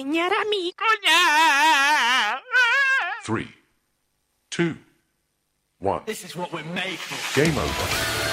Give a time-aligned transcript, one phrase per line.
[0.00, 2.42] enseñar a mí, coña.
[3.22, 3.48] Three,
[4.50, 4.76] two,
[5.78, 6.02] one.
[6.06, 7.40] This is what we're made for.
[7.40, 8.29] Game over.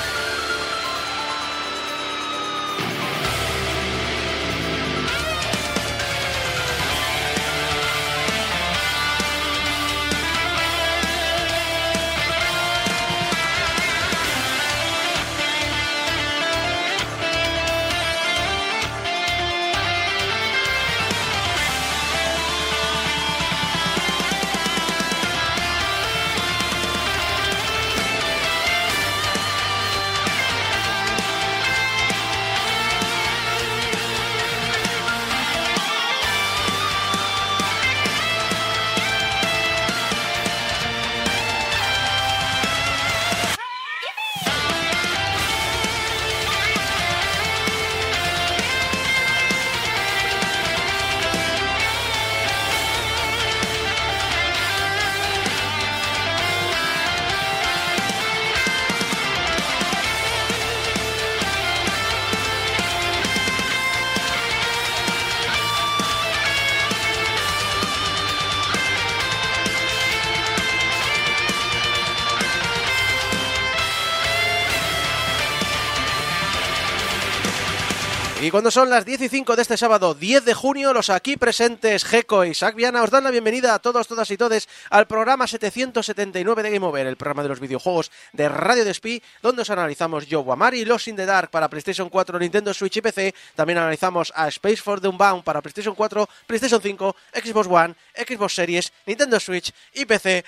[78.57, 82.03] Cuando son las 10 y 5 de este sábado 10 de junio, los aquí presentes
[82.03, 85.45] Geco y Isaac Viana os dan la bienvenida a todos, todas y todes al programa
[85.45, 90.25] 779 de Game Over, el programa de los videojuegos de Radio Despí, donde os analizamos
[90.25, 93.35] Yo Amari y Los in the Dark para PlayStation 4, Nintendo Switch y PC.
[93.53, 98.55] También analizamos a Space for the Unbound para PlayStation 4, PlayStation 5, Xbox One, Xbox
[98.55, 100.43] Series, Nintendo Switch y PC.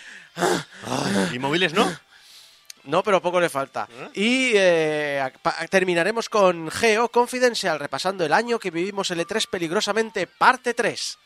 [1.31, 2.08] ¿Y móviles no?
[2.89, 3.87] No, pero poco le falta.
[4.13, 5.31] Y eh,
[5.69, 11.17] terminaremos con Geo Confidential, repasando el año que vivimos el E3 peligrosamente, parte 3.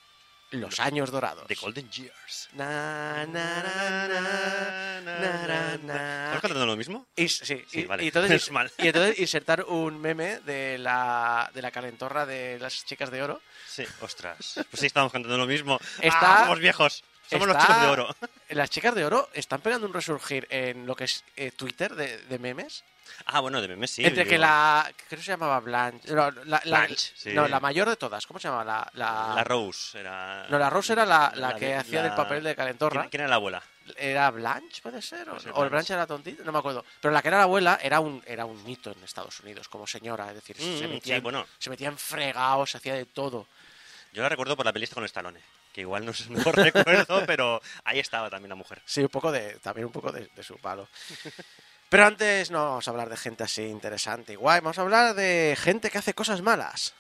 [0.52, 1.47] Los años dorados.
[1.47, 2.50] The Golden Years.
[2.53, 6.23] Na, na, na, na, na, na, na.
[6.25, 7.08] ¿Estamos cantando lo mismo?
[7.16, 8.03] Y, sí, Sí, y, vale.
[8.06, 13.23] entonces, y entonces insertar un meme de la, de la calentorra de las chicas de
[13.23, 13.41] oro.
[13.68, 14.53] Sí, ostras.
[14.69, 15.79] Pues sí, estamos cantando lo mismo.
[16.00, 17.03] Está- Ah, somos viejos.
[17.33, 18.16] Somos los chicos de oro.
[18.49, 22.17] Las chicas de oro están pegando un resurgir en lo que es eh, Twitter de,
[22.19, 22.83] de memes.
[23.25, 24.03] Ah, bueno, de memes sí.
[24.05, 24.89] Entre digo, que la.
[25.07, 26.13] Creo que se llamaba Blanche.
[26.13, 27.33] No, la, la- Blanche, sí.
[27.33, 28.25] no, la mayor de todas.
[28.27, 28.63] ¿Cómo se llama?
[28.63, 30.45] La, la, La Rose era...
[30.49, 33.01] No, la Rose era la, la que hacía del papel de calentorra.
[33.01, 33.63] ¿Quién, quién era la abuela?
[33.97, 35.27] ¿Era Blanche, puede ser?
[35.29, 35.69] ¿O, Puede ser o el Blanche.
[35.69, 36.43] Blanche era tontito?
[36.43, 36.85] No me acuerdo.
[37.01, 39.85] Pero la que era la abuela era un, era un mito en Estados Unidos, como
[39.88, 40.29] señora.
[40.29, 41.45] Es decir, se, Mm, metía sí, en, bueno.
[41.59, 43.47] se metía en fregados, se hacía de todo.
[44.13, 45.39] Yo la recuerdo por la peli esta con Stallone.
[45.73, 48.81] Que igual no mejor recuerdo, pero ahí estaba también la mujer.
[48.85, 49.56] Sí, un poco de.
[49.59, 50.88] También un poco de, de su palo.
[51.89, 54.61] Pero antes no vamos a hablar de gente así interesante y guay.
[54.61, 56.94] Vamos a hablar de gente que hace cosas malas.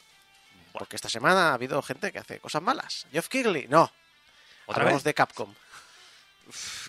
[0.71, 3.05] Porque esta semana ha habido gente que hace cosas malas.
[3.11, 3.91] Geoff Keighley, no.
[4.65, 5.03] ¿Otra Hablamos vez?
[5.03, 5.53] de Capcom.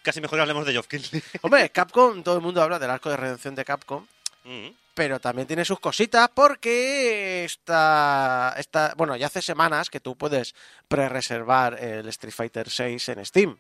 [0.03, 1.23] Casi mejor hablemos de Geoff Keighley.
[1.43, 4.07] Hombre, Capcom, todo el mundo habla del arco de redención de Capcom.
[4.47, 4.69] Mm.
[4.95, 10.55] Pero también tiene sus cositas porque está, está bueno ya hace semanas que tú puedes
[10.89, 13.59] pre-reservar el Street Fighter 6 en Steam.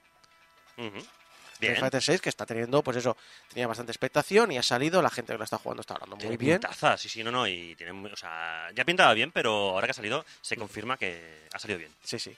[0.76, 1.80] Street.
[1.80, 3.16] Fighter 6 que está teniendo pues eso
[3.48, 6.20] tenía bastante expectación y ha salido la gente que lo está jugando está hablando muy
[6.20, 9.70] Tiene bien pintaza, sí, sí, no, no, y tiene, o sea, ya pintaba bien, pero
[9.70, 11.92] ahora que ha salido, se confirma que ha salido bien.
[12.02, 12.36] sí sí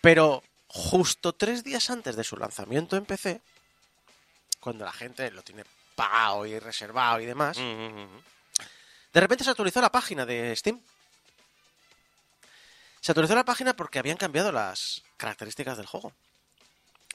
[0.00, 3.40] pero justo tres días antes de su lanzamiento en PC
[4.60, 5.64] cuando la gente lo tiene
[5.96, 7.56] pagado y reservado y demás.
[9.12, 10.80] De repente se actualizó la página de Steam.
[13.00, 16.12] Se actualizó la página porque habían cambiado las características del juego.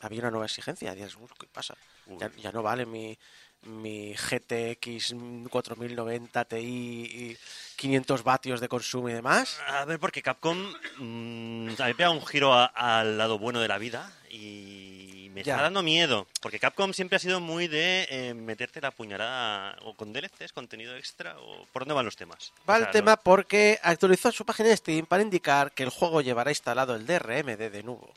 [0.02, 0.94] Había una nueva exigencia.
[0.96, 1.76] Dices, "Uy, ¿qué pasa?
[2.08, 3.18] Ya, ya no vale mi,
[3.64, 5.14] mi GTX
[5.50, 7.38] 4090 Ti y
[7.76, 9.60] 500 vatios de consumo y demás.
[9.68, 10.58] A ver, porque Capcom
[10.98, 15.01] mm, a mí pega un giro a- al lado bueno de la vida y
[15.32, 15.54] me Ya.
[15.54, 16.28] está dando miedo.
[16.42, 20.96] Porque Capcom siempre ha sido muy de eh, meterte la puñalada o con DLCs, contenido
[20.96, 22.54] extra, o por dónde van los temas.
[22.70, 26.22] Va O el tema porque actualizó su página de Steam para indicar que el juego
[26.22, 28.14] llevará instalado el DRM de Denuvo.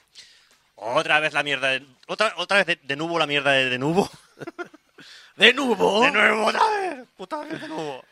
[0.77, 1.87] Otra vez la mierda de...
[2.09, 4.11] Otra, otra vez de, de nuevo la mierda de de nuevo.
[5.37, 6.03] ¡Denuvo!
[6.03, 7.07] De nuevo, otra vez.
[7.17, 8.05] Puta vez de nuevo.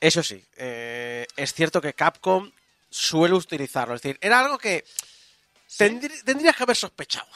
[0.00, 2.50] Eso sí, eh, es cierto que Capcom
[2.88, 3.94] suele utilizarlo.
[3.96, 4.84] Es decir, era algo que
[5.68, 7.26] tendrí- tendrías que haber sospechado.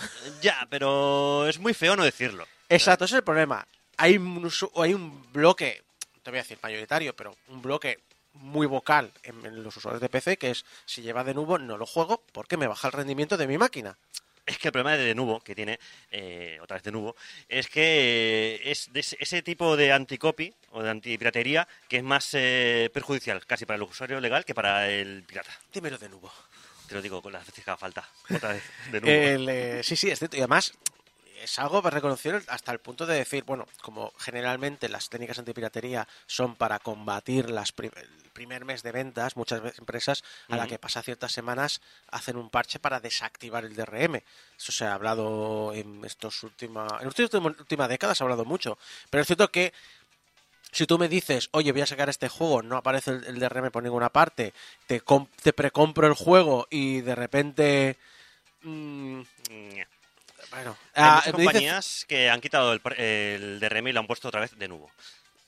[0.40, 2.46] Ya, pero es muy feo no decirlo.
[2.68, 3.66] Exacto, ese es el problema.
[3.98, 5.82] Hay un, hay un bloque,
[6.22, 8.00] te voy a decir mayoritario, pero un bloque
[8.34, 11.84] muy vocal en, los usuarios de PC que es si lleva de nuevo no lo
[11.84, 13.96] juego porque me baja el rendimiento de mi máquina.
[14.44, 15.78] Es que el problema de Denuvo, que tiene,
[16.10, 17.14] eh, otra vez Denuvo,
[17.48, 22.30] es que eh, es de ese tipo de anticopy o de antipiratería que es más
[22.32, 25.52] eh, perjudicial casi para el usuario legal que para el pirata.
[25.72, 26.32] Dímelo de nuevo.
[26.92, 28.06] Te lo digo con las veces que haga falta.
[28.30, 29.26] Otra vez, de nuevo.
[29.26, 30.36] El, eh, sí, sí, es cierto.
[30.36, 30.74] Y además
[31.42, 36.54] es algo reconocido hasta el punto de decir, bueno, como generalmente las técnicas antipiratería son
[36.54, 40.70] para combatir las prim- el primer mes de ventas, muchas empresas a la Ujú.
[40.70, 44.22] que pasa ciertas semanas hacen un parche para desactivar el DRM.
[44.56, 48.44] Eso se ha hablado en estos última, en esta última, última década se ha hablado
[48.44, 48.78] mucho.
[49.10, 49.72] Pero es cierto que
[50.72, 53.70] si tú me dices, oye, voy a sacar este juego, no aparece el, el DRM
[53.70, 54.54] por ninguna parte,
[54.86, 55.02] te,
[55.42, 57.98] te precompro el juego y de repente...
[58.62, 59.20] mm,
[59.50, 59.86] Ñe.
[60.50, 64.28] bueno, Hay ah, muchas compañías que han quitado el, el DRM y lo han puesto
[64.28, 64.90] otra vez de nuevo.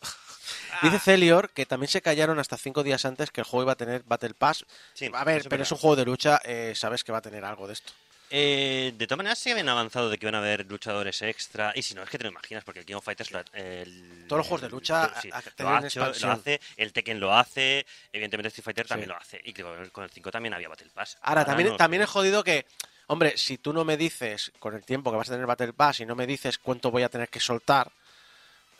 [0.82, 3.76] Dice Celior que también se callaron hasta cinco días antes que el juego iba a
[3.76, 4.66] tener Battle Pass.
[4.92, 7.44] Sí, a ver, pero es un juego de lucha, eh, sabes que va a tener
[7.44, 7.92] algo de esto.
[8.36, 11.70] Eh, de todas maneras, sí habían avanzado de que iban a haber luchadores extra.
[11.76, 13.30] Y si no, es que te lo imaginas, porque el King of Fighters.
[13.30, 16.60] Lo, el- Todos los juegos de lucha sí, a- a- lo, ha hecho, lo hace,
[16.76, 19.12] el Tekken lo hace, evidentemente Street Fighter también Sí.
[19.14, 19.40] lo hace.
[19.44, 21.16] Y creo que con el 5 también había Battle Pass.
[21.22, 22.66] Ahora, también, no- también es jodido que,
[23.06, 26.00] hombre, si tú no me dices con el tiempo que vas a tener Battle Pass
[26.00, 27.92] y no me dices cuánto voy a tener que soltar,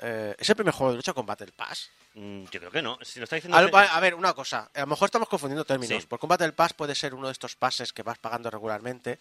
[0.00, 1.90] eh, ¿es el primer juego de lucha con Battle Pass?
[2.14, 2.98] Mm, Yo creo que no.
[3.02, 3.56] Si lo está diciendo.
[3.56, 6.06] Al- va- a ver, una cosa, a lo mejor estamos confundiendo términos, Sí.
[6.08, 9.18] porque un Battle Pass puede ser uno de estos pases que vas pagando regularmente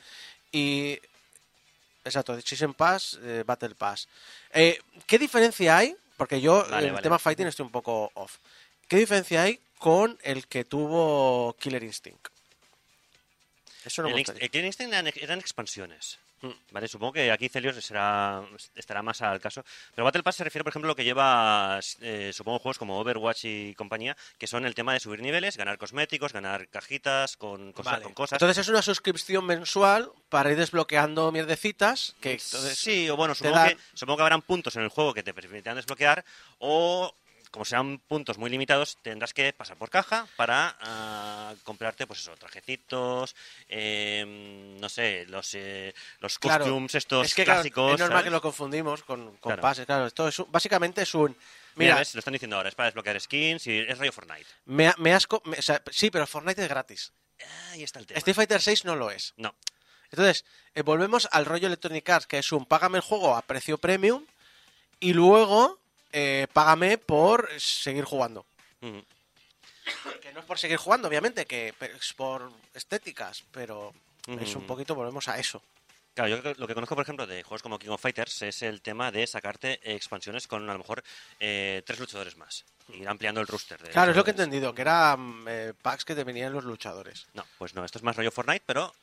[0.52, 1.00] y...
[2.06, 4.10] Exacto, Season Pass, eh, Battle Pass.
[4.52, 4.78] Eh,
[5.08, 5.96] ¿Qué diferencia hay?
[6.18, 7.04] Porque yo Vale, en el vale.
[7.04, 8.38] tema fighting estoy un poco off.
[8.90, 12.28] ¿Qué diferencia hay con el que tuvo Killer Instinct?
[13.86, 16.20] Eso no el, me el Killer Instinct eran, eran expansiones.
[16.72, 18.42] Vale, supongo que aquí Celios será,
[18.76, 19.64] estará más al caso.
[19.96, 23.00] Pero Battle Pass se refiere, por ejemplo, a lo que lleva, eh, supongo, juegos como
[23.00, 27.72] Overwatch y compañía, que son el tema de subir niveles, ganar cosméticos, ganar cajitas con,
[27.72, 28.04] cosas Vale.
[28.04, 28.38] con cosas.
[28.38, 33.56] Entonces es una suscripción mensual para ir desbloqueando mierdecitas que entonces sí, o bueno, supongo
[33.56, 36.26] dan- que, supongo que habrán puntos en el juego que te permitirán desbloquear,
[36.60, 37.16] o
[37.54, 42.36] como sean puntos muy limitados, tendrás que pasar por caja para ah, comprarte, pues eso,
[42.36, 43.36] trajecitos,
[43.70, 44.26] eh,
[44.82, 47.94] no sé, los, eh, los Claro, costumes estos es que claro, clásicos.
[47.94, 48.24] es normal ¿sabes?
[48.26, 49.62] que lo confundimos con, con Claro.
[49.62, 50.08] pases, claro.
[50.08, 51.30] Esto es básicamente es un
[51.76, 54.48] Mira, mira, lo están diciendo ahora, es para desbloquear skins y es rollo Fortnite.
[54.66, 57.14] me, ha- me has co- me- o sea, sí, pero Fortnite es gratis.
[57.72, 58.18] Ahí está el tema.
[58.18, 59.34] Street Fighter 6 no lo es.
[59.38, 59.54] No,
[60.10, 63.78] Entonces, eh, volvemos al rollo Electronic Arts, que es un págame el juego a precio
[63.78, 64.26] premium
[65.00, 65.80] y luego
[66.14, 68.46] eh, págame por seguir jugando.
[68.82, 69.00] Mm.
[70.22, 73.94] Que no es por seguir jugando, obviamente, que es por estéticas, pero
[74.40, 75.62] es un poquito, volvemos a eso.
[76.14, 78.82] Claro, yo lo que conozco, por ejemplo, de juegos como King of Fighters es el
[78.82, 81.04] tema de sacarte expansiones con a lo mejor
[81.40, 82.64] eh, tres luchadores más.
[82.90, 83.82] Ir ampliando el roster.
[83.82, 86.64] De Claro, es lo que he entendido, que eran eh, packs que te venían los
[86.66, 87.26] luchadores.
[87.34, 88.94] No, pues no, esto es más rollo Fortnite, pero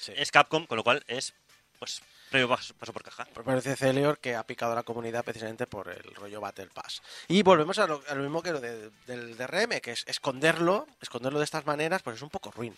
[0.00, 0.12] Sí.
[0.16, 1.32] es Capcom, con lo cual es,
[1.80, 2.00] pues,
[2.30, 3.24] previo paso, paso por caja.
[3.34, 7.02] Por parece Celior que ha picado a la comunidad precisamente por el rollo Battle Pass.
[7.26, 10.86] Y volvemos a lo, a lo mismo que lo de- del DRM, que es esconderlo,
[11.00, 12.76] esconderlo de estas maneras, pues es un poco ruin.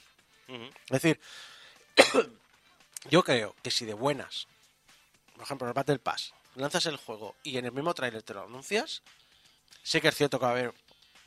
[0.87, 1.21] Es decir,
[3.11, 4.47] yo creo que si de buenas,
[5.35, 8.45] por ejemplo, el Battle Pass, lanzas el juego y en el mismo trailer te lo
[8.45, 9.03] anuncias,
[9.83, 10.75] sé que es cierto que va a haber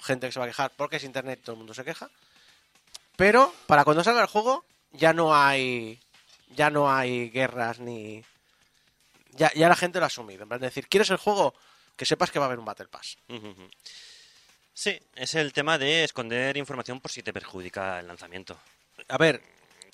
[0.01, 2.09] gente que se va a quejar porque es internet y todo el mundo se queja,
[3.15, 5.99] pero para cuando salga el juego ya no hay
[6.49, 8.23] ya no hay guerras ni
[9.31, 10.43] ya, ya la gente lo ha asumido.
[10.43, 11.53] En plan de decir, ¿quieres el juego?
[11.95, 13.17] Que sepas que va a haber un Battle Pass.
[14.73, 18.57] Sí, es el tema de esconder información por si te perjudica el lanzamiento.
[19.07, 19.41] A ver,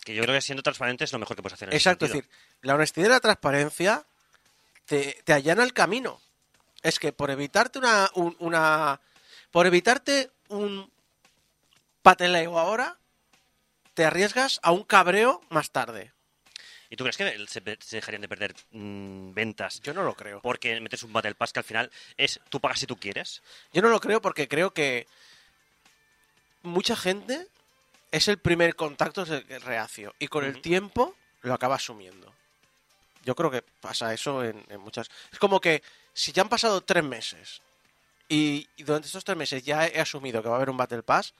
[0.03, 2.13] Que yo creo que siendo transparente es lo mejor que puedes hacer en Exacto, es
[2.13, 2.29] decir,
[2.61, 4.03] la honestidad y la transparencia
[4.85, 6.19] te, te allana el camino.
[6.81, 8.99] Es que por evitarte una, un- una
[9.51, 10.89] por evitarte un
[12.01, 12.97] pateleo ahora,
[13.93, 16.13] te arriesgas a un cabreo más tarde.
[16.91, 20.41] ¿Y tú crees que se, dejarían de perder mm, ventas Yo no lo creo.
[20.41, 23.41] porque metes un Battle Pass que al final es tú pagas si tú quieres?
[23.71, 25.07] Yo no lo creo porque creo que
[26.63, 27.47] mucha gente
[28.11, 32.33] es el primer contacto es reacio y con el tiempo lo acaba asumiendo.
[33.23, 35.09] Yo creo que pasa eso en, en muchas...
[35.31, 35.81] Es como que
[36.13, 37.61] si ya han pasado tres meses
[38.27, 41.03] y, y durante estos tres meses ya he asumido que va a haber un Battle
[41.03, 41.33] Pass,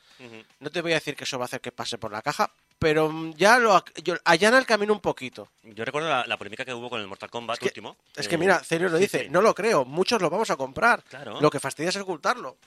[0.62, 2.54] no te voy a decir que eso va a hacer que pase por la caja,
[2.82, 5.52] pero mm, ya lo yo- allana el camino un poquito.
[5.62, 7.96] Yo recuerdo la, la polémica que hubo con el Mortal Kombat Es que- último.
[8.16, 9.30] Es eh, que mira, Cerio lo sí, dice, sí.
[9.30, 11.04] no lo creo, muchos lo vamos a comprar.
[11.04, 11.40] Claro.
[11.40, 12.58] Lo que fastidia es ocultarlo.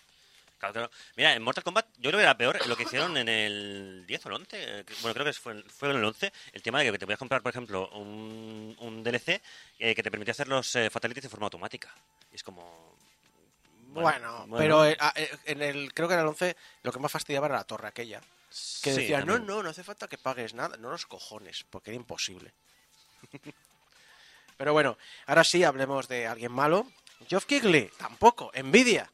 [0.56, 0.90] Claro, claro.
[1.16, 4.24] Mira, en Mortal Kombat yo creo que era peor lo que hicieron en el 10
[4.24, 4.46] o el 11.
[4.52, 6.32] eh, que- Bueno, creo que fue, fue en el 11.
[6.52, 9.42] El tema de que te podías comprar, por ejemplo, un, un DLC
[9.80, 11.92] eh, que te permitía hacer los eh, fatalities de forma automática.
[12.32, 12.94] Y es como...
[13.88, 17.46] Bueno, pero eh, eh, en el creo que en el 11 lo que más fastidiaba
[17.46, 18.20] era la torre aquella.
[18.82, 19.46] Que sí, decía, no, también.
[19.46, 20.76] no, no hace falta que pagues nada.
[20.76, 22.52] No los cojones, porque era imposible.
[24.56, 24.96] Pero bueno,
[25.26, 26.86] ahora sí hablemos de alguien malo.
[27.28, 28.50] Geoff Keighley, tampoco.
[28.54, 29.10] Envidia.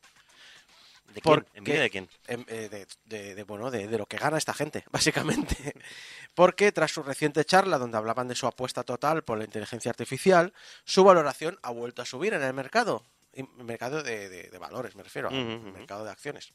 [1.15, 1.47] ¿De quién?
[1.55, 2.09] ¿Envidia de quién?
[2.29, 5.75] Em, eh, de, de- de, bueno, de, de lo que gana esta gente, básicamente.
[6.35, 10.53] porque tras su reciente charla donde hablaban de su apuesta total por la inteligencia artificial,
[10.85, 13.05] su valoración ha vuelto a subir en el mercado.
[13.57, 15.79] Mercado de, valores, me refiero, al Ujú, ujú.
[15.79, 16.53] mercado de acciones.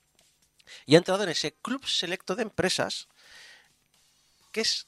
[0.85, 3.07] Y ha entrado en ese club selecto de empresas
[4.51, 4.87] que es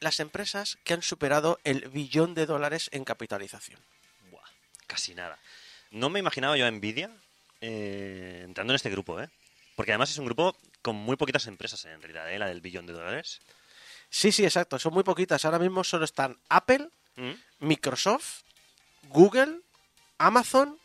[0.00, 3.80] las empresas que han superado el billón de dólares en capitalización.
[4.30, 4.48] Buah,
[4.86, 5.38] casi nada.
[5.90, 7.10] No me imaginaba yo a Nvidia
[7.60, 9.28] eh, entrando en este grupo, ¿eh?
[9.76, 12.38] Porque además es un grupo con muy poquitas empresas en realidad, ¿eh?
[12.38, 13.40] La del billón de dólares.
[14.10, 14.78] Sí, sí, exacto.
[14.78, 15.44] Son muy poquitas.
[15.44, 17.32] Ahora mismo solo están Apple, ¿Mm?
[17.60, 18.42] Microsoft,
[19.08, 19.60] Google,
[20.18, 20.78] Amazon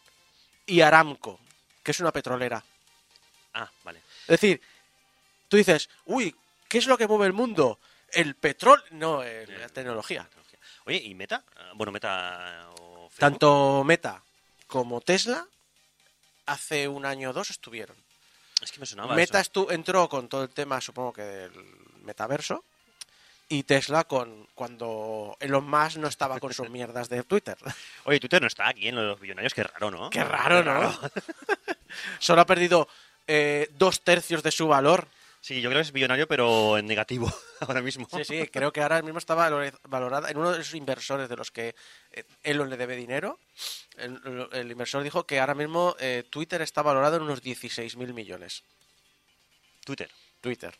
[0.66, 1.40] y Aramco,
[1.84, 2.64] que es una petrolera.
[3.54, 4.02] Ah, vale.
[4.28, 4.62] Es decir,
[5.48, 6.36] tú dices, uy,
[6.68, 7.80] ¿qué es lo que mueve el mundo?
[8.12, 8.84] El petróleo.
[8.92, 10.24] No, eh, la tecnología.
[10.24, 10.60] Tecnología.
[10.86, 11.44] Oye, ¿y Meta?
[11.56, 13.10] Ah, Bueno, Meta o.
[13.18, 14.22] Tanto Meta
[14.68, 15.48] como Tesla
[16.46, 17.96] hace un año o dos estuvieron.
[18.62, 19.72] Es que me sonaba Meta eso.
[19.72, 21.52] entró con todo el tema, supongo que del
[22.04, 22.64] metaverso,
[23.50, 27.58] y Tesla con cuando Elon Musk no estaba con sus mierdas de Twitter.
[28.06, 30.10] Oye, Twitter no está aquí en los billonarios, qué raro, ¿no?
[30.10, 30.98] Qué raro, ¿no?
[32.20, 32.88] Solo ha perdido
[33.28, 35.08] eh, dos tercios de su valor.
[35.40, 37.32] Sí, yo creo que es billonario, pero en negativo
[37.62, 38.08] ahora mismo.
[38.12, 41.38] Sí, sí, creo que ahora mismo está valor- valorada en uno de esos inversores de
[41.38, 41.76] los que
[42.12, 43.40] eh, Elon le debe dinero.
[43.98, 48.14] El, el- el inversor dijo que ahora mismo eh, Twitter está valorado en unos 16.000
[48.14, 48.64] millones.
[49.86, 50.10] Twitter.
[50.42, 50.76] Twitter.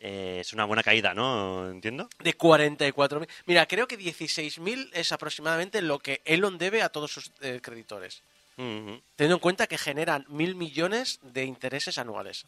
[0.00, 1.70] Eh, es una buena caída, ¿no?
[1.70, 2.08] Entiendo.
[2.20, 3.26] De 44.000.
[3.46, 8.22] Mira, creo que 16.000 es aproximadamente lo que Elon debe a todos sus eh, creditores.
[8.58, 12.44] Teniendo en cuenta que generan mil millones de intereses anuales.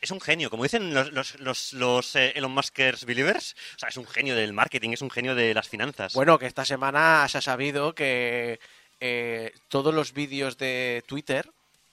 [0.00, 3.56] Es un genio, como dicen los, los, los, los, eh, Elon Muskers believers.
[3.74, 6.14] O sea, es un genio del marketing, es un genio de las finanzas.
[6.14, 8.60] Bueno, que esta semana se ha sabido que
[9.00, 11.50] eh, todos los vídeos de Twitter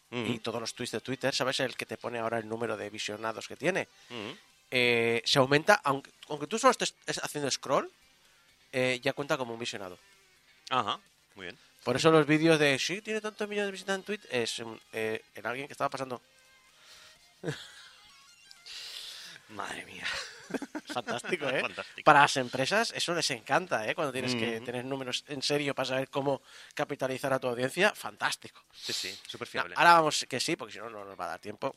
[0.10, 1.60] y todos los tweets de Twitter, ¿sabes?
[1.60, 3.90] El que te pone ahora el número de visionados que tiene.
[4.72, 7.92] Eh, se aumenta, aunque, aunque tú solo estés haciendo scroll,
[8.72, 9.98] ya cuenta como un visionado.
[10.70, 11.00] Ajá,
[11.36, 11.58] muy bien.
[11.84, 15.24] Por eso los vídeos de, sí, tiene tantos millones de visitas en Twitter, es eh,
[15.36, 16.22] en alguien que estaba pasando.
[19.50, 20.06] Madre mía.
[20.94, 21.62] Fantástico, ¿eh?
[21.62, 22.04] Fantástico.
[22.04, 23.96] Para las empresas eso les encanta, ¿eh?
[23.96, 26.42] Cuando tienes que tener números en serio para saber cómo
[26.74, 28.62] capitalizar a tu audiencia, fantástico.
[28.74, 29.76] Sí, sí, súper No, fiable.
[29.78, 31.74] ahora vamos, que sí, porque si no, no nos va a dar tiempo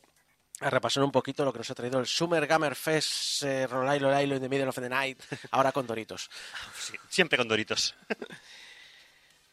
[0.59, 4.11] a repasar un poquito lo que nos ha traído el Summer Gamer Fest eh, Rolailo
[4.11, 5.21] Lailo in the Middle of the Night,
[5.51, 6.29] ahora con Doritos.
[6.77, 7.95] Sí, siempre con Doritos.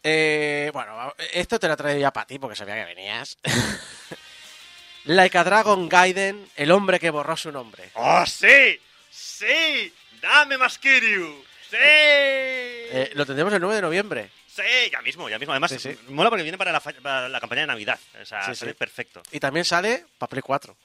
[0.03, 3.37] Eh, bueno, esto te lo traigo ya para ti porque sabía que venías.
[5.05, 7.91] like a Dragon Gaiden, el hombre que borró su nombre.
[7.95, 8.79] ¡Oh, sí!
[9.11, 9.93] ¡Sí!
[10.21, 11.45] ¡Dame más Kiryu!
[11.71, 11.77] ¡Sí!
[11.81, 14.31] Eh, lo tendremos el 9 de noviembre.
[14.47, 15.53] Sí, ya mismo, ya mismo.
[15.53, 15.97] Además, Sí, sí.
[16.09, 17.99] mola porque viene para la, fa- para la campaña de Navidad.
[18.21, 19.23] O sea, Sí, sale perfecto.
[19.31, 20.77] Y también sale para Play 4.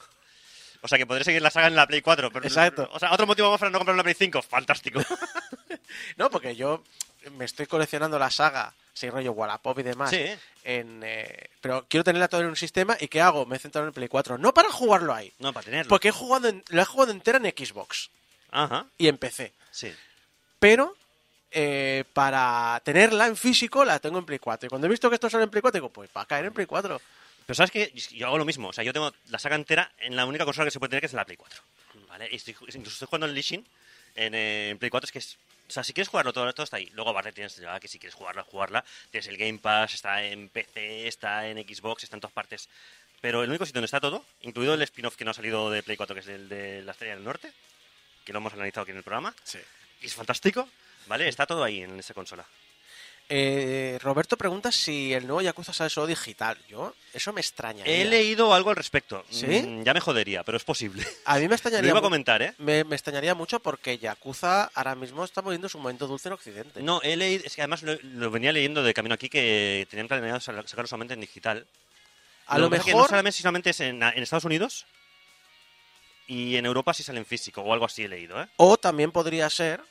[0.81, 2.29] O sea, que podré seguir la saga en la Play 4.
[2.31, 2.89] Pero, Exacto.
[2.93, 4.41] O sea, otro motivo más para no comprar una Play 5.
[4.41, 5.01] Fantástico.
[6.17, 6.83] No, porque yo
[7.31, 10.09] me estoy coleccionando la saga, sí, rollo Wallapop y demás.
[10.09, 10.23] Sí.
[10.63, 13.45] En, eh, pero quiero tenerla todo en un sistema y ¿qué hago?
[13.45, 14.37] Me he centrado en el Play 4.
[14.37, 15.89] No para jugarlo ahí, No, para tenerlo.
[15.89, 18.09] porque he jugado en- lo he jugado entera en Xbox
[18.51, 18.85] Ajá.
[18.97, 19.51] y en PC.
[19.71, 19.93] Sí.
[20.59, 20.95] Pero
[21.51, 24.67] eh, para tenerla en físico la tengo en Play 4.
[24.67, 26.45] Y cuando he visto que esto sale en Play 4, digo, pues va a caer
[26.45, 26.99] en Play 4.
[27.45, 28.69] Pero sabes que yo hago lo mismo.
[28.69, 31.01] O sea, yo tengo la saga entera en la única consola que se puede tener,
[31.01, 31.61] que es en la Play 4.
[32.07, 32.29] ¿Vale?
[32.31, 33.63] Y estoy, incluso estoy jugando en Lich King
[34.15, 35.05] en, eh, en Play 4.
[35.07, 35.37] Es que es.
[35.73, 36.87] O sea, si quieres jugarlo todo, todo está ahí.
[36.93, 38.85] Luego, aparte, tienes que si quieres jugarla, jugarla.
[39.09, 42.69] Tienes el Game Pass, está en PC, está en Xbox, está en todas partes.
[43.21, 45.81] Pero el único sitio donde está todo, incluido el spin-off que no ha salido de
[45.81, 47.51] Play 4, que es el de la Estrella del Norte,
[48.23, 49.57] que lo hemos analizado aquí en el programa, Sí.
[50.01, 50.69] y es fantástico,
[51.07, 51.27] ¿vale?
[51.27, 52.45] Está todo ahí en esa consola.
[53.29, 56.57] Eh, Roberto pregunta si el nuevo Yakuza sale solo digital.
[56.67, 57.91] Yo, eso me extrañaría.
[58.01, 59.25] He leído algo al respecto.
[59.29, 59.47] ¿Sí?
[59.47, 61.03] Mm, ya me jodería, pero es posible.
[61.25, 61.89] A mí me Lo extrañaría.
[61.89, 62.53] iba a comentar, ¿eh?
[62.59, 66.83] Me, me extrañaría mucho porque Yakuza ahora mismo está poniendo su momento dulce en Occidente.
[66.83, 70.07] No, he leído, es que además lo, lo venía leyendo de camino aquí que tenían
[70.07, 71.65] planeado sa- sacarlo solamente en digital.
[72.47, 73.01] a lo es que mejor.
[73.03, 74.85] no solamente, solamente es en, en Estados Unidos
[76.27, 78.47] y en Europa sí sale en físico o algo así he leído, ¿eh?
[78.57, 79.81] O también podría ser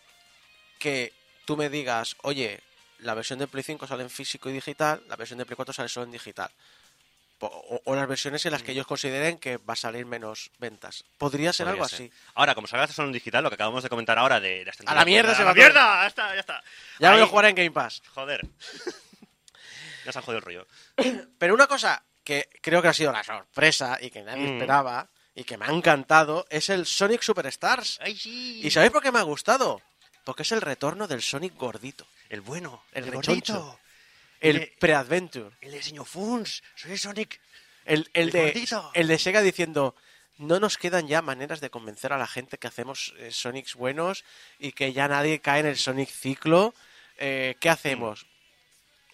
[0.79, 1.13] que
[1.45, 2.61] tú me digas, oye,
[3.03, 5.73] la versión de Play 5 sale en físico y digital, la versión de Play 4
[5.75, 6.51] sale solo en digital.
[7.45, 8.65] O, o las versiones en las Mm.
[8.67, 11.05] que ellos consideren que va a salir menos ventas.
[11.19, 12.03] Podría ser Podría algo ser.
[12.07, 12.13] así.
[12.35, 14.95] Ahora, como salga solo en digital, lo que acabamos de comentar ahora de las A
[14.95, 16.03] la mierda ¡A se la va mierda!
[16.03, 16.63] Ya está, ya está.
[17.01, 18.01] Ya me Ahí- lo jugaré en Game Pass.
[18.15, 18.43] Joder.
[20.05, 20.67] ya se han jodido el rollo.
[21.39, 24.53] Pero una cosa que creo que ha sido la sorpresa y que nadie Mm.
[24.55, 27.99] esperaba y que me ha encantado es el Sonic Superstars.
[28.03, 28.61] ¡Ay, sí!
[28.63, 29.81] ¿Y sabéis por qué me ha gustado?
[30.25, 32.07] Porque es el retorno del Sonic gordito.
[32.33, 33.79] El bueno, El el, rechoncho.
[34.41, 35.51] El Eh, pre-adventure.
[35.61, 36.63] El de señor Funs.
[36.75, 37.39] Soy Sonic.
[37.85, 38.91] El, el el de, gordito.
[38.95, 39.95] el de Sega diciendo,
[40.39, 44.25] no nos quedan ya maneras de convencer a la gente que hacemos eh, Sonics buenos
[44.59, 46.73] y que ya nadie cae en el Sonic ciclo.
[47.19, 48.25] Eh, ¿Qué hacemos?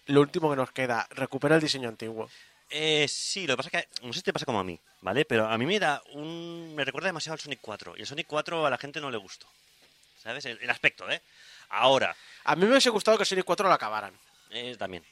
[0.05, 2.29] Lo último que nos queda, recupera el diseño antiguo.
[2.69, 4.79] Eh, sí, lo que pasa es que no sé si te pasa como a mí,
[5.01, 5.25] ¿vale?
[5.25, 6.73] Pero a mí me da un...
[6.73, 9.17] me recuerda demasiado al Sonic 4 y el Sonic 4 a la gente no le
[9.17, 9.45] gustó.
[10.23, 10.45] ¿Sabes?
[10.45, 11.21] El, el aspecto, ¿eh?
[11.69, 14.13] Ahora, A mí me hubiese gustado que Sonic 4 lo acabaran.
[14.49, 15.03] eh, también.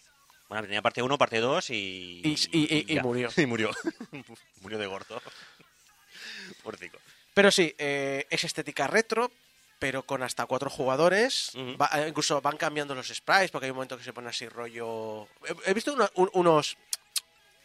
[0.50, 2.22] Bueno, tenía parte 1, parte 2 y...
[2.24, 3.04] Y- y- y- y ya.
[3.04, 3.30] murió.
[3.38, 3.72] Y murió.
[4.62, 5.22] murió de gordo.
[6.64, 6.98] Porcico.
[7.34, 9.32] Pero sí, eh, es estética retro,
[9.80, 11.52] pero con hasta cuatro jugadores.
[11.80, 14.48] Va- eh, incluso van cambiando los sprites, porque hay un momento que se pone así
[14.48, 15.28] rollo...
[15.46, 16.78] He, he visto uno- un- unos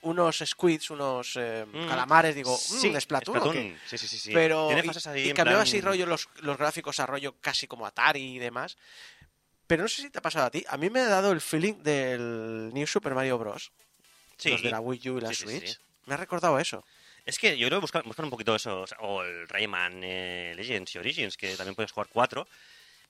[0.02, 1.88] unos squids, unos eh, Mm.
[1.88, 3.76] calamares, digo, Sí, ¿de Splatoon.
[3.86, 4.30] Sí, sí, sí, sí.
[4.32, 8.38] Pero Tiene y- plan- así rollo los, los gráficos a rollo casi como Atari y
[8.38, 8.76] demás.
[9.66, 10.64] Pero no sé si te ha pasado a ti.
[10.68, 13.72] A mí me ha dado el feeling del New Super Mario Bros.
[14.36, 14.50] Sí.
[14.50, 15.68] Los de la Wii U y la Sí, sí, Switch.
[15.68, 15.76] sí.
[16.06, 16.84] Me ha recordado eso.
[17.24, 20.00] Es que yo creo que buscar, buscar un poquito eso, o, sea, o el Rayman
[20.02, 22.48] eh, Legends y Origins, que también puedes jugar cuatro,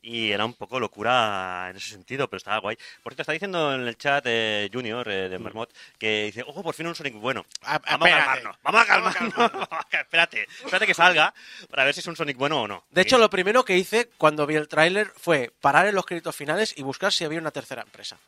[0.03, 2.77] y era un poco locura en ese sentido, pero estaba guay.
[3.03, 6.63] Por cierto, está diciendo en el chat eh, Junior eh, de Marmot que dice, ojo,
[6.63, 7.47] por fin un Sonic bueno.
[7.63, 9.69] A- Vamos a calmarnos, vamos a calmarnos.
[9.93, 11.33] espérate, espérate que salga
[11.71, 12.85] para ver si es un Sonic bueno o no.
[12.91, 16.35] De hecho, lo primero que hice cuando vi el tráiler fue parar en los créditos
[16.35, 18.19] finales y buscar si había una tercera empresa.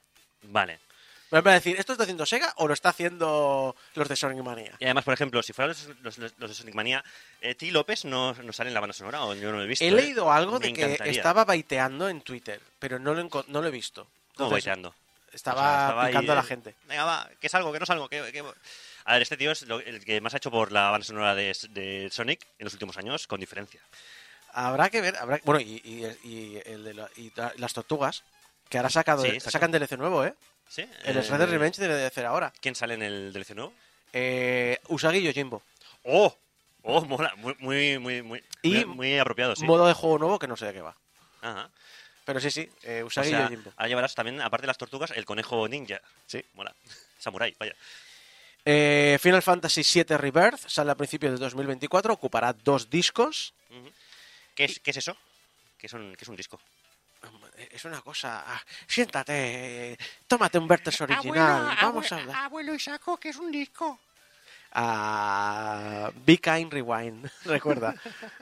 [0.44, 0.78] Vale.
[1.42, 4.76] Me a decir, ¿esto está haciendo Sega o lo está haciendo los de Sonic Mania?
[4.78, 7.04] Y además, por ejemplo, si fueran los, los- los de Sonic Mania,
[7.40, 7.70] eh, T.
[7.72, 9.84] López no, no sale en la banda sonora, o yo no lo he visto.
[9.84, 9.92] He ¿eh?
[9.92, 13.70] leído algo Me de que estaba baiteando en Twitter, pero no lo, no lo he
[13.70, 14.04] visto.
[14.04, 14.94] ¿Cómo Entonces, baiteando?
[15.32, 16.74] Estaba, O sea, estaba ahí, picando a la gente.
[16.86, 18.08] Venga, va, que salgo, que no salgo.
[18.08, 18.44] Que, que-
[19.06, 21.34] A ver, este tío es lo- el que más ha hecho por la banda sonora
[21.34, 23.80] de, de Sonic en los últimos años, con diferencia.
[24.52, 28.22] Habrá que ver, habrá, bueno, y, y- y el de la- y ta- las tortugas,
[28.68, 30.34] que ahora sacado, Sí, sacan DLC nuevo, ¿eh?
[30.68, 30.82] ¿Sí?
[31.04, 32.52] El Eh, Shredder Revenge debe de hacer ahora.
[32.60, 33.72] ¿Quién sale en el DLC nuevo?
[34.12, 35.62] Eh, Usagi Yojimbo.
[36.04, 36.36] ¡Oh!
[36.82, 37.32] ¡Oh, mola!
[37.36, 39.64] Muy, muy, muy, muy, Y muy, muy apropiado, sí.
[39.64, 40.96] Modo de juego nuevo que no sé de qué va.
[41.42, 41.70] Ajá.
[42.24, 43.72] Pero sí, sí, eh, O Usagi sea, Yojimbo.
[43.76, 46.00] ahora llevarás también, aparte de las tortugas, el conejo ninja.
[46.26, 46.44] Sí.
[46.54, 46.74] Mola.
[47.18, 47.74] Samurai, vaya.
[48.66, 53.52] Eh, Final Fantasy VII Rebirth sale a principios del 2024, ocupará dos discos.
[54.54, 55.16] ¿Qué, es, ¿Qué es eso?
[55.78, 56.58] ¿Qué es un, qué es un disco?
[57.70, 58.44] Es una cosa.
[58.46, 61.76] ah, Siéntate, tómate un Vertex original.
[61.80, 62.36] Vamos a hablar.
[62.44, 63.98] Abuelo Isaco, que es un disco.
[64.72, 67.30] Ah, Be Kind Rewind.
[67.44, 67.94] Recuerda,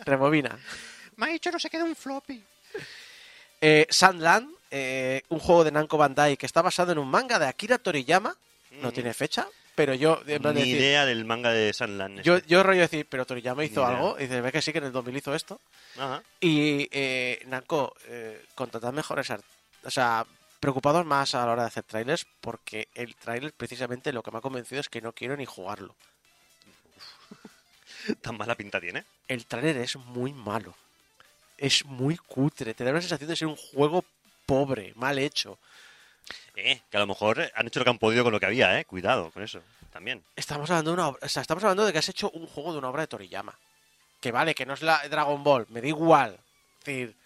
[0.05, 0.59] rebobina.
[1.17, 2.43] Me ha dicho no se queda un floppy.
[3.61, 7.47] Eh, Sandland, eh, un juego de Namco Bandai que está basado en un manga de
[7.47, 8.35] Akira Toriyama.
[8.73, 8.93] No Ujú.
[8.93, 10.21] tiene fecha, pero yo.
[10.27, 12.23] Ni decir, idea del manga de Sunland.
[12.23, 12.49] yo, este.
[12.49, 14.17] yo rollo decir, pero Toriyama hizo algo.
[14.19, 15.61] Y dice, ve que sí, que en el 2000 hizo esto.
[15.97, 16.23] Ajá.
[16.41, 19.31] Y eh, Namco, eh, contratad mejores
[19.85, 20.27] O sea,
[20.61, 24.39] preocupados más a la hora de hacer trailers, porque el trailer precisamente lo que me
[24.39, 25.95] ha convencido es que no quiero ni jugarlo.
[28.21, 29.05] Tan mala pinta tiene.
[29.29, 30.75] El trailer es muy malo.
[31.57, 32.75] Es muy cutre.
[32.75, 34.05] Te da una sensación de ser un juego
[34.47, 35.59] pobre, mal hecho.
[36.57, 38.79] Eh, que a lo mejor han hecho lo que han podido con lo que había,
[38.79, 38.85] eh.
[38.85, 39.63] Cuidado con eso.
[39.93, 40.23] También.
[40.37, 42.73] Estamos hablando de una obra, o sea, estamos hablando de que has hecho un juego
[42.73, 43.59] de una obra de Toriyama.
[44.21, 46.39] Que vale, que no es la Dragon Ball, me da igual.
[46.79, 47.17] Es decir,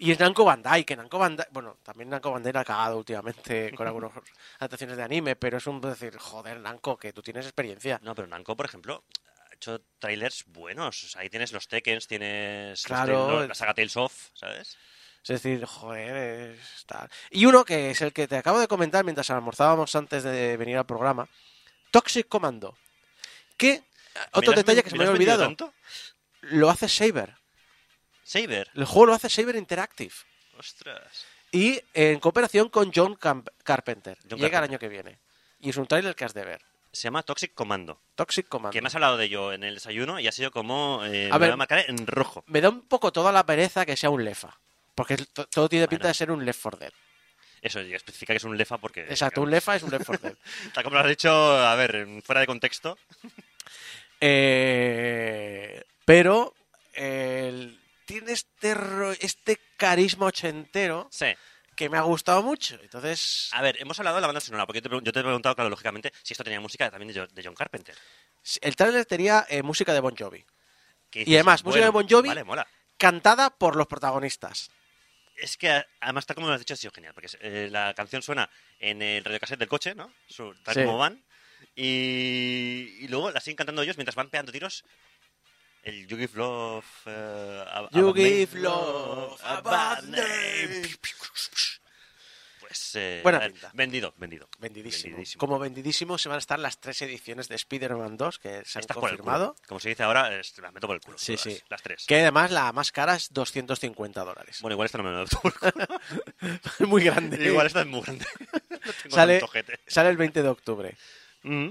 [0.00, 3.72] y es Namco Bandai, que Namco Bandai, bueno, también Namco Bandai la ha cagado últimamente
[3.76, 4.12] con algunas
[4.58, 7.98] adaptaciones de anime, pero es un decir, joder, Namco, que tú tienes experiencia.
[8.02, 9.02] No, pero Namco, por ejemplo,
[9.50, 11.02] ha hecho trailers buenos.
[11.02, 13.46] O sea, ahí tienes los Tekkens, tienes Claro.
[13.46, 14.78] La saga Tales of, ¿sabes?
[15.22, 17.08] Es decir, joder, es tal.
[17.30, 20.76] Y uno que es el que te acabo de comentar mientras almorzábamos antes de venir
[20.78, 21.28] al programa,
[21.90, 22.76] Toxic Commando.
[23.56, 23.82] Que,
[24.32, 25.74] otro ¿Me lo has detalle que se me había olvidado, tanto?
[26.42, 27.34] lo hace Saber.
[28.24, 28.70] Saber.
[28.74, 30.14] El juego lo hace Saber Interactive.
[30.58, 31.24] Ostras.
[31.50, 34.18] Y en cooperación con John Camp- Carpenter.
[34.28, 35.18] John Llega el año que viene.
[35.60, 36.62] Y es un trailer que has de ver.
[36.92, 38.00] Se llama Toxic Commando.
[38.14, 38.72] Toxic Commando.
[38.72, 41.04] Que me has hablado de ello en el desayuno y ha sido como...
[41.04, 41.48] Eh, A me ver.
[41.50, 42.44] voy a marcar en rojo.
[42.46, 44.58] Me da un poco toda la pereza que sea un lefa.
[44.98, 46.08] Porque to- todo tiene pinta Bueno.
[46.10, 46.92] de ser un Left 4 Dead.
[47.62, 49.00] Eso, y especifica que es un lefa porque...
[49.02, 50.38] Exacto, un lefa es un Left 4 Dead.
[50.74, 52.98] Tal como lo has dicho, a ver, fuera de contexto.
[54.20, 56.54] Eh, pero
[58.04, 58.74] tiene este,
[59.20, 61.26] este carisma ochentero Sí.
[61.76, 62.78] que me ha gustado mucho.
[62.82, 65.22] Entonces, A ver, hemos hablado de la banda sonora, porque yo te, yo te he
[65.22, 67.94] preguntado, claro, lógicamente, si esto tenía música también de Jo- de John Carpenter.
[68.60, 70.44] el trailer tenía eh, música de Bon Jovi.
[71.12, 72.28] Y además, música de Bon Jovi.
[72.28, 72.66] Vale, mola.
[72.96, 74.70] Cantada por los protagonistas.
[75.40, 78.22] Es que además, tal como lo has dicho, ha sido genial, porque eh, la canción
[78.22, 80.12] suena en el radiocassette del coche, ¿no?
[80.28, 80.80] Su- tal Sí.
[80.84, 81.24] como van.
[81.74, 84.84] Y, y luego la siguen cantando ellos mientras van pegando tiros.
[85.82, 86.84] El You Give Love.
[87.06, 90.82] a- a You give love a bad name.
[92.68, 93.70] Pues eh, Buena pinta.
[93.72, 94.46] vendido, vendido.
[94.58, 95.12] Vendidísimo.
[95.16, 95.40] Vendidísimo.
[95.40, 98.82] Como vendidísimo se van a estar las tres ediciones de Spider-Man 2 que se han
[98.82, 99.56] Estás confirmado.
[99.66, 101.16] Como se dice ahora, es- las meto por el culo.
[101.16, 101.62] Sí, todas, sí.
[101.70, 102.04] Las tres.
[102.06, 104.58] Que además la más cara es 250 dólares.
[104.60, 106.00] Bueno, igual esta no me la meto por el culo.
[106.88, 107.42] Muy grande.
[107.42, 108.26] igual esta es muy grande.
[108.70, 109.40] No tengo sale,
[109.86, 110.96] sale el 20 de octubre.
[111.42, 111.70] Mm.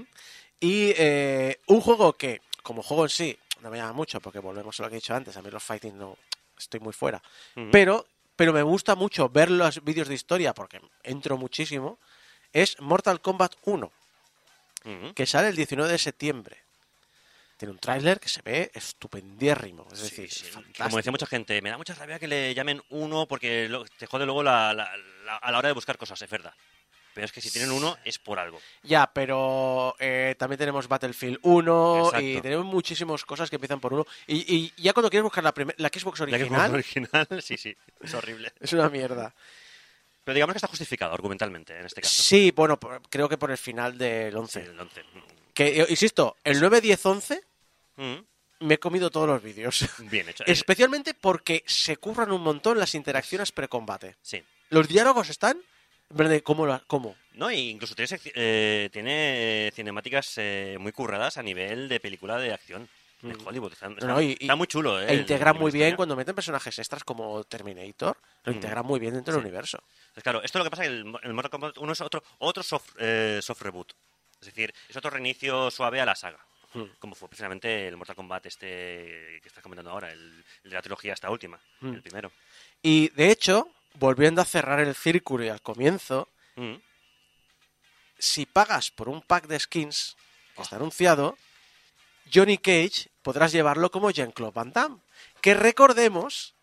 [0.60, 4.78] Y eh, un juego que, como juego en sí, no me llama mucho porque volvemos
[4.78, 5.36] a lo que he dicho antes.
[5.36, 6.16] A mí los fighting no
[6.58, 7.22] estoy muy fuera.
[7.56, 7.70] Ujú.
[7.72, 8.06] Pero,
[8.38, 11.98] pero me gusta mucho ver los vídeos de historia porque entro muchísimo.
[12.52, 13.90] Es Mortal Kombat 1,
[14.84, 15.10] Mm.
[15.10, 16.56] que sale el 19 de septiembre.
[17.56, 19.88] Tiene un tráiler que se ve estupendiérrimo.
[19.90, 20.46] Es Sí, decir, sí.
[20.80, 24.24] Como decía mucha gente, me da mucha rabia que le llamen uno porque te jode
[24.24, 26.54] luego la- la- la- a la hora de buscar cosas, es verdad.
[27.18, 28.60] Pero es que si tienen uno es por algo.
[28.84, 34.06] Ya, pero eh, también tenemos Battlefield 1 y tenemos muchísimas cosas que empiezan por 1.
[34.28, 37.56] Y, y ya cuando quieres buscar la, la Xbox La que es original, original, sí,
[37.56, 38.52] sí, es horrible.
[38.60, 39.34] es una mierda.
[40.22, 42.22] Pero digamos que está justificado argumentalmente en este caso.
[42.22, 42.78] Sí, bueno,
[43.10, 44.62] creo que por el final del Sí, 11.
[44.62, 45.02] el 11.
[45.52, 47.42] Que, eh, insisto, el 9, 10, 11
[47.96, 48.14] Mm.
[48.60, 49.84] me he comido todos los vídeos.
[50.08, 50.44] Bien hecho.
[50.46, 54.14] Especialmente porque se curran un montón las interacciones pre-combate.
[54.22, 54.40] Sí.
[54.70, 55.60] Los diálogos están...
[56.10, 56.66] En plan de, ¿cómo?
[56.66, 57.16] lo- cómo?
[57.34, 62.38] No, e incluso tiene, eh, tiene eh, cinemáticas eh, muy curradas a nivel de película
[62.38, 62.88] de acción
[63.20, 63.46] de Mm.
[63.46, 63.72] Hollywood.
[63.72, 65.06] Está, No, está- no, y- está muy chulo, ¿eh?
[65.08, 68.16] E el- integran el muy bien cuando meten personajes extras como Terminator.
[68.44, 68.54] Lo Mm.
[68.56, 69.82] integran muy bien dentro del universo.
[70.14, 72.22] Pues claro, esto es lo que pasa que el, el Mortal Kombat 1 es otro,
[72.38, 73.92] otro soft, eh, soft reboot.
[74.40, 76.38] Es decir, es otro reinicio suave a la saga.
[76.74, 76.82] Mm.
[76.98, 78.66] Como fue precisamente el Mortal Kombat este
[79.42, 81.94] que estás comentando ahora, el, el de la trilogía esta última, Mm.
[81.94, 82.30] el primero.
[82.82, 86.74] Y de hecho, volviendo a cerrar el círculo y al comienzo, Mm.
[88.18, 90.16] si pagas por un pack de skins
[90.56, 91.36] que está anunciado,
[92.34, 94.98] Johnny Cage podrás llevarlo como Jean-Claude Van Damme.
[95.40, 96.54] Que recordemos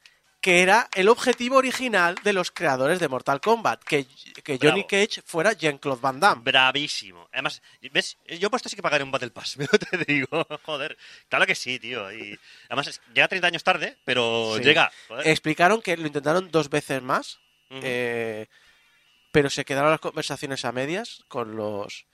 [0.45, 4.05] que era el objetivo original de los creadores de Mortal Kombat, que,
[4.43, 4.83] que Johnny.
[4.83, 6.43] Cage fuera Jean-Claude Van Damme.
[6.43, 7.27] Bravísimo.
[7.33, 8.19] Además, ¿ves?
[8.39, 10.27] Yo por esto sí que pagaré un Battle Pass, pero te digo,
[10.61, 10.95] joder.
[11.29, 12.11] Claro que sí, tío.
[12.13, 12.37] Y
[12.69, 14.63] además, llega 30 años tarde, pero Sí.
[14.63, 14.91] llega.
[15.07, 15.27] joder.
[15.27, 17.39] Explicaron que lo intentaron dos veces más,
[17.71, 18.45] eh,
[19.31, 22.05] pero se quedaron las conversaciones a medias con los,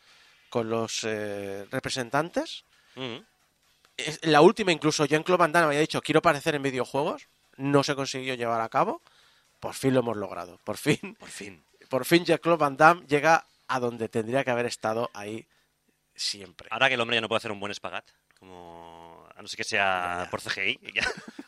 [0.50, 2.64] con los eh, representantes.
[3.98, 7.28] Es- La última, incluso Jean-Claude Van Damme había dicho quiero aparecer en videojuegos.
[7.62, 9.02] No se consiguió llevar a cabo.
[9.60, 10.60] Por fin lo hemos logrado.
[10.64, 11.64] Por fin, Por fin.
[11.90, 15.48] por fin Jean-Claude Van Damme llega a donde tendría que haber estado ahí
[16.16, 16.68] siempre.
[16.72, 18.06] Ahora que el hombre ya no puede hacer un buen espagat,
[18.40, 21.04] como a no ser que sea por CGI, ya.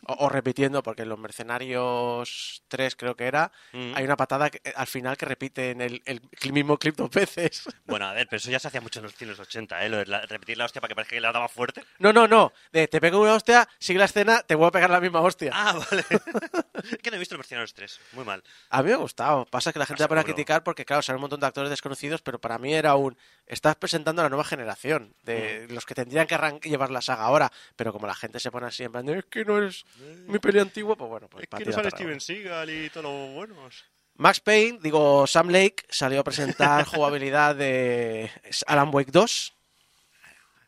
[0.06, 3.92] O, o repitiendo, porque en los Mercenarios 3 creo que era, Mm.
[3.94, 6.20] hay una patada que- al final que repite en el, el
[6.52, 7.64] mismo clip dos veces.
[7.86, 9.88] Bueno, a ver, pero eso ya se hacía mucho en los cines 80, ¿eh?
[9.88, 11.84] Lo de la- repetir la hostia para que parezca que la daba fuerte.
[11.98, 12.52] No, no, no.
[12.72, 15.50] De, te pego una hostia, sigue la escena, te voy a pegar la misma hostia.
[15.54, 16.04] Ah, vale.
[16.90, 18.00] es que no he visto los Mercenarios 3.
[18.12, 18.42] Muy mal.
[18.70, 19.44] A mí me ha gustado.
[19.46, 22.22] Pasa que la gente pone a criticar porque, claro, son un montón de actores desconocidos,
[22.22, 23.16] pero para mí era un...
[23.46, 27.52] Estás presentando a la nueva generación de los que tendrían que llevar la saga ahora,
[27.76, 29.84] pero como la gente se pone así en plan, es que no es
[30.26, 33.34] mi peli antigua, pues bueno, pues Es que no sale Steven Seagal y todos los
[33.34, 33.84] buenos.
[34.16, 38.30] Max Payne, digo, Sam Lake salió a presentar jugabilidad de
[38.66, 39.52] Alan Wake 2.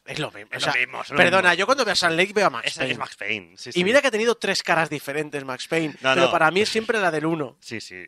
[0.06, 0.50] Es lo mismo.
[0.52, 1.58] Es o sea, lo mismo, es lo perdona, mismo.
[1.60, 2.92] yo cuando veo a Sam Lake veo a Max Es, Payne.
[2.92, 3.54] es Max Payne.
[3.56, 6.30] Sí, Y mira que ha tenido tres caras diferentes Max Payne, No, pero no.
[6.30, 7.56] para mí es siempre la del 1.
[7.60, 8.04] Sí, sí.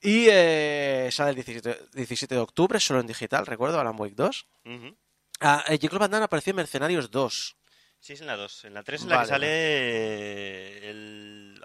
[0.00, 4.46] Y eh, sale el 17, 17 de octubre, solo en digital, recuerdo, Alan Wake 2.
[4.64, 4.96] Ujú.
[5.40, 7.56] Ah, eh, Van Damme apareció en Mercenarios 2.
[8.02, 8.64] Sí, es en la 2.
[8.64, 11.62] En la 3 es la Vale, que sale el...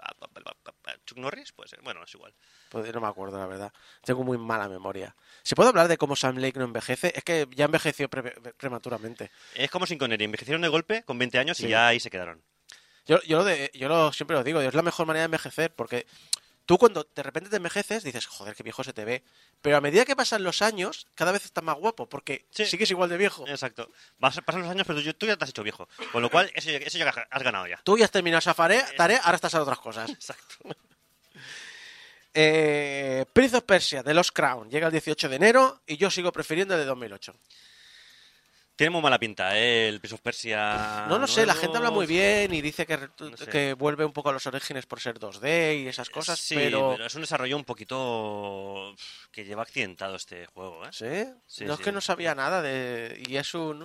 [1.04, 1.80] Chuck Norris, puede ser.
[1.82, 2.32] Bueno, es igual.
[2.68, 3.72] Pues no me acuerdo, la verdad.
[4.04, 5.16] Tengo muy mala memoria.
[5.42, 7.12] ¿Se puede hablar de cómo Sam Lake no envejece?
[7.16, 9.30] Es que ya envejeció pre- prematuramente.
[9.54, 10.24] Es como sin Connery.
[10.26, 11.66] Envejecieron de golpe con 20 años Sí.
[11.66, 12.40] y ya ahí se quedaron.
[13.06, 15.74] Yo, yo, lo de- yo lo, siempre lo digo, es la mejor manera de envejecer,
[15.74, 16.06] porque
[16.68, 19.24] tú cuando de repente te envejeces dices, joder, qué viejo se te ve.
[19.62, 22.66] Pero a medida que pasan los años, cada vez estás más guapo, porque Sí.
[22.66, 23.48] sigues igual de viejo.
[23.48, 23.90] Exacto.
[24.18, 25.88] Vas- pasan los años, pero tú, tú ya te has hecho viejo.
[26.12, 27.80] Con lo cual, eso, ya- eso ya has ganado ya.
[27.82, 30.10] Tú ya has terminado esa tarea, ahora estás a otras cosas.
[30.10, 30.56] Exacto.
[32.34, 36.30] Eh, Prince of Persia, de Lost Crown, llega el 18 de enero y yo sigo
[36.30, 37.34] prefiriendo el de 2008.
[38.78, 39.88] Tiene muy mala pinta, ¿eh?
[39.88, 41.06] El Prince of Persia.
[41.08, 43.46] No lo sé, la gente habla muy bien y dice que, No sé.
[43.46, 46.94] que vuelve un poco a los orígenes por ser 2D y esas cosas, Sí, pero...
[47.04, 48.94] es un desarrollo un poquito
[49.32, 50.90] que lleva accidentado este juego, ¿eh?
[50.92, 51.40] ¿Sí?
[51.48, 53.20] Sí, no es que no sabía nada de...
[53.26, 53.84] Y es un...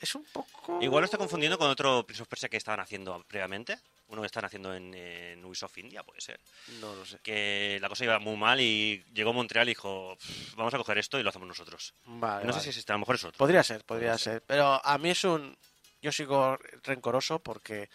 [0.00, 0.78] Es un poco...
[0.80, 3.78] Igual lo está confundiendo con otro Prince of Persia que estaban haciendo previamente.
[4.08, 6.38] Uno que estaban haciendo en, en Ubisoft India, puede ser.
[6.80, 7.18] No lo sé.
[7.22, 10.98] Que la cosa iba muy mal y llegó Montreal y dijo, "Pff, vamos a coger
[10.98, 11.94] esto y lo hacemos nosotros.
[12.04, 12.52] Vale, no vale.
[12.52, 13.38] sé si es este, a lo mejor es otro.
[13.38, 14.32] Podría ser, podría Podría ser.
[14.34, 14.42] ser.
[14.46, 15.56] Pero a mí es un...
[16.02, 17.88] Yo sigo rencoroso porque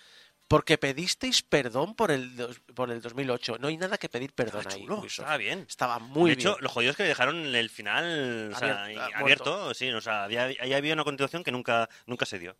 [0.50, 3.58] porque pedisteis perdón por el, dos- por el 2008.
[3.60, 4.82] No hay nada que pedir perdón Estaba ahí.
[4.88, 5.65] chulo, estaba bien.
[5.67, 6.63] Estaba muy de hecho, bien.
[6.63, 10.24] lo jodido es que dejaron el final o sea, Abierto, ah, abierto, sí, o sea,
[10.24, 12.56] había, ahí había una continuación que nunca, nunca se dio.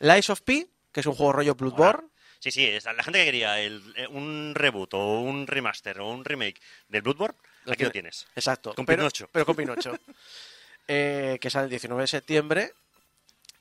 [0.00, 2.08] Lies of P, que es un juego rollo Bloodborne.
[2.40, 6.08] Sí, sí, es- la gente que quería el- eh, un reboot o un remaster o
[6.08, 8.10] un remake del Bloodborne, Lo aquí lo tiene.
[8.10, 8.26] tienes.
[8.36, 8.74] Exacto.
[8.74, 9.28] Con pero, Pinocho.
[9.32, 9.56] Pero con
[9.92, 9.98] Pinocho.
[10.86, 12.72] Eh, que sale el 19 de septiembre.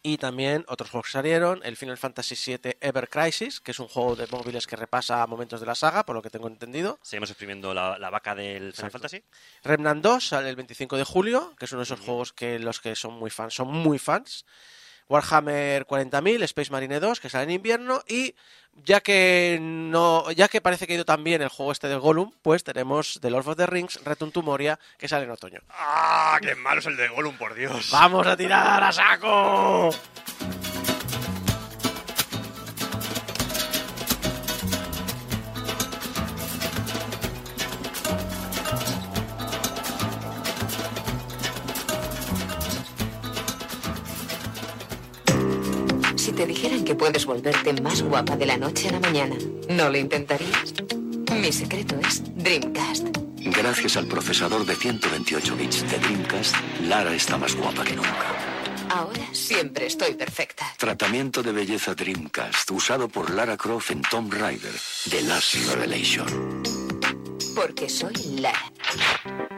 [0.03, 3.87] Y también otros juegos que salieron, el Final Fantasy VII Ever Crisis, que es un
[3.89, 6.97] juego de móviles que repasa momentos de la saga, por lo que tengo entendido.
[7.01, 8.91] Seguimos exprimiendo la, la vaca del Final.
[8.91, 9.21] Fantasy.
[9.63, 12.79] Remnant 2 sale el 25 de julio, que es uno de esos juegos que los
[12.79, 14.45] que son muy fans son muy fans.
[15.09, 18.01] Warhammer 40.000, Space Marine 2, que sale en invierno.
[18.07, 18.35] Y
[18.85, 21.99] ya que no ya que parece que ha ido tan bien el juego este del
[21.99, 25.61] Gollum, pues tenemos The Lord of the Rings, Return to Moria, que sale en otoño.
[25.69, 26.37] ¡Ah!
[26.41, 27.89] ¡Qué malo es el de Gollum, por Dios!
[27.91, 29.89] ¡Vamos a tirar a saco!
[46.37, 49.35] Te dijeran que puedes volverte más guapa de la noche a la mañana,
[49.69, 50.71] ¿no lo intentarías?
[51.31, 53.07] Mi secreto es Dreamcast.
[53.37, 58.35] Gracias al procesador de 128 bits de Dreamcast, Lara está más guapa que nunca.
[58.91, 60.71] Ahora siempre estoy perfecta.
[60.77, 64.73] Tratamiento de belleza Dreamcast, usado por Lara Croft en Tomb Raider,
[65.09, 66.61] The Last Revelation.
[67.55, 69.56] Porque soy Lara.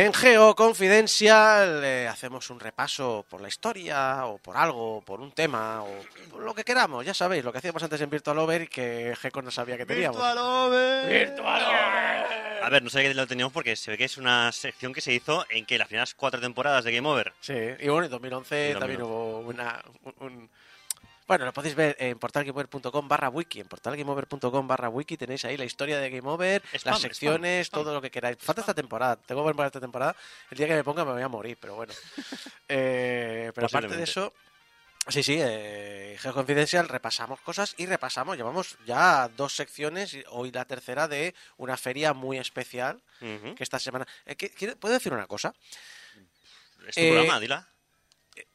[0.00, 5.32] En Geo Confidencial eh, hacemos un repaso por la historia o por algo, por un
[5.32, 5.88] tema o
[6.30, 7.04] por lo que queramos.
[7.04, 9.86] Ya sabéis, lo que hacíamos antes en Virtual Over y que Geco no sabía que
[9.86, 10.16] teníamos.
[10.16, 11.12] Virtual Over.
[12.62, 15.00] A ver, no sé qué lo teníamos porque se ve que es una sección que
[15.00, 17.32] se hizo en que las primeras cuatro temporadas de Game Over.
[17.40, 19.04] Sí, y bueno, en 2011 En también 2011.
[19.04, 19.82] hubo una...
[20.04, 20.50] un- un-
[21.28, 23.60] Bueno, lo podéis ver en portalgameover.com barra wiki.
[23.60, 27.80] En portalgameover.com barra wiki tenéis ahí la historia de Game Over, Spam, las secciones, spam,
[27.80, 27.84] spam.
[27.84, 28.38] todo lo que queráis.
[28.40, 29.16] Falta esta temporada.
[29.16, 30.16] Tengo que ver para esta temporada.
[30.50, 31.92] El día que me ponga me voy a morir, pero bueno.
[32.70, 34.32] Eh, pero aparte de eso...
[35.08, 40.50] Sí, sí, eh, Geo Confidencial, repasamos cosas y repasamos, llevamos ya dos secciones, y hoy
[40.52, 44.06] la tercera de una feria muy especial que esta semana...
[44.26, 44.36] eh,
[44.78, 45.54] ¿Puedo decir una cosa?
[46.86, 47.66] Es tu Eh, programa, dila.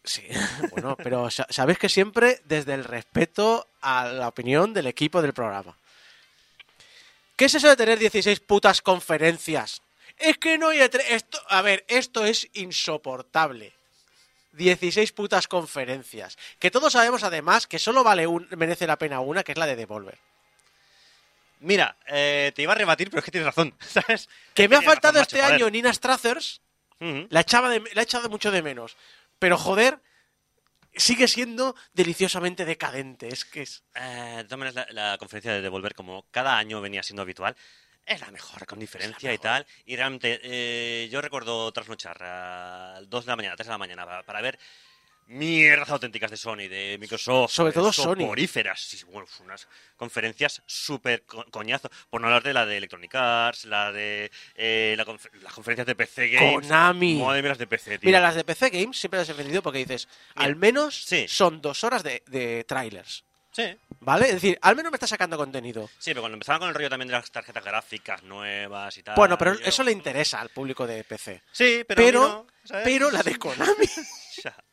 [0.04, 0.24] Sí,
[0.72, 5.34] bueno, pero sa- sabéis que siempre desde el respeto a la opinión del equipo del
[5.34, 5.78] programa.
[7.36, 9.82] ¿Qué es eso de tener 16 putas conferencias?
[10.18, 10.80] Es que no hay...
[10.80, 13.74] Esto, a ver, esto es insoportable.
[14.52, 16.38] 16 putas conferencias.
[16.60, 19.66] Que todos sabemos además que solo vale un, merece la pena una, que es la
[19.66, 20.20] de Devolver.
[21.62, 24.30] Mira, eh, te iba a rebatir, pero es que tienes razón, ¿sabes?
[24.54, 26.62] Que me ha faltado razón, este macho, año Nina Strathers.
[27.30, 28.96] La, echaba de- la he echado mucho de menos.
[29.44, 30.00] Pero joder,
[30.96, 33.28] sigue siendo deliciosamente decadente.
[33.28, 33.84] Es que es...
[33.94, 37.54] Eh, la, la conferencia de Devolver, como cada año venía siendo habitual,
[38.06, 39.68] es la mejor, con diferencia y tal.
[39.84, 44.24] Y realmente, eh, yo recuerdo trasnochar a 2 de la mañana, 3 de la mañana,
[44.24, 44.58] para ver
[45.28, 48.16] mierdas auténticas de Sony, de Microsoft, Sobre todo Sony.
[48.20, 48.82] soporíferas.
[48.82, 51.90] Sí, bueno, unas conferencias súper co- coñazo.
[52.10, 55.88] Por no hablar de la de Electronic Arts, la de eh, la confer- las conferencias
[55.88, 56.54] de PC Games.
[56.68, 57.16] Konami.
[57.22, 58.08] Madre mía, las de PC, tío.
[58.08, 61.26] Mira, las de PC Games siempre las he defendido porque dices, Mira, al menos sí.
[61.28, 63.24] son dos horas de, de trailers.
[63.52, 63.78] Sí.
[64.00, 64.26] ¿Vale?
[64.30, 65.88] Es decir, al menos me está sacando contenido.
[66.00, 69.16] Sí, pero cuando empezaban con el rollo también de las tarjetas gráficas nuevas y tal.
[69.16, 71.44] Bueno, pero yo- eso le interesa al público de PC.
[71.52, 72.02] Sí, pero.
[72.04, 72.48] Pero, no,
[72.84, 73.86] pero la de Konami.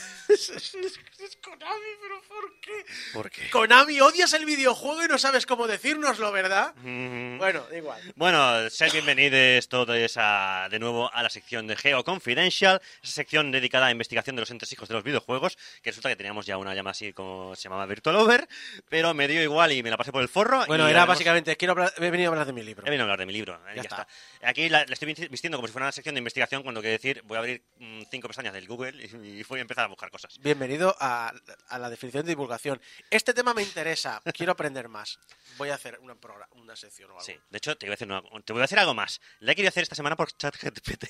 [0.33, 2.85] es, es- es Konami, pero ¿por qué?
[3.13, 3.49] ¿Por qué?
[3.51, 6.73] Konami, odias el videojuego y no sabes cómo decírnoslo, ¿verdad?
[6.77, 8.01] Mm, Bueno, igual.
[8.15, 13.51] Bueno, sed bienvenidos todos a, de nuevo a la sección de Geo Confidential, esa sección
[13.51, 16.73] dedicada a investigación de los entresijos de los videojuegos, que resulta que teníamos ya una
[16.73, 18.47] llama así como se llamaba Virtual Over,
[18.89, 20.65] pero me dio igual y me la pasé por el forro.
[20.65, 22.85] Bueno, era básicamente, quiero hablar- he venido a hablar de mi libro.
[22.85, 24.07] He venido a hablar de mi libro, eh, Ya ya, está.
[24.39, 24.47] está.
[24.49, 27.21] Aquí la, la estoy vistiendo como si fuera una sección de investigación cuando quiero decir,
[27.25, 30.09] voy a abrir mm, cinco pestañas del Google y, y voy a empezar a buscar
[30.09, 30.20] cosas.
[30.39, 31.33] Bienvenido a,
[31.69, 32.79] a la definición de divulgación.
[33.09, 35.19] Este tema me interesa, quiero aprender más.
[35.57, 36.15] Voy a hacer una,
[36.51, 37.25] una sección o algo.
[37.25, 39.21] Sí, de hecho, te voy a decir, una- te voy a decir algo más.
[39.39, 41.05] La he querido hacer esta semana por ChatGPT.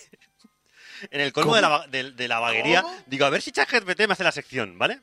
[1.12, 3.04] en el colmo de la, de, de la vaguería, ¿Cómo?
[3.08, 5.00] digo, a ver si ChatGPT me hace la sección, ¿vale?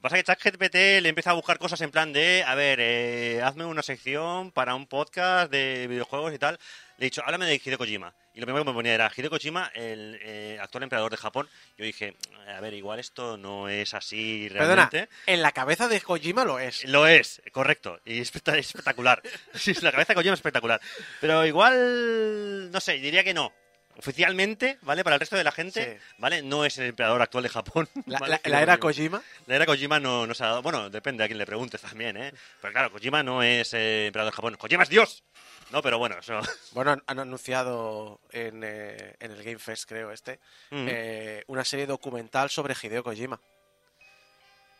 [0.00, 3.64] Pasa que ChatGPT le empieza a buscar cosas en plan de, a ver, eh, hazme
[3.64, 6.58] una sección para un podcast de videojuegos y tal.
[7.02, 8.14] Le he dicho, háblame de Hideo Kojima.
[8.32, 11.48] Y lo primero que me ponía era Hideo Kojima, el eh, actual emperador de Japón.
[11.76, 15.08] Yo dije, a ver, igual esto no es así Perdona, realmente.
[15.26, 16.84] en la cabeza de Kojima lo es.
[16.84, 18.00] Lo es, correcto.
[18.04, 19.20] Y es espectacular.
[19.54, 20.80] Sí, la cabeza de Kojima es espectacular.
[21.20, 23.52] Pero igual, no sé, diría que no.
[23.98, 25.04] Oficialmente, ¿vale?
[25.04, 26.04] Para el resto de la gente, Sí.
[26.18, 26.42] ¿vale?
[26.42, 27.88] No es el emperador actual de Japón.
[28.06, 28.32] La, ¿vale?
[28.32, 29.22] la- Hideo la era Kojima.
[29.46, 30.62] La era Kojima no, no se ha dado.
[30.62, 32.32] Bueno, depende a quién le preguntes también, ¿eh?
[32.60, 34.56] Pero claro, Kojima no es eh, emperador de Japón.
[34.56, 35.22] Kojima es Dios.
[35.70, 36.40] No, pero bueno, eso.
[36.72, 42.48] Bueno, han, anunciado en, eh, en el Game Fest, creo, este, eh, una serie documental
[42.50, 43.38] sobre Hideo Kojima.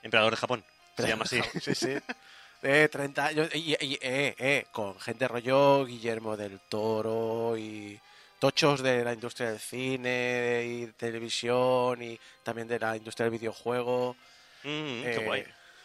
[0.02, 0.64] Emperador de Japón.
[0.96, 1.40] Se llama así.
[1.62, 1.96] Sí, sí.
[2.62, 3.48] Eh, 30 años.
[3.54, 8.00] Y, y- eh, eh, con gente rollo Guillermo del Toro y
[8.42, 14.16] tochos de la industria del cine y televisión y también de la industria del videojuego.
[14.64, 15.44] Mm, qué Eh, guay.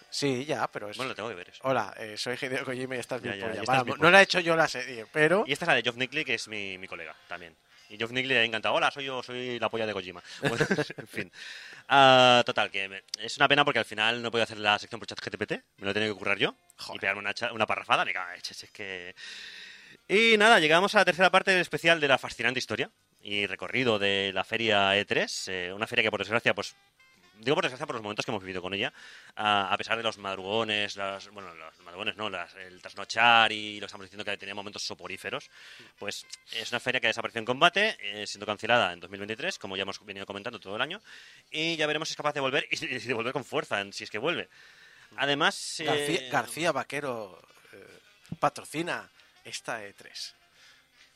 [0.10, 0.98] Sí, ya, pero es.
[0.98, 1.60] Bueno, lo tengo que ver eso.
[1.66, 4.22] Hola, eh, soy Hideo Kojima y estás Ya, bien ya, por estás bien No la
[4.22, 5.44] he hecho yo la serie, pero.
[5.46, 7.56] Y esta es la de Geoff Nickley, que es mi, mi colega también.
[7.90, 8.74] Y Geoff Nickley le ha encantado.
[8.74, 10.24] Hola, soy yo, soy la polla de Kojima.
[10.42, 10.66] Bueno,
[10.98, 11.32] en fin.
[11.90, 14.98] Ah, total, que me- es una pena porque al final no puedo hacer la sección
[15.00, 15.52] por chat GTPT.
[15.78, 16.56] Me lo he tenido que currar yo.
[16.78, 16.96] Joder.
[16.96, 18.04] Y pegarme una, cha- una parrafada.
[18.04, 19.14] Me cago en leches, es que...
[20.08, 22.90] Y nada, llegamos a la tercera parte del especial de la fascinante historia
[23.22, 25.48] y recorrido de la feria E3.
[25.52, 26.76] eh, una feria que, por desgracia, pues
[27.40, 28.94] digo por desgracia por los momentos que hemos vivido con ella,
[29.36, 33.80] a, a pesar de los madrugones, las, bueno, los madrugones no, las- el trasnochar y
[33.82, 35.52] lo estamos diciendo que tenía momentos soporíferos,
[36.00, 39.84] pues es una feria que desapareció en combate, eh, siendo cancelada en 2023, como ya
[39.84, 41.00] hemos venido comentando todo el año,
[41.52, 44.06] y ya veremos si es capaz de volver y, y de volver con fuerza, si
[44.06, 44.48] es que vuelve.
[45.18, 47.40] Además, eh, García, García Vaquero
[47.74, 47.86] eh,
[48.40, 49.10] patrocina
[49.48, 50.34] esta E3.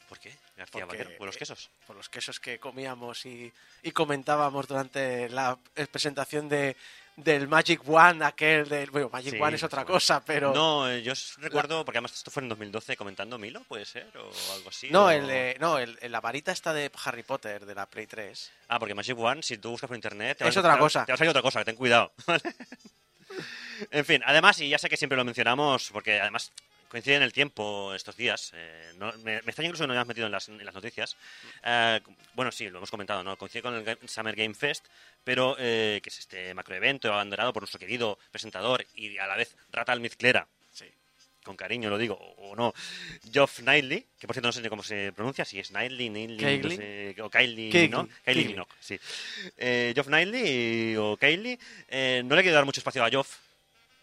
[0.10, 0.30] ¿por qué?
[0.58, 1.70] García Porque, Vaquero, por los eh, quesos.
[1.88, 5.58] Por los quesos que comíamos y, y comentábamos durante la
[5.90, 6.76] presentación de,
[7.16, 8.92] del Magic One, aquel del.
[8.92, 9.94] Bueno, Magic Sí, One es otra bueno.
[9.94, 10.54] cosa, pero.
[10.54, 14.30] No, eh, yo recuerdo, porque además esto fue en 2012 comentando Milo, puede ser, o
[14.54, 14.90] algo así.
[14.90, 18.06] No, o- el, de- no el, la varita está de Harry Potter, de la Play
[18.08, 18.52] 3.
[18.68, 20.40] Ah, porque Magic One, si tú buscas por internet...
[20.40, 21.06] Te Es a otra cosa.
[21.06, 22.12] Te va a salir otra cosa, que ten cuidado.
[22.28, 22.42] ¿vale?
[23.92, 26.52] en fin, además, y ya sé que siempre lo mencionamos, porque además
[26.92, 30.06] coincide en el tiempo estos días, eh, no- me, me extraña incluso que no hayas
[30.08, 31.16] metido en las, en las noticias.
[31.64, 32.02] Eh,
[32.34, 33.38] bueno, sí, lo hemos comentado, ¿no?
[33.38, 34.86] Coincide con el Summer Game Fest,
[35.24, 39.94] pero que es este macroevento abanderado por nuestro querido presentador y a la vez rata
[39.94, 40.86] almizclera, Sí.
[41.44, 42.74] con cariño lo digo, o no,
[43.32, 46.60] Geoff Knightley, que por cierto no sé ni cómo se pronuncia, si es Knightley, Knightley,
[46.60, 48.04] no sé, o Kylie, Keighley, ¿no?
[48.08, 48.48] Kylie Keighley.
[48.50, 49.00] Minogue, sí.
[49.58, 53.38] Eh, Geoff Knightley o Kylie, eh, no le quiero dar mucho espacio a Geoff,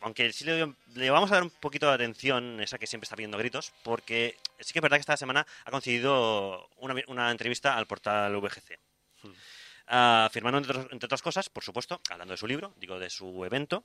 [0.01, 3.17] aunque sí le, le vamos a dar un poquito de atención, esa que siempre está
[3.17, 7.77] pidiendo gritos, porque sí que es verdad que esta semana ha concedido una, una entrevista
[7.77, 8.79] al portal VGC.
[9.91, 13.85] Ah, afirmando, entre, otras cosas, por supuesto, hablando de su libro, digo de su evento,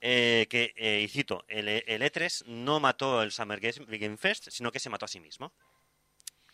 [0.00, 4.70] eh, que, eh, y cito, el, el E3 no mató el Summer Game Fest, sino
[4.70, 5.52] que se mató a sí mismo.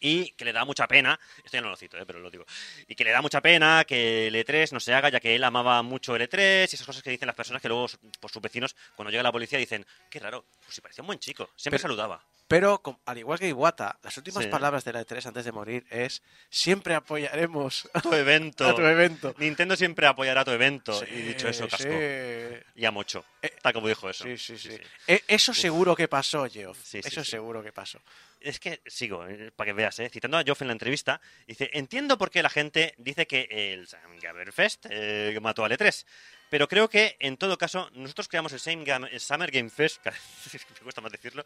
[0.00, 2.44] Y que le da mucha pena, esto ya no lo cito, eh, pero lo digo,
[2.86, 5.44] y que le da mucha pena que el E3 no se haga, ya que él
[5.44, 7.86] amaba mucho el E3 y esas cosas que dicen las personas que luego,
[8.20, 11.18] por sus vecinos, cuando llega la policía, dicen, qué raro, pues si parecía un buen
[11.18, 12.22] chico, siempre Pero- saludaba.
[12.48, 14.50] Pero, al igual que Iwata, las últimas Sí.
[14.50, 18.64] palabras de la E3 antes de morir es: siempre apoyaremos Tu evento.
[18.68, 19.34] a tu evento.
[19.38, 20.92] Nintendo siempre apoyará tu evento.
[21.00, 21.90] Sí, y dicho eso, cascó.
[21.90, 22.56] sí.
[22.76, 23.24] Y a Mocho.
[23.42, 24.22] Eh, Tal como dijo eso.
[24.24, 24.78] Sí, sí, sí.
[25.08, 26.78] E- Eso seguro que pasó, Geoff.
[26.82, 28.00] Sí, sí, Eso seguro que pasó.
[28.40, 31.68] Es que sigo, eh, para que veas, eh, citando a Geoff en la entrevista, dice,
[31.72, 36.04] entiendo por qué la gente dice que el Summer Fest eh, mató al E3,
[36.50, 40.04] pero creo que en todo caso nosotros creamos el, Same Game- el Summer Game Fest,
[40.52, 41.42] me cuesta más decirlo,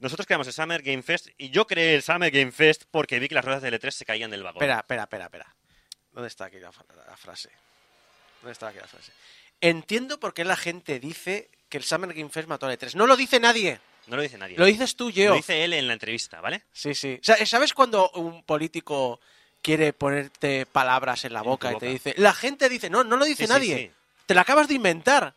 [0.00, 3.28] nosotros creamos el Summer Game Fest y yo creé el Summer Game Fest porque vi
[3.28, 4.62] que las ruedas del E3 se caían del vagón.
[4.62, 5.56] Espera, espera, espera, espera.
[6.12, 6.70] ¿Dónde está aquí la,
[7.16, 7.50] frase?
[8.40, 9.12] ¿Dónde está aquí la frase?
[9.60, 12.94] Entiendo por qué la gente dice que el Summer Game Fest mató a E3.
[12.94, 13.80] No lo dice nadie.
[14.06, 14.56] No lo dice nadie.
[14.58, 15.36] Lo dices tú, Lo Geoff.
[15.36, 16.62] dice él en la entrevista, ¿vale?
[16.72, 17.18] Sí, sí.
[17.20, 19.18] O sea, ¿Sabes cuando un político
[19.62, 22.14] quiere ponerte palabras en la En boca y te dice...
[22.18, 23.76] La gente dice, no, no lo dice Sí, sí, nadie.
[23.78, 23.90] sí.
[24.26, 25.34] Te la acabas de inventar.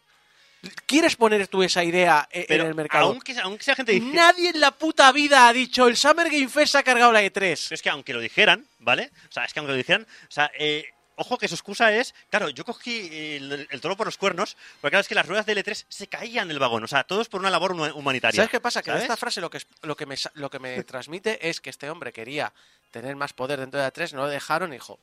[0.86, 3.06] ¿Quieres poner tú esa idea e- Pero en el mercado?
[3.06, 4.08] aunque, aunque sea gente dice...
[4.08, 7.21] Nadie en la puta vida ha dicho el Summer Game Fest se ha cargado la
[7.21, 7.71] E Pero E3.
[7.71, 9.12] es que aunque lo dijeran, ¿vale?
[9.30, 12.15] O sea, es que aunque lo dijeran, o sea, eh, ojo que su excusa es,
[12.32, 15.45] claro, yo cogí el, el toro por los cuernos, porque claro, es que las ruedas
[15.45, 18.38] del E3 se caían del vagón, o sea, todos por una labor huma- humanitaria.
[18.38, 18.81] ¿Sabes qué pasa?
[18.81, 19.04] Que de ¿sabes?
[19.04, 22.12] esta frase lo que, lo que, me, lo que me transmite es que este hombre
[22.12, 22.52] quería
[22.92, 25.00] tener más poder dentro de la E3, no lo dejaron y dijo...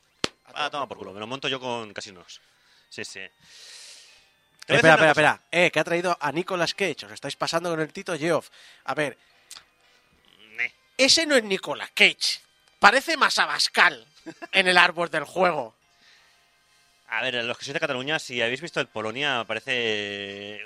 [0.47, 2.41] "A Ah, toma por culo, me lo monto yo con casinos.
[2.95, 3.19] Sí, sí.
[3.21, 3.31] Eh,
[4.69, 5.41] espera, espera, espera.
[5.51, 7.07] Eh, que ha traído a Nicolas Cage.
[7.07, 8.51] Os estáis pasando con el Tito Geoff.
[8.85, 9.19] A ver,
[10.97, 12.41] ese no es Nicolas Cage.
[12.79, 14.07] Parece más Abascal
[14.53, 15.75] en el árbol del juego.
[17.09, 20.61] A ver, los que sois de Cataluña, si habéis visto el Polonia, parece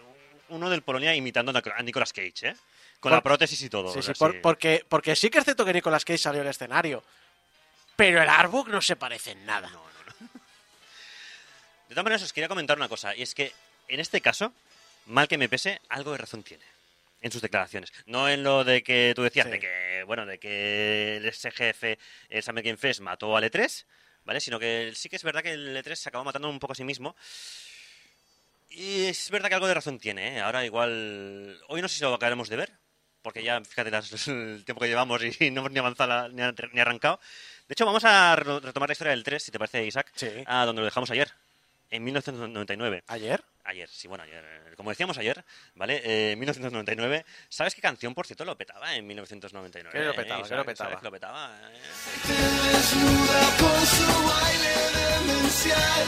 [0.50, 2.56] uno del Polonia imitando a Nicolas Cage, ¿eh?
[3.00, 3.92] Con Por- la prótesis y todo.
[3.92, 4.38] Sí, o sea, sí, por- sí.
[4.42, 7.02] porque, porque sí que es cierto que Nicolas Cage salió al escenario.
[7.96, 9.68] Pero el artbook no se parece en nada.
[9.70, 9.97] No, no.
[11.88, 13.52] De todas maneras, os quería comentar una cosa, y es que
[13.88, 14.52] en este caso,
[15.06, 16.64] mal que me pese, algo de razón tiene
[17.20, 17.92] en sus declaraciones.
[18.06, 19.52] No en lo de que tú decías, Sí.
[19.52, 23.84] de que, bueno, de que el SGF, el Summer Game Fest, mató al E3,
[24.24, 24.40] ¿vale?
[24.40, 26.76] Sino que sí que es verdad que el E3 se acabó matando un poco a
[26.76, 27.16] sí mismo.
[28.70, 30.40] Y es verdad que algo de razón tiene, ¿eh?
[30.40, 31.58] Ahora igual...
[31.68, 32.72] Hoy no sé si lo acabaremos de ver,
[33.22, 36.42] porque ya, fíjate las- el tiempo que llevamos y no hemos ni avanzado ni,
[36.80, 37.18] arrancado.
[37.66, 40.28] De hecho, vamos a re- retomar la historia del 3, si te parece, Isaac, Sí.
[40.46, 41.32] a donde lo dejamos ayer,
[41.90, 43.04] en 1999.
[43.06, 43.42] ¿Ayer?
[43.64, 44.42] Ayer, sí, bueno, ayer.
[44.44, 46.00] eh, Como decíamos ayer, ¿vale?
[46.04, 47.24] Eh, 1999.
[47.48, 49.98] ¿Sabes qué canción, por cierto, lo petaba en 1999?
[49.98, 50.40] ¿Qué lo petaba?
[50.40, 50.88] eh, ¿Qué lo petaba?
[50.90, 51.58] ¿Sabes qué lo petaba?
[51.70, 51.78] eh?
[53.58, 56.06] con su baile demencial.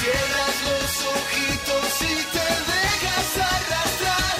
[0.00, 4.36] Cierras los ojitos y te dejas arrastrar.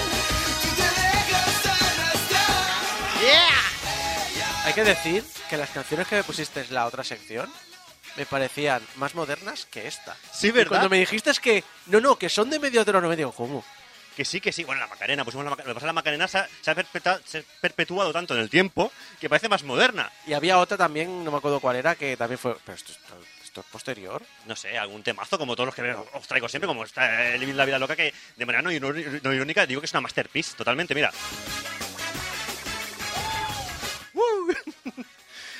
[0.63, 2.81] Tú te dejas arrastrar.
[4.67, 7.51] Hay que decir que las canciones que me pusiste en la otra sección
[8.17, 10.17] me parecían más modernas que esta.
[10.33, 10.69] Sí, Y ¿verdad?
[10.71, 13.33] cuando me dijiste es que, no, no, que son de medios de los 90, digo,
[13.33, 13.65] ¿cómo?
[14.17, 14.65] Que sí, que sí.
[14.65, 15.69] Bueno, la Macarena, pusimos la Macarena.
[15.69, 18.13] Lo que pasa es que la Macarena se ha, se ha perpetua- se ha perpetuado
[18.13, 20.11] tanto en el tiempo que parece más moderna.
[20.27, 22.57] Y había otra también, no me acuerdo cuál era, que también fue...
[22.65, 24.23] Pero esto, esto- esto es posterior.
[24.47, 25.83] No sé, algún temazo como todos los que
[26.13, 29.33] os traigo siempre, como está eh, Living la vida loca, que de manera no, no
[29.33, 31.11] irónica digo que es una masterpiece, totalmente, mira.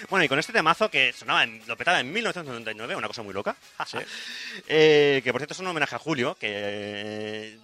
[0.09, 3.35] Bueno, y con este temazo que sonaba, en- lo petaba en 1999, una cosa muy
[3.35, 3.57] loca,
[4.69, 7.59] eh, que por cierto es un homenaje a Julio, que eh,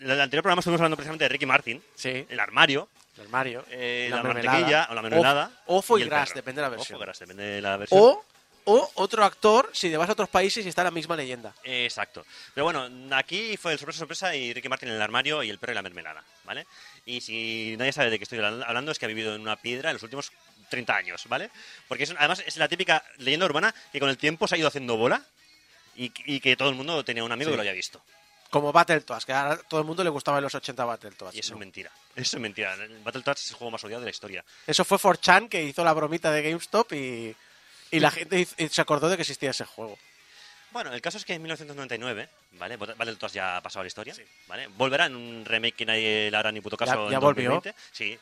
[0.00, 2.88] en el anterior programa estuvimos hablando precisamente de Ricky Martin, Sí, el armario,
[3.18, 3.64] el Mario.
[3.70, 5.50] eh, La la, mantequilla o la mermelada.
[5.66, 6.98] O- ofo y el gras, depende de la Ofo versión.
[6.98, 8.00] y gras, depende de la versión.
[8.00, 8.24] O,
[8.64, 11.52] o otro actor, si te vas a otros países y está la misma leyenda.
[11.64, 12.24] Exacto.
[12.54, 15.58] Pero bueno, aquí fue el sorpresa sorpresa y Ricky Martin en el armario y el
[15.58, 16.66] perro y la mermelada, ¿vale?
[17.04, 19.56] Y si nadie sabe de qué estoy habl- hablando es que ha vivido en una
[19.56, 20.30] piedra en los últimos
[20.72, 21.50] 30 años, ¿vale?
[21.86, 24.66] Porque es, además es la típica leyenda urbana que con el tiempo se ha ido
[24.68, 25.24] haciendo bola
[25.94, 27.52] y, y que todo el mundo tenía un amigo Sí.
[27.52, 28.02] que lo haya visto.
[28.50, 31.34] Como Battletoads, que a todo el mundo le gustaba en los 80 Battletoads.
[31.34, 31.56] Y eso ¿no?
[31.56, 31.90] es mentira.
[32.16, 32.76] Eso es mentira.
[33.02, 34.44] Battletoads es el juego más odiado de la historia.
[34.66, 37.34] Eso fue 4chan que hizo la bromita de GameStop y,
[37.90, 39.98] y la gente hizo- y se acordó de que existía ese juego.
[40.70, 42.76] Bueno, el caso es que en 1999, ¿vale?
[42.76, 44.14] Battletoads ya ha pasado a la historia,
[44.46, 44.66] ¿vale?
[44.68, 47.50] Volverá en un remake que nadie le hará ni puto caso Ya- en ya volvió.
[47.52, 47.74] 2020.
[47.90, 48.18] Sí,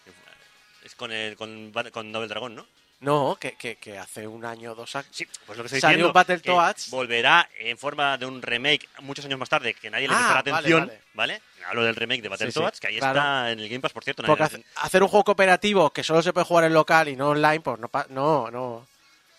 [0.84, 2.66] es con, el, con, con Double Dragon, ¿no?
[3.00, 5.08] No, que, que, que hace un año o dos años.
[5.10, 6.90] Sí, pues lo que estoy Salió Battletoads.
[6.90, 10.42] volverá en forma de un remake muchos años más tarde, que nadie le Ah, prestará
[10.42, 11.00] vale, atención, vale.
[11.14, 11.42] ¿vale?
[11.66, 13.18] Hablo del remake de Battletoads, sí, que ahí claro.
[13.18, 14.22] está en el Game Pass, por cierto.
[14.24, 17.30] Porque hace- hacer un juego cooperativo que solo se puede jugar en local y no
[17.30, 18.86] online, pues no, no, no,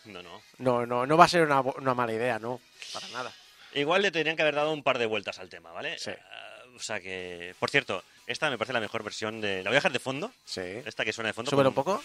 [0.06, 0.42] No, no.
[0.58, 2.60] no, no, no va a ser una, una mala idea, no,
[2.94, 3.32] para nada.
[3.76, 6.00] Igual le tendrían que haber dado un par de vueltas al tema, ¿vale?
[6.00, 6.10] Sí.
[6.12, 9.64] Ah, o sea que, por cierto, esta me parece la mejor versión de...
[9.64, 10.62] La voy a dejar de fondo, Sí.
[10.86, 11.52] esta que suena de fondo.
[11.52, 12.02] Súbelo un poco.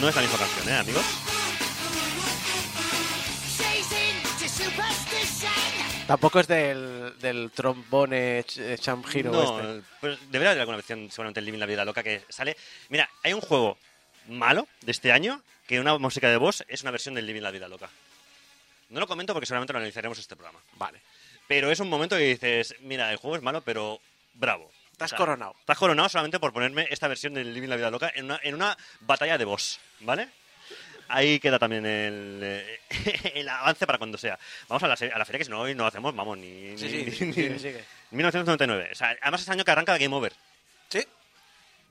[0.00, 1.04] No es la misma canción, ¿eh, amigos?
[6.06, 9.82] Tampoco es del, del trombone eh, Champ Hero no, este.
[10.00, 12.56] pues debería haber alguna versión seguramente en Living la Vida Loca que sale...
[12.90, 13.78] Mira, hay un juego
[14.28, 17.50] malo de este año que una música de voz es una versión del Living la
[17.50, 17.88] Vida Loca.
[18.90, 20.60] No lo comento porque seguramente lo analizaremos en este programa.
[20.74, 21.00] Vale.
[21.48, 24.00] Pero es un momento que dices, mira, el juego es malo, pero
[24.34, 24.70] bravo.
[24.92, 25.54] Estás O sea, coronado.
[25.60, 28.54] Estás coronado solamente por ponerme esta versión del Living la Vida Loca en una, en
[28.54, 30.28] una batalla de boss, ¿vale?
[31.08, 32.80] Ahí queda también el, eh,
[33.34, 34.38] el avance para cuando sea.
[34.68, 36.78] Vamos a la, a la feria que si no hoy no hacemos, vamos, ni...
[36.78, 37.84] Sí, ni- sí, ni- sigue, sigue.
[38.12, 38.90] 1999.
[38.92, 40.32] O sea, además es el año que arranca Game Over.
[40.88, 41.04] Sí.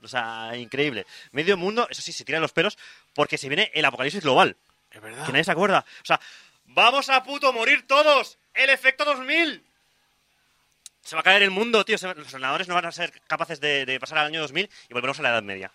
[0.02, 1.06] O sea, increíble.
[1.32, 2.76] Medio mundo, eso sí, se tira los pelos
[3.14, 4.56] porque se viene el apocalipsis global.
[4.90, 5.24] Es verdad.
[5.26, 5.84] Que nadie se acuerda.
[6.02, 6.20] O sea,
[6.66, 8.36] ¡vamos a puto morir todos!
[8.54, 9.64] ¡El efecto 2000!
[11.02, 11.96] Se va a caer el mundo, tío.
[12.14, 15.18] Los ordenadores no van a ser capaces de, de pasar al año 2000 y volveremos
[15.18, 15.70] a la Edad Media.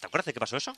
[0.00, 0.74] ¿Te acuerdas de qué pasó eso?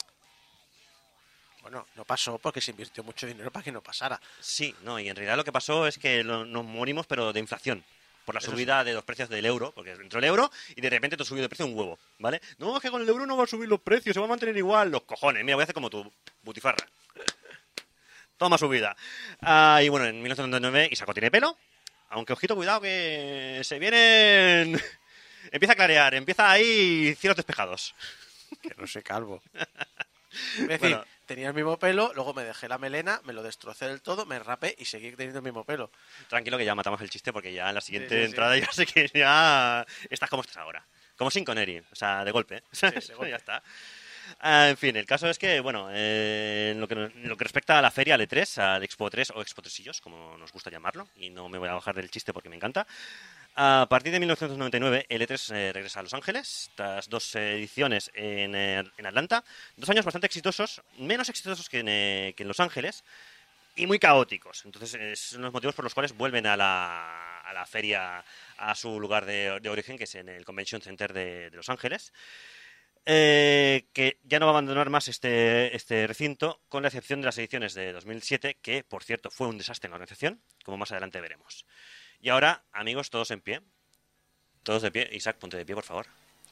[1.61, 4.21] Bueno, no pasó porque se invirtió mucho dinero para que no pasara.
[4.39, 7.39] Sí, no, y en realidad lo que pasó es que lo- nos morimos, pero de
[7.39, 7.83] inflación.
[8.25, 11.15] Por la subida de los precios del euro, porque entró el euro y de repente
[11.15, 12.41] te subió de precio un huevo, ¿vale?
[12.57, 14.29] No, es que con el euro no va a subir los precios, se va a
[14.29, 14.91] mantener igual.
[14.91, 16.11] Los cojones, mira, voy a hacer como tu
[16.43, 16.85] butifarra.
[18.37, 18.95] Toma subida.
[19.41, 21.57] Ah, y bueno, en 1999 Isaco tiene pelo,
[22.09, 24.79] aunque ojito, cuidado que se vienen...
[25.51, 27.95] empieza a clarear, empieza ahí cielos despejados.
[28.61, 29.41] Que no soy calvo.
[30.59, 31.05] Es decir, Bueno.
[31.25, 34.37] tenía el mismo pelo, luego me dejé la melena, me lo destrocé del todo, me
[34.37, 35.89] rapé y seguí teniendo el mismo pelo.
[36.27, 38.25] Tranquilo que ya matamos el chiste porque ya en la siguiente sí, sí.
[38.25, 40.85] entrada ya sé que ya estás como estás ahora.
[41.17, 42.61] Como sin Connery, o sea, de golpe.
[42.81, 43.31] de golpe.
[43.31, 43.63] ya está.
[44.39, 47.89] Ah, en fin, el caso es que, bueno, eh, en, lo que, respecta a la
[47.89, 51.49] feria, al E3, al Expo 3 o Expo 3 como nos gusta llamarlo, y no
[51.49, 52.85] me voy a bajar del chiste porque me encanta,
[53.55, 58.53] A partir de 1999, el E3 eh, regresa a Los Ángeles, tras dos ediciones en,
[58.53, 59.43] eh, Atlanta.
[59.75, 63.03] Dos años bastante exitosos, menos exitosos que en, eh, que en Los Ángeles,
[63.75, 64.65] y muy caóticos.
[64.65, 68.23] Entonces, eh, son los motivos por los cuales vuelven a la, feria,
[68.57, 71.69] a su lugar de, de origen, que es en el Convention Center de, de Los
[71.69, 72.13] Ángeles.
[73.09, 77.27] Eh, que ya no va a abandonar más este, este recinto, con la excepción de
[77.27, 80.91] las ediciones de 2007, que, por cierto, fue un desastre en la organización, como más
[80.91, 81.65] adelante veremos.
[82.19, 83.61] Y ahora, amigos, todos en pie.
[84.63, 85.09] Todos de pie.
[85.13, 86.07] Isaac, ponte de pie, por favor.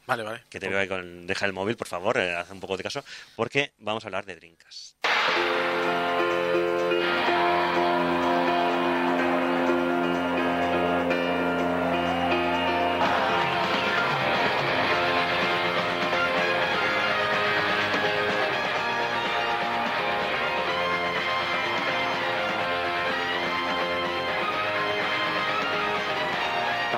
[0.08, 0.43] Vale, vale.
[0.49, 1.28] Que te veo ahí con...
[1.28, 3.03] Deja el móvil, por favor, eh, haz un poco de caso,
[3.36, 4.95] porque vamos a hablar de Drinkas.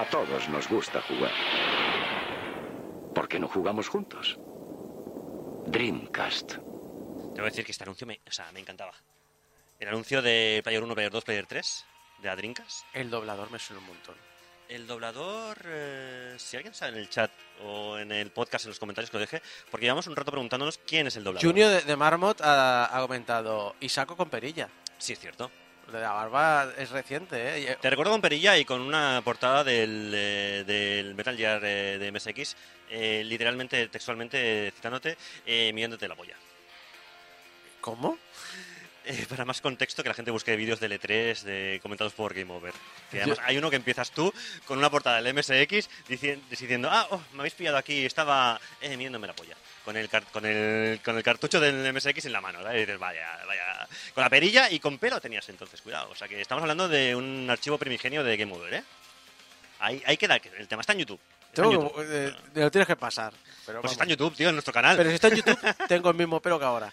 [0.09, 1.31] Todos nos gusta jugar.
[3.13, 4.37] ¿Por qué no jugamos juntos?
[5.67, 6.53] Dreamcast.
[6.53, 8.93] Tengo que decir que este anuncio me, o sea, me encantaba.
[9.79, 11.85] El anuncio de Player 1, Player 2, Player 3,
[12.21, 12.85] de la Drinkas.
[12.93, 14.15] El doblador me suena un montón.
[14.69, 17.31] El doblador, eh, si alguien sabe en el chat
[17.63, 19.41] o en el podcast, en los comentarios que lo deje,
[19.71, 21.47] porque llevamos un rato preguntándonos quién es el doblador.
[21.47, 24.69] Junior de, de Marmot ha, ha comentado, y saco con perilla.
[24.97, 25.49] Sí, es cierto.
[25.91, 27.77] De la barba es reciente, ¿eh?
[27.79, 32.11] Te recuerdo con perilla y con una portada del, eh, del Metal Gear eh, de
[32.11, 32.55] MSX,
[32.89, 36.35] eh, literalmente, textualmente citándote, eh, mirándote la polla.
[37.79, 38.17] ¿Cómo?
[39.09, 42.51] Eh, para más contexto, que la gente busque vídeos de L3 de comentados por Game
[42.53, 42.73] Over.
[43.09, 44.33] Que además hay uno que empiezas tú
[44.65, 48.97] con una portada del MSX diciendo, diciendo ah, oh, me habéis pillado aquí, estaba eh,
[48.97, 49.55] mirándome la polla.
[49.85, 52.59] Con el, con, el, con el cartucho del MSX en la mano.
[52.75, 53.87] Y dices, vaya, vaya.
[54.13, 56.09] Con la perilla y con pelo tenías entonces, cuidado.
[56.09, 58.83] O sea que estamos hablando de un archivo primigenio de Game Over, ¿eh?
[59.79, 61.19] Ahí, ahí queda, que el tema está en YouTube.
[61.53, 63.31] Tengo- eh, lo tienes que pasar.
[63.31, 63.91] Pero, Pues vamos.
[63.93, 64.97] está en YouTube, tío, en nuestro canal.
[64.97, 66.91] Pero si está en YouTube, tengo el mismo pelo que ahora.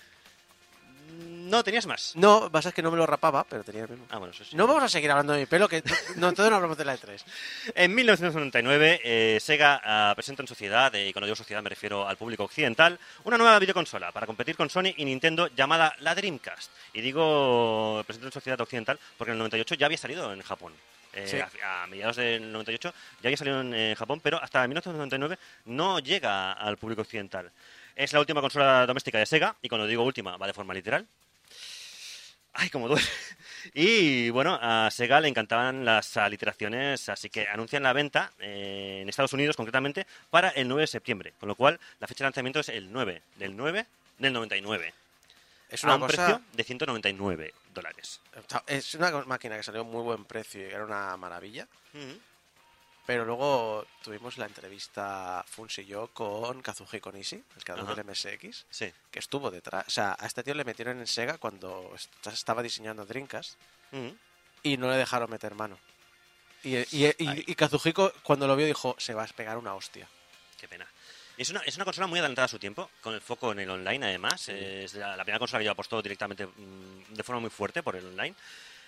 [1.45, 2.13] No, tenías más.
[2.17, 4.07] No, pasa es que no me lo rapaba, pero tenía el mismo.
[4.11, 4.57] Ah, bueno, eso sí.
[4.57, 5.83] No vamos a seguir hablando de mi pelo, que
[6.17, 7.23] no, todo no hablamos de la E E3.
[7.75, 12.07] En 1999, eh, Sega ah, presenta en sociedad, eh, y cuando digo sociedad me refiero
[12.09, 16.71] al público occidental, una nueva videoconsola para competir con Sony y Nintendo llamada la Dreamcast.
[16.93, 20.73] Y digo presenta en sociedad occidental porque en el 98 ya había salido en Japón.
[21.13, 21.39] Eh, Sí.
[21.63, 22.93] a, a mediados del 98
[23.23, 27.51] ya había salido en eh, Japón, pero hasta 1999 no llega al público occidental.
[27.95, 31.07] Es la última consola doméstica de Sega, y cuando digo última va de forma literal.
[32.55, 33.07] Ay, cómo duele.
[33.73, 39.09] Y bueno, a Sega le encantaban las aliteraciones, así que anuncian la venta eh, en
[39.09, 42.61] Estados Unidos concretamente para el 9 de septiembre, con lo cual la fecha de lanzamiento
[42.61, 43.87] es el 9 del 9
[44.19, 44.93] del 99.
[45.71, 46.27] Es a una un cosa...
[46.27, 48.21] precio de 199 dólares.
[48.67, 51.67] Es una máquina que salió a muy buen precio y era una maravilla.
[53.07, 57.95] Pero luego tuvimos la entrevista Funsi y yo con Kazuhiko Nishi, el creador Ajá.
[57.97, 58.91] del MSX, Sí.
[59.11, 59.87] que estuvo detrás.
[59.87, 63.57] O sea, a este tío le metieron en Sega cuando est- estaba diseñando Dreamcast
[63.93, 64.17] Ujú.
[64.63, 65.79] y no le dejaron meter mano.
[66.63, 70.09] Y, y, y- y Kazuhiko, cuando lo vio, dijo: Se va a pegar una hostia.
[70.59, 70.87] Qué pena.
[71.37, 73.69] Es una, es una consola muy adelantada a su tiempo, con el foco en el
[73.69, 74.49] online además.
[74.49, 77.97] Es la, la primera consola que yo apostó directamente mm, de forma muy fuerte por
[77.97, 78.35] el online.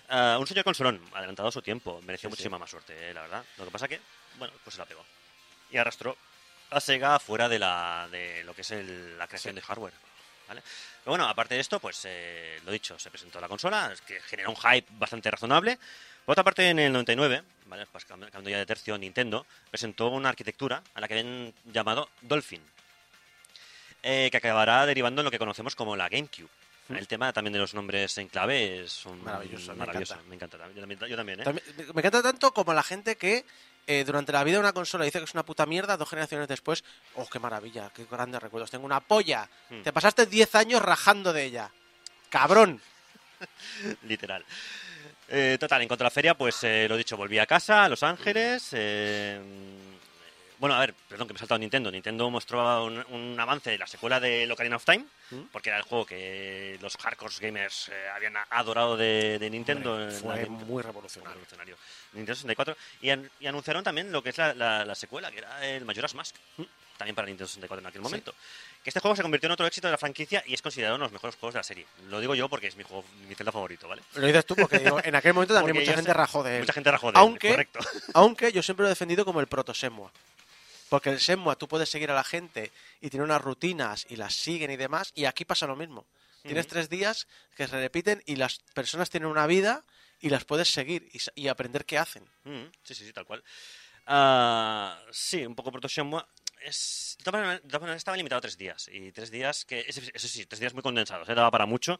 [0.09, 1.99] Ah, un señor consolón, adelantado a su tiempo.
[2.03, 2.37] Mereció Sí, sí.
[2.37, 3.43] muchísima más suerte, eh, la verdad.
[3.57, 3.99] Lo que pasa que,
[4.37, 5.03] bueno, pues se la pegó.
[5.71, 6.15] Y arrastró
[6.69, 9.93] a Sega fuera de, la, de lo que es el- la creación de hardware.
[10.47, 10.61] ¿vale?
[11.03, 14.21] Pero bueno, aparte de esto, pues eh, lo dicho, se presentó la consola, es que
[14.21, 15.77] generó un hype bastante razonable.
[16.25, 17.85] Por otra parte, en el 99, ¿vale?
[17.91, 22.61] pues cambiando ya de tercio, Nintendo presentó una arquitectura a la que habían llamado Dolphin,
[24.03, 26.49] eh, que acabará derivando en lo que conocemos como la GameCube.
[26.89, 30.13] El tema también de los nombres en clave es un Maravilloso, me maravilloso.
[30.13, 30.29] encanta.
[30.29, 30.57] Me encanta.
[30.57, 30.99] también.
[31.09, 31.43] Yo también, ¿eh?
[31.43, 33.43] También- me- me encanta tanto como la gente que
[33.87, 36.47] eh, durante la vida de una consola dice que es una puta mierda, dos generaciones
[36.47, 36.83] después,
[37.15, 39.49] oh, qué maravilla, qué grandes recuerdos, tengo una polla.
[39.69, 39.81] Hmm.
[39.81, 41.71] Te pasaste 10 años rajando de ella.
[42.29, 42.81] Cabrón.
[44.03, 44.43] Literal.
[45.29, 47.89] Eh, total, en cuanto a la feria, pues eh, lo dicho, volví a casa, a
[47.89, 48.69] Los Ángeles.
[48.71, 49.39] eh,
[50.59, 51.91] bueno, a ver, perdón que me he saltado Nintendo.
[51.91, 55.41] Nintendo mostró un, un avance de la secuela de Ocarina of Time, ¿Mm?
[55.51, 59.93] porque era el juego que los hardcore gamers eh, habían adorado de, de Nintendo.
[59.93, 61.33] Hombre, la fue Game- muy revolucionario.
[61.33, 61.77] revolucionario.
[62.13, 62.75] Nintendo 64.
[63.01, 65.85] Y, an- y anunciaron también lo que es la, la- la secuela, que era el
[65.85, 66.35] Majora's Mask.
[66.97, 68.33] También para Nintendo 64 en aquel momento.
[68.83, 71.03] Que este juego se convirtió en otro éxito de la franquicia y es considerado uno
[71.03, 71.85] de los mejores juegos de la serie.
[72.09, 74.01] Lo digo yo porque es mi juego, mi Zelda favorito, ¿vale?
[74.15, 76.55] Lo dices tú porque digo, en aquel momento también Porque mucha gente sé- rajó de
[76.55, 76.59] él.
[76.61, 77.79] Mucha gente rajó de él, correcto.
[78.15, 80.11] Aunque yo siempre lo he defendido como el proto Semua.
[80.89, 82.71] Porque el Semua tú puedes seguir a la gente
[83.01, 86.05] y tiene unas rutinas y las siguen y demás, y aquí pasa lo mismo.
[86.43, 87.27] Tienes tres días
[87.57, 89.83] que se repiten y las personas tienen una vida
[90.21, 92.25] y las puedes seguir y, aprender qué hacen.
[92.83, 93.43] Sí, sí, sí, tal cual.
[94.05, 96.23] Ah, sí, un poco Proto Shenmue.
[96.61, 98.89] Es, de todas maneras- de todas maneras estaba limitado a tres días.
[98.91, 101.35] Y tres días que, eso sí, tres días muy condensados, ¿eh?
[101.35, 101.99] daba para mucho.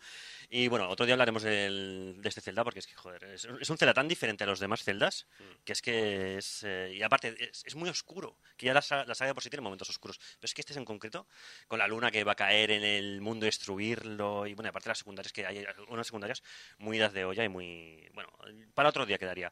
[0.49, 3.69] Y bueno, otro día hablaremos del- de este Zelda porque es que, joder, es, es
[3.69, 5.27] un Zelda tan diferente a los demás Zeldas
[5.63, 6.63] que es que es.
[6.63, 8.37] eh, y aparte, es, es muy oscuro.
[8.57, 10.17] Que ya la, la saga de por sí tiene momentos oscuros.
[10.17, 11.27] Pero es que este es en concreto,
[11.67, 14.47] con la luna que va a caer en el mundo, destruirlo.
[14.47, 16.41] Y bueno, aparte las secundarias, que hay unas secundarias
[16.79, 18.09] muy idas de olla y muy.
[18.13, 18.29] Bueno,
[18.73, 19.51] para otro día quedaría.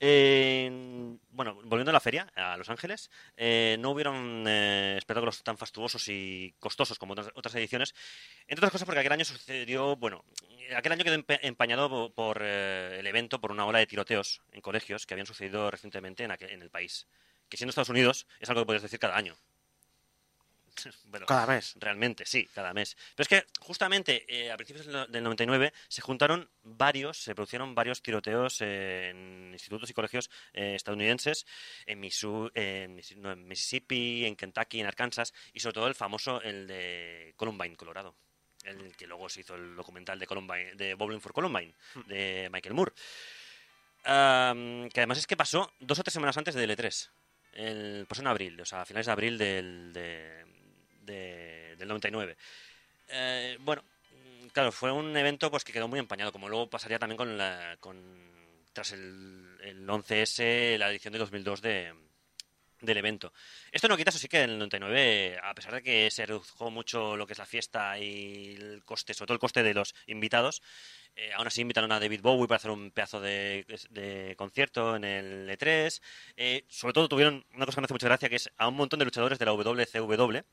[0.00, 0.70] Eh,
[1.30, 6.06] bueno, volviendo a la feria, a Los Ángeles, eh, no hubieron eh, espectáculos tan fastuosos
[6.08, 7.94] y costosos como otras, otras ediciones.
[8.42, 10.24] Entre otras cosas porque aquel año sucedió, bueno,
[10.76, 14.60] aquel año quedó empañado po- por, eh, el evento por una ola de tiroteos en
[14.60, 17.06] colegios que habían sucedido recientemente en, aquel- el país.
[17.48, 19.36] Que siendo Estados Unidos es algo que puedes decir cada año.
[21.04, 21.74] bueno, Cada mes.
[21.78, 22.96] Realmente, sí, cada mes.
[23.14, 27.34] Pero es que justamente eh, a principios del no- del 99 se juntaron varios, se
[27.34, 31.46] produjeron varios tiroteos eh, en institutos y colegios eh, estadounidenses,
[31.86, 36.40] en, en Missi- no, en Mississippi, en Kentucky, en Arkansas, y sobre todo el famoso,
[36.42, 38.14] el de Columbine, Colorado.
[38.64, 41.72] El que luego se hizo el documental de Columbine, de Bowling for Columbine,
[42.06, 42.92] de Michael Moore.
[44.02, 47.10] Que además es que pasó dos o tres semanas antes del E3.
[47.52, 50.44] El, pasó en abril, o sea, a finales de abril del, de-
[51.06, 52.36] de- del 99.
[53.08, 53.82] Eh, bueno,
[54.52, 57.76] claro, fue un evento pues que quedó muy empañado, como luego pasaría también con la,
[57.80, 57.96] con,
[58.72, 61.94] tras el, el 11S, la edición de 2002 de,
[62.80, 63.32] del evento.
[63.72, 66.70] Esto no quita, eso sí que en el 99, a pesar de que se redujo
[66.70, 69.94] mucho lo que es la fiesta y el coste, sobre todo el coste de los
[70.06, 70.62] invitados,
[71.16, 75.04] eh, aún así invitaron a David Bowie para hacer un pedazo de, de concierto en
[75.04, 76.02] el E3.
[76.36, 78.74] Eh, sobre todo tuvieron una cosa que me hace mucha gracia, que es a un
[78.76, 80.44] montón de luchadores de la WCW,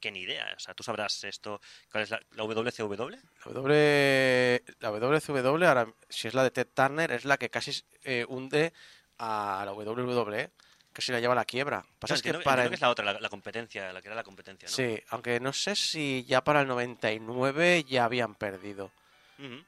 [0.00, 1.60] que ni idea, o sea, tú sabrás esto,
[1.92, 3.10] ¿cuál es la, la WCW?
[3.44, 7.72] La, w, la WCW, ahora, si es la de Ted Turner, es la que casi
[8.04, 8.72] eh, hunde
[9.18, 10.50] a la WWE,
[10.92, 11.84] casi la lleva a la quiebra.
[11.98, 14.14] Pasa No, es que para que es la otra, la, la competencia, la que era
[14.16, 14.74] la competencia, ¿no?
[14.74, 18.90] Sí, aunque no sé si ya para el 99 ya habían perdido.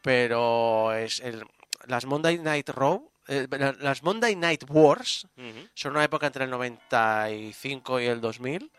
[0.02, 1.44] Pero es el,
[1.86, 5.26] las Monday Night Raw, eh, la- las Monday Night Wars
[5.74, 8.70] son una época entre el 95 y el 2000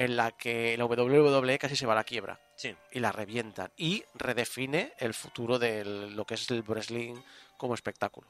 [0.00, 2.74] en la que la WWE casi se va a la quiebra Sí.
[2.92, 7.16] y la revientan y redefine el futuro de lo que es el wrestling
[7.58, 8.26] como espectáculo.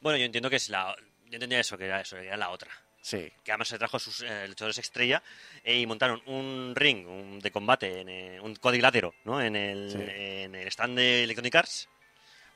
[0.00, 0.94] Bueno, yo entiendo que es la.
[1.26, 2.70] Yo entendía eso, que era eso, que era la otra.
[3.00, 5.22] Sí, Que además se trajo sus eh, luchadores estrella
[5.62, 9.42] eh, y montaron un ring un- de combate, en, eh, un cuadrilátero, ¿no?
[9.42, 9.98] En el, Sí.
[10.00, 11.88] en el stand de Electronic Arts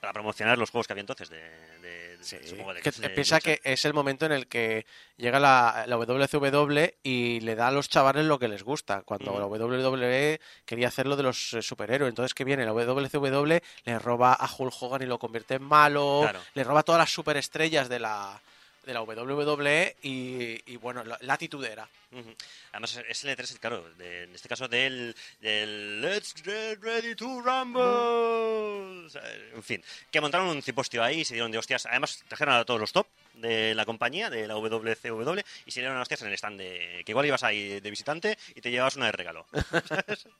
[0.00, 1.38] para promocionar los juegos que había entonces de,
[1.80, 2.36] de- de- sí.
[2.44, 4.86] supongo de- Que piensa que es el momento en el que
[5.16, 9.02] llega la, la WCW y le da a los chavales lo que les gusta.
[9.02, 12.10] Cuando la WWE quería hacer lo de los eh, superhéroes.
[12.10, 16.20] Entonces que viene la WCW, le roba a Hulk Hogan y lo convierte en malo,
[16.22, 16.40] Claro.
[16.54, 18.40] le roba todas las superestrellas de la
[18.88, 21.86] de la WWE y, y, bueno, la, la titudera.
[22.10, 22.34] Ujú.
[22.72, 27.42] Además, es el E3, claro, de- en este caso del, del Let's Get Ready to
[27.42, 27.82] Rumble.
[27.82, 29.22] O sea,
[29.54, 31.84] en fin, que montaron un cipostio ahí y se dieron de hostias.
[31.84, 35.96] Además, trajeron a todos los top de la compañía, de la WCW, y se dieron
[35.98, 37.02] de hostias en el stand de.
[37.04, 39.46] que igual ibas ahí de visitante y te llevabas una de regalo.
[39.86, 40.26] ¿sabes?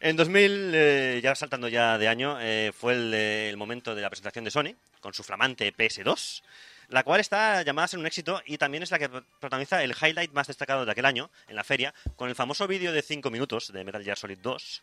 [0.00, 4.08] En 2000, eh, ya saltando ya de año, eh, fue el, el momento de la
[4.10, 6.42] presentación de Sony con su flamante PS2,
[6.88, 9.94] la cual está llamada a ser un éxito y también es la que protagoniza el
[10.00, 13.30] highlight más destacado de aquel año en la feria, con el famoso vídeo de 5
[13.30, 14.82] minutos de Metal Gear Solid 2,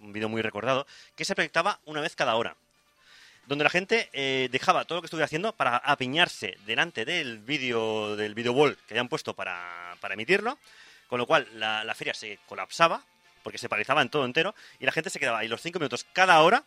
[0.00, 0.86] un vídeo muy recordado,
[1.16, 2.56] que se proyectaba una vez cada hora
[3.46, 8.14] donde la gente eh, dejaba todo lo que estuviera haciendo para apiñarse delante del vídeo
[8.14, 10.56] del video wall que habían puesto para, para emitirlo,
[11.08, 13.02] con lo cual la, la feria se colapsaba
[13.42, 16.06] porque se paralizaba en todo entero y la gente se quedaba ahí los 5 minutos
[16.12, 16.64] cada hora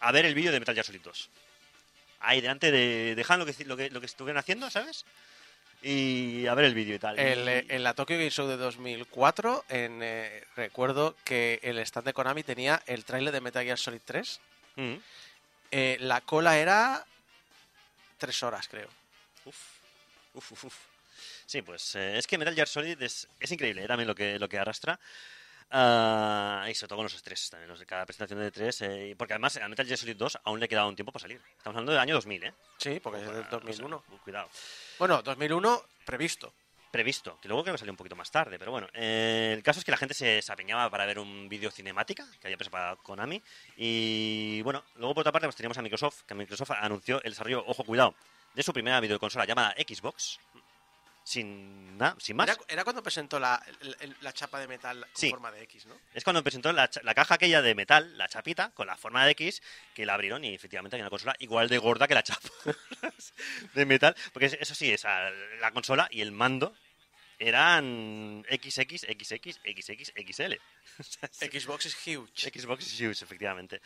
[0.00, 1.30] a ver el vídeo de Metal Gear Solid 2.
[2.20, 5.04] Ahí delante de dejaban lo que, lo que, lo que estuvieran haciendo, ¿sabes?
[5.82, 7.18] Y a ver el vídeo y tal.
[7.18, 12.06] El, eh, en la Tokyo Game Show de 2004, en, eh, recuerdo que el stand
[12.06, 14.40] de Konami tenía el tráiler de Metal Gear Solid 3.
[14.76, 15.00] Ujú.
[15.70, 17.04] Eh, la cola era
[18.16, 18.88] tres horas, creo.
[19.44, 19.56] Uf,
[20.34, 20.74] uf, uf, uf.
[21.46, 24.38] Sí, pues eh, es que Metal Gear Solid es, es increíble, eh, también lo que,
[24.38, 24.98] lo que arrastra.
[25.70, 28.80] Ah, y sobre todo con los estrés también, los de cada presentación de tres.
[28.82, 31.40] eh, porque además a Metal Gear Solid 2 aún le queda un tiempo para salir.
[31.56, 32.54] Estamos hablando del año 2000, ¿eh?
[32.78, 34.04] Sí, porque es del Bueno, o sea, 2001.
[34.24, 34.48] cuidado.
[34.98, 36.52] Bueno, 2001 previsto.
[36.90, 38.88] Previsto, que luego creo que salió un poquito más tarde, pero bueno.
[38.94, 42.26] eh, el caso es que la gente se, se apeñaba para ver un vídeo cinemática
[42.40, 43.42] que había preparado Konami.
[43.76, 47.62] Y bueno, luego por otra parte pues teníamos a Microsoft, que Microsoft anunció el desarrollo,
[47.66, 48.14] ojo, cuidado,
[48.54, 50.40] de su primera videoconsola llamada Xbox.
[51.28, 52.48] Sin nada, sin más.
[52.48, 53.62] Era, era cuando presentó la,
[54.22, 55.28] la chapa de metal con Sí.
[55.30, 55.94] forma de X, ¿no?
[56.14, 59.32] Es cuando presentó la, la caja aquella de metal, la chapita, con la forma de
[59.32, 59.60] X,
[59.94, 62.48] que la abrieron y efectivamente hay una consola igual de gorda que la chapa
[63.74, 64.16] de metal.
[64.32, 66.74] Porque es- eso sí, esa, la consola y el mando
[67.38, 70.54] eran XX, XX, XX, XL.
[71.30, 72.50] Xbox es huge.
[72.50, 73.80] Xbox is huge, efectivamente.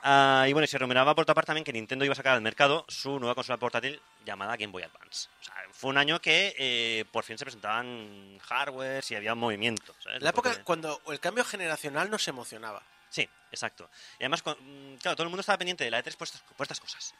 [0.00, 2.40] Ah, y bueno, se rumoreaba por otra parte también que Nintendo iba a sacar al
[2.40, 5.28] mercado su nueva consola portátil llamada Game Boy Advance.
[5.40, 9.94] O sea, fue un año que eh, por fin se presentaban hardware y había movimiento.
[10.02, 10.22] ¿sabes?
[10.22, 12.82] La época Porque- cuando el cambio generacional nos emocionaba.
[13.10, 13.90] Sí, exacto.
[14.20, 16.64] Y además, con- claro, todo el mundo estaba pendiente de la E3 por estas, por
[16.64, 17.14] estas cosas.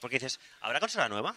[0.00, 1.34] Porque dices, ¿habrá consola nueva?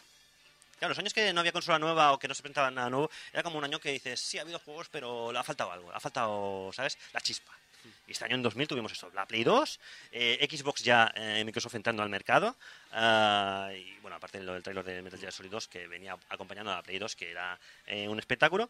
[0.79, 3.11] Claro, los años que no había consola nueva o que no se presentaba nada nuevo,
[3.33, 5.91] era como un año que dices, sí, ha habido juegos, pero le ha faltado algo,
[5.91, 6.97] le ha faltado, ¿sabes?
[7.13, 7.51] La chispa.
[8.07, 9.79] Y este año en 2000 tuvimos eso, la Play 2,
[10.11, 12.57] eh, Xbox ya, eh, Microsoft entrando al mercado,
[12.91, 16.17] ah, y bueno, aparte de lo del trailer de Metal Gear Solid 2, que venía
[16.29, 18.69] acompañando a la Play 2, que era eh, un espectáculo.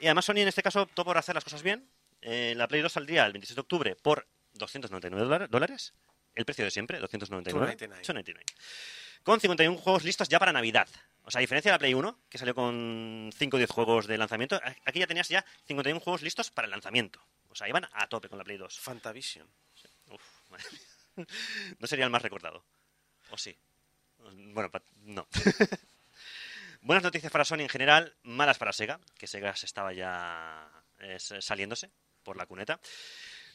[0.00, 1.88] Y además Sony en este caso optó por hacer las cosas bien.
[2.22, 5.92] Eh, la Play 2 saldría el 26 de octubre por 299 dolar- dólares,
[6.34, 7.76] el precio de siempre, 299.
[7.76, 8.00] 299.
[8.00, 8.44] 299.
[9.22, 10.88] Con 51 juegos listos ya para Navidad.
[11.24, 14.06] O sea, a diferencia de la Play 1, que salió con 5 o 10 juegos
[14.06, 17.20] de lanzamiento, aquí ya tenías ya 51 juegos listos para el lanzamiento.
[17.58, 18.78] O sea, iban a tope con la Play 2.
[18.78, 19.44] Fantavision.
[20.12, 21.26] Uf, madre mía.
[21.80, 22.64] No sería el más recordado.
[23.30, 23.58] ¿O sí?
[24.52, 24.70] Bueno,
[25.02, 25.26] no.
[26.82, 31.18] Buenas noticias para Sony en general, malas para Sega, que Sega se estaba ya eh,
[31.18, 31.90] saliéndose
[32.22, 32.78] por la cuneta.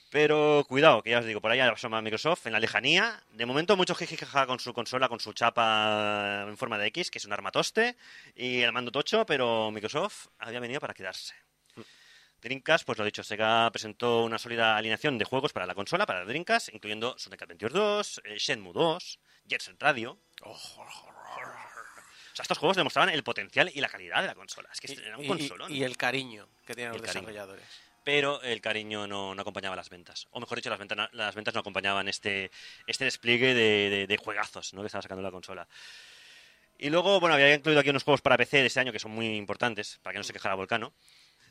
[0.10, 3.24] Pero cuidado, que ya os digo, por ahí asoma Microsoft en la lejanía.
[3.32, 7.20] De momento, mucho jijijaja con su consola, con su chapa en forma de X, que
[7.20, 7.96] es un armatoste,
[8.36, 11.34] y el mando tocho, pero Microsoft había venido para quedarse.
[12.44, 16.26] Dreamcast, pues lo dicho, Sega presentó una sólida alineación de juegos para la consola, para
[16.26, 20.20] Dreamcast, incluyendo Sonic Adventure 2, eh, Shenmue 2, Jet Set Radio.
[20.42, 24.70] O sea, estos juegos demostraban el potencial y la calidad de la consola.
[24.74, 25.72] Es que Y, era un y- consolón.
[25.74, 27.28] y el cariño que tienen los cariño.
[27.28, 27.66] desarrolladores.
[28.04, 30.28] pero el cariño no, no acompañaba las ventas.
[30.32, 32.52] O mejor dicho, las, ventas las ventas no acompañaban este,
[32.86, 34.82] este despliegue de, de- de juegazos ¿no?
[34.82, 35.68] que estaba sacando la consola.
[36.78, 39.12] Y luego, bueno, había incluido aquí unos juegos para PC de este año que son
[39.12, 40.94] muy importantes, para que no se quejara Volcano,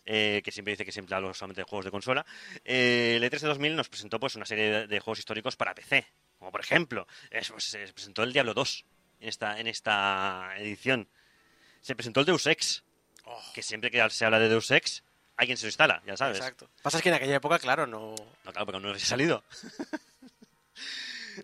[0.05, 2.25] eh, que siempre dice que siempre hablo solamente de juegos de consola.
[2.65, 5.75] Eh, el E3 de 2000 nos presentó pues una serie de, de juegos históricos para
[5.75, 6.07] PC,
[6.39, 8.85] como por ejemplo, es- pues, se presentó el Diablo 2
[9.21, 11.09] en esta, en esta edición.
[11.81, 12.83] Se presentó el Deus Ex,
[13.55, 15.03] que siempre que se habla de Deus Ex,
[15.37, 16.39] alguien se lo instala, ya sabes.
[16.39, 16.69] Exacto.
[16.83, 18.15] Pasa es que en aquella época, claro, no.
[18.45, 19.45] No, claro, porque no había salido.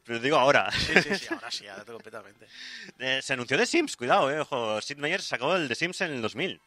[0.04, 0.70] Pero digo ahora.
[0.70, 2.46] Sí, sí, sí, ahora sí, ahora completamente.
[2.98, 4.80] Eh, se anunció The Sims, cuidado, eh, ojo.
[4.82, 6.60] Sid Meier sacó el The Sims en el 2000.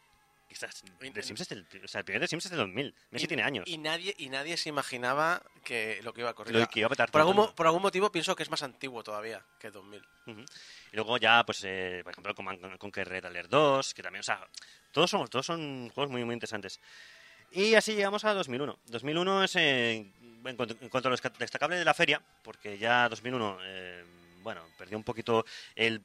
[0.51, 2.93] Quizás, The Sims es del, o sea, el primer The Sims es del 2000.
[3.11, 3.63] Messi Y- tiene años.
[3.69, 6.53] Y nadie, y nadie se imaginaba que lo que iba a correr.
[6.53, 9.01] Lo que iba a petar por, algún, por algún motivo pienso que es más antiguo
[9.01, 10.03] todavía que 2000.
[10.25, 10.41] Ujú.
[10.41, 14.23] Y luego ya, pues, eh, por ejemplo, Command Conquer Red Alert 2, que también, o
[14.23, 14.45] sea,
[14.91, 16.81] todos son, todos son juegos muy, muy interesantes.
[17.51, 18.77] Y así llegamos a 2001.
[18.87, 19.93] 2001 es, eh,
[20.43, 24.03] en, cuanto, en cuanto a lo destacable de la feria, porque ya 2001, eh,
[24.41, 25.45] bueno, perdió un poquito
[25.75, 26.03] el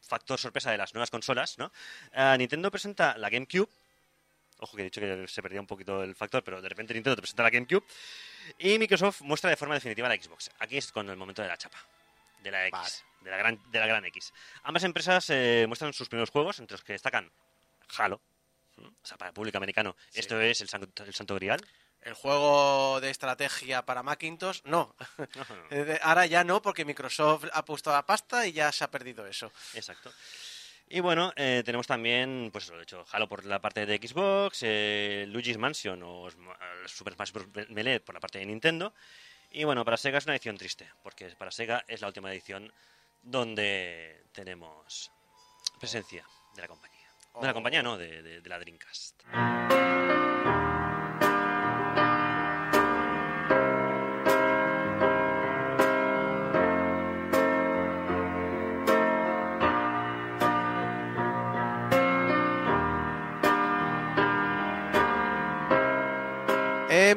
[0.00, 1.72] factor sorpresa de las nuevas consolas, ¿no?
[2.12, 3.68] Ah, Nintendo presenta la GameCube.
[4.58, 7.16] Ojo que he dicho que se perdía un poquito el factor, pero de repente Nintendo
[7.16, 7.84] te presenta la GameCube.
[8.58, 10.50] Y Microsoft muestra de forma definitiva la Xbox.
[10.58, 11.78] Aquí es con el momento de la chapa.
[12.42, 12.72] De la X.
[12.80, 13.24] Vale.
[13.24, 14.32] De, la gran, de la gran X.
[14.64, 17.30] Ambas empresas eh, muestran sus primeros juegos, entre los que destacan
[17.96, 18.20] Halo.
[18.78, 19.96] O sea, para el público americano.
[20.12, 21.60] Esto es el santo, el santo grial.
[22.00, 24.94] El juego de estrategia para Macintosh, no.
[25.70, 29.26] Eh, Ahora ya no, porque Microsoft ha puesto la pasta y ya se ha perdido
[29.26, 29.52] eso.
[29.74, 30.12] Exacto.
[30.90, 34.60] Y bueno, eh, tenemos también, pues lo he dicho, Halo por la parte de Xbox,
[34.62, 36.32] eh, Luigi's Mansion o eh,
[36.86, 37.46] Super Smash Bros.
[37.68, 38.94] Melee por la parte de Nintendo.
[39.50, 42.72] Y bueno, para Sega es una edición triste, porque para Sega es la última edición
[43.22, 45.10] donde tenemos
[45.78, 46.24] presencia
[46.54, 46.98] de la compañía.
[47.34, 47.54] De la Oh.
[47.54, 49.22] compañía, no, de, de- de la Dreamcast.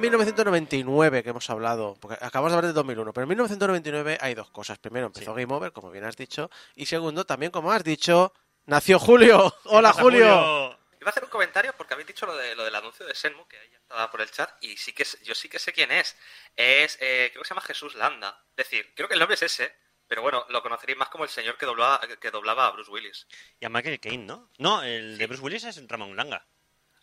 [0.02, 4.50] 1999, que hemos hablado, porque acabamos de hablar de 2001, pero en 1999 hay dos
[4.50, 4.80] cosas.
[4.80, 8.34] Primero, empezó Game Over, como bien has dicho, y segundo, también, como has dicho,
[8.66, 9.56] nació Julio.
[9.66, 10.78] Hola, ¿Qué pasa, Julio.
[11.00, 13.48] Iba a hacer un comentario porque habéis dicho lo, de, lo del anuncio de Senmu,
[13.48, 16.16] que ella estaba por el chat, y sí que yo sí que sé quién es.
[16.56, 18.44] Es, eh, creo que se llama Jesús Landa.
[18.56, 19.76] Es decir, creo que el nombre es ese,
[20.08, 23.28] pero bueno, lo conoceréis más como el señor que doblaba, que doblaba a Bruce Willis.
[23.60, 24.52] Y a Michael Caine, ¿no?
[24.60, 26.46] No, el de Bruce Willis es Ramón Langa.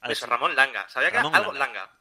[0.04, 0.30] Eso, sí.
[0.30, 0.88] Ramón Langa.
[0.88, 1.80] Sabía que era algo Langa.
[1.80, 1.97] Langa.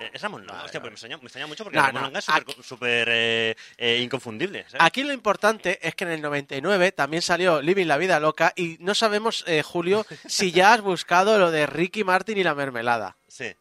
[0.00, 2.18] Eh, Es Ramón Hostia, pues me extraña, me extraña mucho porque No, Ramón no, Longa
[2.20, 4.64] es súper aquí- súper, eh, eh, inconfundible.
[4.68, 4.78] ¿sabes?
[4.80, 8.76] Aquí lo importante es que en el 99 también salió Living la Vida Loca y
[8.80, 13.14] no sabemos, eh, Julio, si ya has buscado lo de Ricky Martin y la mermelada.
[13.28, 13.54] Sí.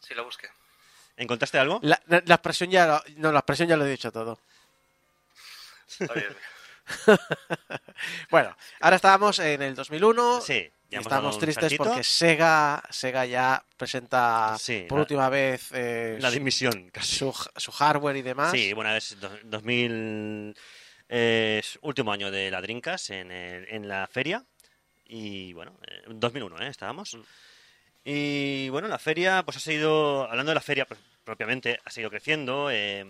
[0.00, 0.48] Sí, lo busqué.
[1.16, 1.78] ¿Encontraste algo?
[1.82, 4.38] La, la- la expresión ya lo, no, la expresión ya lo he dicho todo.
[5.98, 6.24] Dios mío.
[8.30, 10.70] Bueno, ahora estábamos en el 2001 Sí.
[10.90, 11.84] y estamos tristes saltito.
[11.84, 17.16] porque Sega, Sega ya presenta Sí, por la- última vez eh, La su, dimisión, casi.
[17.16, 18.50] su, su hardware y demás.
[18.50, 20.54] Sí, bueno, es do- 2000.
[21.08, 24.44] eh, es último año de la Drinkas en, el- en la feria.
[25.06, 26.68] Y bueno, eh, 2001, ¿eh?
[26.68, 27.16] Estábamos.
[28.04, 30.24] Y bueno, la feria, pues ha seguido.
[30.24, 33.04] Hablando de la feria pues, propiamente, ha seguido creciendo, eh,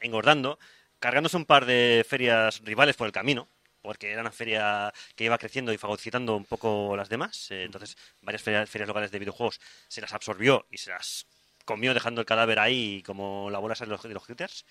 [0.00, 0.58] engordando,
[0.98, 3.48] cargándose un par de ferias rivales por el camino.
[3.80, 7.50] Porque era una feria que iba creciendo y fagocitando un poco las demás.
[7.52, 11.26] eh, entonces, varias ferias, ferias locales de videojuegos se las absorbió y se las
[11.64, 14.64] comió dejando el cadáver ahí como la bola de los, de los hitters.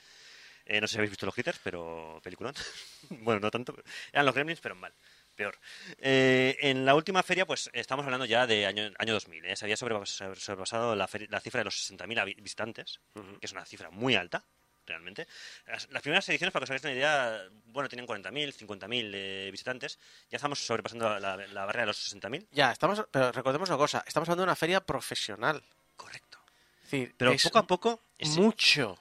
[0.65, 2.53] Eh, no sé si habéis visto los hitters, pero peliculón.
[3.09, 3.75] bueno, no tanto.
[4.11, 4.93] Eran los gremlins, pero mal.
[5.36, 5.57] Peor.
[5.99, 9.45] Eh, en la última feria, pues estamos hablando ya de año, año 2000.
[9.45, 9.55] ¿eh?
[9.55, 12.99] Se había sobrepasado, la, la cifra de los 60.000 habi- visitantes,
[13.39, 14.43] que es una cifra muy alta,
[14.88, 15.28] realmente.
[15.68, 19.50] Las, las primeras ediciones, para que os hagáis una idea, bueno, tenían 40.000, 50.000 eh,
[19.52, 20.00] visitantes.
[20.32, 22.48] Ya estamos sobrepasando la, la- la barrera de los 60.000.
[22.52, 25.62] Ya, estamos, pero recordemos una cosa, estamos hablando de una feria profesional.
[25.96, 26.40] Correcto.
[26.86, 28.02] Es decir, Pero es poco a poco...
[28.38, 28.98] mucho.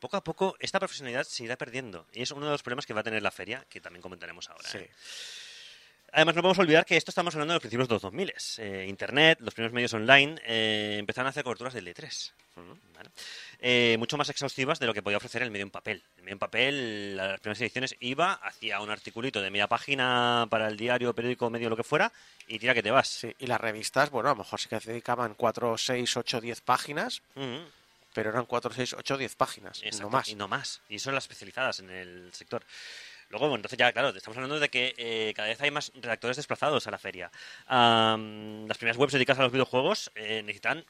[0.00, 2.06] Poco a poco esta profesionalidad se irá perdiendo.
[2.12, 4.48] Y es uno de los problemas que va a tener la feria, que también comentaremos
[4.48, 4.68] ahora.
[4.68, 4.78] Sí.
[4.78, 4.90] ¿eh?
[6.12, 8.32] Además, no podemos olvidar que esto estamos hablando de los principios de los 2000.
[8.58, 12.32] Eh, Internet, los primeros medios online eh, empezaron a hacer coberturas del E3.
[12.94, 13.10] ¿vale?
[13.60, 16.02] Eh, mucho más exhaustivas de lo que podía ofrecer el medio en papel.
[16.16, 20.68] El medio en papel, las primeras ediciones, iba, hacía un articulito de media página para
[20.68, 22.10] el diario, periódico, medio, lo que fuera,
[22.46, 23.08] y tira que te vas.
[23.08, 26.40] Sí, y las revistas, bueno, a lo mejor sí que se dedicaban 4, 6, 8,
[26.40, 27.22] 10 páginas,
[28.14, 30.28] pero eran 4, 6, 8, 10 páginas, Exacto, no más.
[30.28, 30.80] Y no más.
[30.88, 32.64] Y son las especializadas en el sector.
[33.30, 36.36] Luego, bueno, entonces ya, claro, estamos hablando de que eh, cada vez hay más redactores
[36.36, 37.30] desplazados a la feria.
[37.66, 40.84] Am, las primeras webs dedicadas a los videojuegos eh, necesitan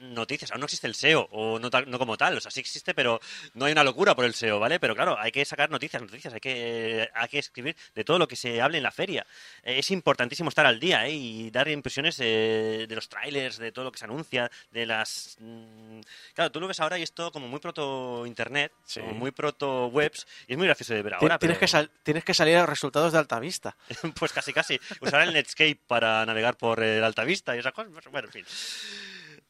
[0.00, 0.50] noticias.
[0.50, 2.36] Aún no existe el SEO, o no, tal- no como tal.
[2.36, 3.20] O sea, sí existe, pero
[3.54, 4.78] no hay una locura por el SEO, ¿vale?
[4.80, 6.34] Pero claro, hay que sacar noticias, noticias.
[6.34, 9.26] Hay que, hay que escribir de todo lo que se hable en la feria.
[9.62, 11.12] Eh, es importantísimo estar al día, ¿eh?
[11.12, 15.36] Y dar impresiones eh, de los trailers, de todo lo que se anuncia, de las...
[15.40, 16.00] mm,
[16.34, 19.00] Claro, tú lo ves ahora y es todo como muy proto-internet, Sí.
[19.00, 21.38] como muy proto-webs, y es muy gracioso de ver ahora.
[21.38, 23.76] tienes, pero- que sal- tienes que salir a los resultados de alta vista.
[24.18, 24.78] pues casi, casi.
[25.00, 27.92] Usar el Netscape para navegar por el Altavista y esas cosas.
[27.92, 28.44] pues, Bueno, en fin.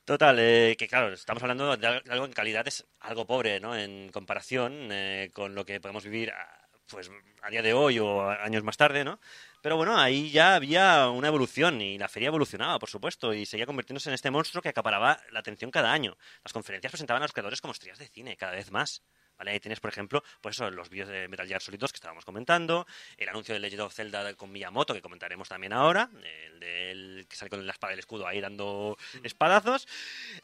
[0.04, 3.74] Total, eh, que claro, estamos hablando de al- algo en calidad es algo pobre, ¿no?
[3.76, 7.10] En comparación eh, con lo que podemos vivir a, pues
[7.42, 9.18] a día de hoy o años más tarde, ¿no?
[9.62, 13.64] Pero bueno, ahí ya había una evolución y la feria evolucionaba, por supuesto, y seguía
[13.66, 16.16] convirtiéndose en este monstruo que acaparaba la atención cada año.
[16.44, 19.02] Las conferencias presentaban a los creadores como estrellas de cine, cada vez más.
[19.38, 19.50] ¿Vale?
[19.52, 22.24] Ahí tienes, por ejemplo, pues eso, los vídeos de Metal Gear Solid 2 que estábamos
[22.24, 26.08] comentando, el anuncio de Legend of Zelda con Miyamoto que comentaremos también ahora,
[26.46, 29.86] el del que sale con la espada y el escudo ahí dando espadazos,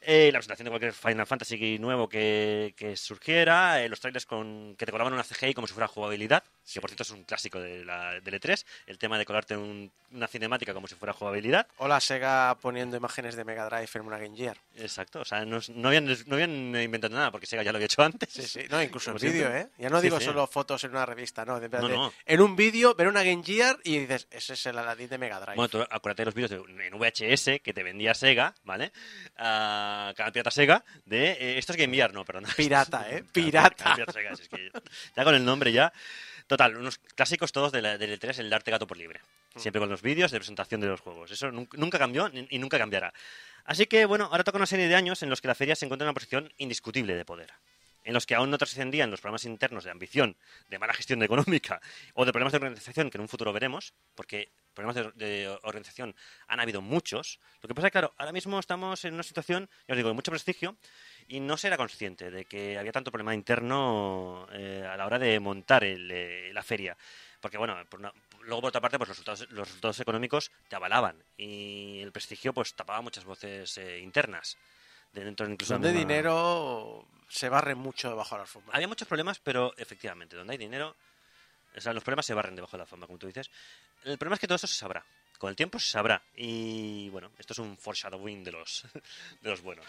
[0.00, 4.74] eh, la presentación de cualquier Final Fantasy nuevo que, que surgiera, eh, los trailers con,
[4.76, 7.60] que te colaban una CGI como si fuera jugabilidad, que por cierto es un clásico
[7.60, 11.68] de la, del E3, el tema de colarte un- una cinemática como si fuera jugabilidad.
[11.76, 14.56] O la Sega poniendo imágenes de Mega Drive en una Game Gear.
[14.76, 17.86] Exacto, o sea, no, no habían, no habían inventado nada porque Sega ya lo había
[17.86, 18.28] hecho antes.
[18.32, 19.48] Sí, sí, no, incluso en vídeo.
[19.54, 19.68] ¿eh?
[19.78, 20.26] Ya no digo sí.
[20.26, 21.58] solo fotos en una revista, no.
[21.60, 22.12] de- No, de- no.
[22.26, 25.38] En un vídeo, ver una Game Gear y dices, ese es el Aladdin de Mega
[25.40, 25.56] Drive.
[25.56, 28.92] Bueno, tú acuérdate de los vídeos de- en VHS que te vendía Sega, ¿vale?
[29.36, 31.30] Ah, Canal Pirata Sega, de...
[31.32, 32.44] eh, esto es Game Gear, no, perdón.
[32.56, 33.24] Pirata, ¿eh?
[33.32, 33.94] Pirata.
[33.94, 34.70] Pirata Sega, es que
[35.16, 35.92] ya con el nombre ya...
[36.46, 39.20] Total, unos clásicos todos de la- del E3, el darte gato por libre.
[39.54, 41.30] Siempre con los vídeos de presentación de los juegos.
[41.30, 43.12] Eso nun- nunca cambió y nunca cambiará.
[43.64, 45.84] Así que, bueno, ahora toca una serie de años en los que la feria se
[45.84, 47.52] encuentra en una posición indiscutible de poder.
[48.02, 50.36] En los que aún no trascendían los problemas internos de ambición,
[50.68, 51.80] de mala gestión económica
[52.14, 56.14] o de problemas de organización que en un futuro veremos, porque problemas de, de organización
[56.46, 57.40] han habido muchos.
[57.60, 60.08] Lo que pasa es que, claro, ahora mismo estamos en una situación, ya os digo,
[60.08, 60.76] de mucho prestigio
[61.28, 65.18] y no se era consciente de que había tanto problema interno eh, a la hora
[65.18, 66.96] de montar el, eh, la feria.
[67.40, 70.76] Porque, bueno, por una- luego por otra parte, pues los resultados, los resultados económicos te
[70.76, 74.56] avalaban y el prestigio pues tapaba muchas voces eh, internas.
[75.12, 78.74] De dentro incluso Donde misma- dinero se barre mucho debajo de la alfombra.
[78.74, 80.96] Había muchos problemas, pero efectivamente, donde hay dinero,
[81.76, 83.50] o sea, los problemas se barren debajo de la fama, como tú dices.
[84.04, 85.04] El problema es que todo eso se sabrá.
[85.38, 86.22] Con el tiempo se sabrá.
[86.36, 88.84] Y bueno, esto es un foreshadowing de los,
[89.40, 89.86] de los buenos.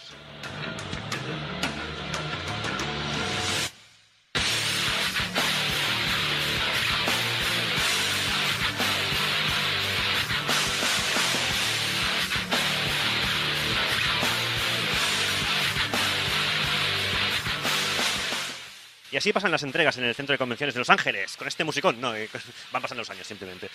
[19.18, 22.00] Así pasan las entregas en el Centro de Convenciones de Los Ángeles, con este musicón.
[22.00, 22.30] No, eh,
[22.72, 23.70] van pasando los años simplemente.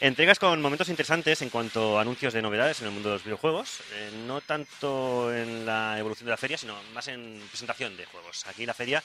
[0.00, 3.24] Entregas con momentos interesantes en cuanto a anuncios de novedades en el mundo de los
[3.24, 3.80] videojuegos.
[3.94, 8.44] eh, no tanto en la evolución de la feria, sino más en presentación de juegos.
[8.48, 9.02] Aquí la feria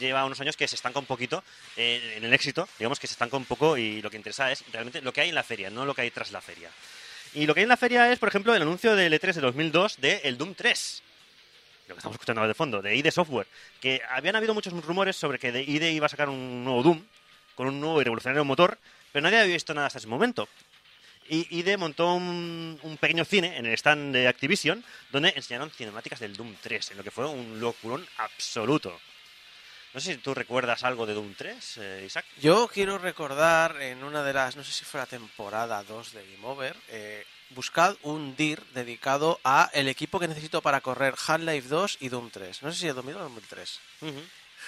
[0.00, 1.44] lleva unos años que se estanca un poquito
[1.76, 4.64] eh, en el éxito, digamos que se estanca un poco y lo que interesa es
[4.72, 6.70] realmente lo que hay en la feria, no lo que hay tras la feria.
[7.34, 9.40] Y lo que hay en la feria es, por ejemplo, el anuncio del E3 de
[9.40, 11.02] 2002 de el Doom 3
[11.88, 13.46] lo que estamos escuchando ahora de fondo, de ID Software,
[13.80, 17.02] que habían habido muchos rumores sobre que ID iba a sacar un nuevo Doom
[17.54, 18.78] con un nuevo y revolucionario motor,
[19.10, 20.48] pero nadie había visto nada hasta ese momento.
[21.28, 26.20] Y ID montó un, un pequeño cine en el stand de Activision donde enseñaron cinemáticas
[26.20, 28.98] del Doom 3, en lo que fue un locurón absoluto.
[29.94, 32.24] No sé si tú recuerdas algo de Doom 3, eh, Isaac.
[32.40, 36.24] Yo quiero recordar en una de las, no sé si fue la temporada 2 de
[36.32, 41.68] Game Over, eh, buscad un DIR dedicado a el equipo que necesito para correr Half-Life
[41.68, 42.62] 2 y Doom 3.
[42.62, 43.80] No sé si es 2000 o 2003.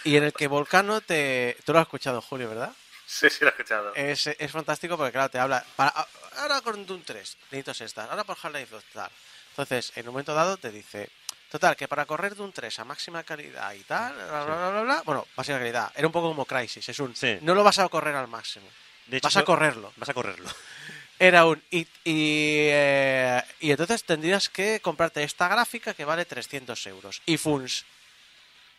[0.04, 1.56] Y en el que Volcano te...
[1.64, 2.72] Tú lo has escuchado, Julio, ¿verdad?
[3.06, 3.94] Sí, sí, lo he escuchado.
[3.94, 5.64] Es, es fantástico porque, claro, te habla...
[5.76, 6.06] para-
[6.38, 9.10] ahora con Doom 3 necesito estas, ahora por Half-Life 2 tal.
[9.50, 11.10] Entonces, en un momento dado te dice...
[11.50, 14.82] Total, que para correr Doom 3 a máxima calidad y tal, bla, bla, bla, bla,
[14.82, 17.14] bla, bueno, máxima calidad, era un poco como Crisis, es un...
[17.16, 17.38] Sí.
[17.42, 18.68] No lo vas a correr al máximo,
[19.06, 19.92] De hecho, vas a correrlo.
[19.96, 20.48] Vas a correrlo.
[21.20, 21.62] Era un...
[21.70, 27.20] Y, y, eh, y entonces tendrías que comprarte esta gráfica que vale 300 euros.
[27.26, 27.84] Y Funs...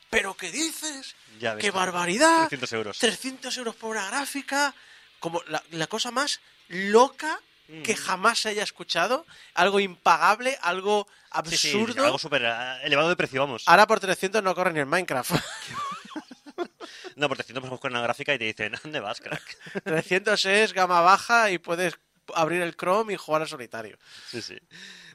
[0.09, 1.15] ¿Pero qué dices?
[1.39, 2.39] Ya ¡Qué barbaridad!
[2.49, 2.97] 300 euros.
[2.99, 4.73] 300 euros por una gráfica.
[5.19, 7.39] Como la, la cosa más loca
[7.85, 9.25] que jamás se haya escuchado.
[9.53, 11.07] Algo impagable, algo
[11.45, 12.03] Sí, sí, absurdo.
[12.03, 13.63] algo súper eh, elevado de precio, vamos.
[13.67, 15.31] Ahora por 300 no corre ni en Minecraft.
[17.15, 19.43] No, por 300 podemos buscar una gráfica y te dicen, ¿a dónde vas, crack?
[19.83, 21.95] 300 es gama baja y puedes
[22.36, 23.97] abrir el Chrome y jugar al solitario.
[24.29, 24.57] Sí, sí.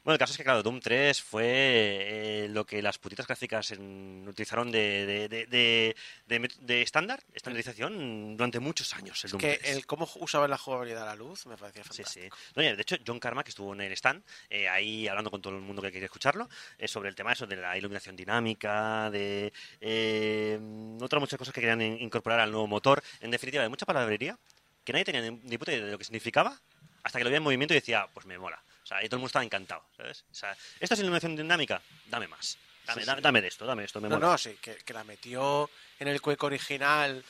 [0.03, 3.71] Bueno, el caso es que, claro, Doom 3 fue eh, lo que las putitas gráficas
[3.71, 5.95] en- utilizaron de, de, de, de,
[6.27, 9.23] de met- de estándar, estandarización, durante muchos años.
[9.25, 9.75] El Doom Que 3.
[9.75, 12.35] el cómo usaba la jugabilidad la luz me parecía Sí, fantástico.
[12.37, 12.51] sí.
[12.55, 15.41] No, y de hecho, John Karma, que estuvo en el stand, eh, ahí hablando con
[15.41, 16.47] todo el mundo que quería escucharlo,
[16.77, 19.51] eh, sobre el tema eso de la iluminación dinámica, de
[19.81, 20.59] eh,
[21.01, 23.03] otras muchas cosas que querían in- incorporar al nuevo motor.
[23.19, 24.37] En definitiva, de mucha palabrería,
[24.83, 26.61] que nadie tenía ni puta idea de lo que significaba,
[27.07, 28.61] hasta que lo veía en movimiento y decía, pues me mola.
[28.83, 30.23] O sea, y todo el mundo estaba encantado, ¿sabes?
[30.31, 31.81] O sea, ¿esto es iluminación dinámica?
[32.05, 32.57] Dame más.
[32.85, 34.27] Dame, dame, dame de esto, dame esto, me No, mola.
[34.31, 37.23] no, sí, que, que la metió en el Quake original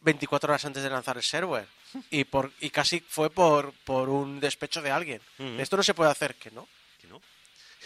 [0.00, 1.66] 24 horas antes de lanzar el server.
[2.10, 5.20] Y, por, y casi fue por, por un despecho de alguien.
[5.58, 6.66] Esto no se puede hacer, que no.
[7.00, 7.20] ¿Que no?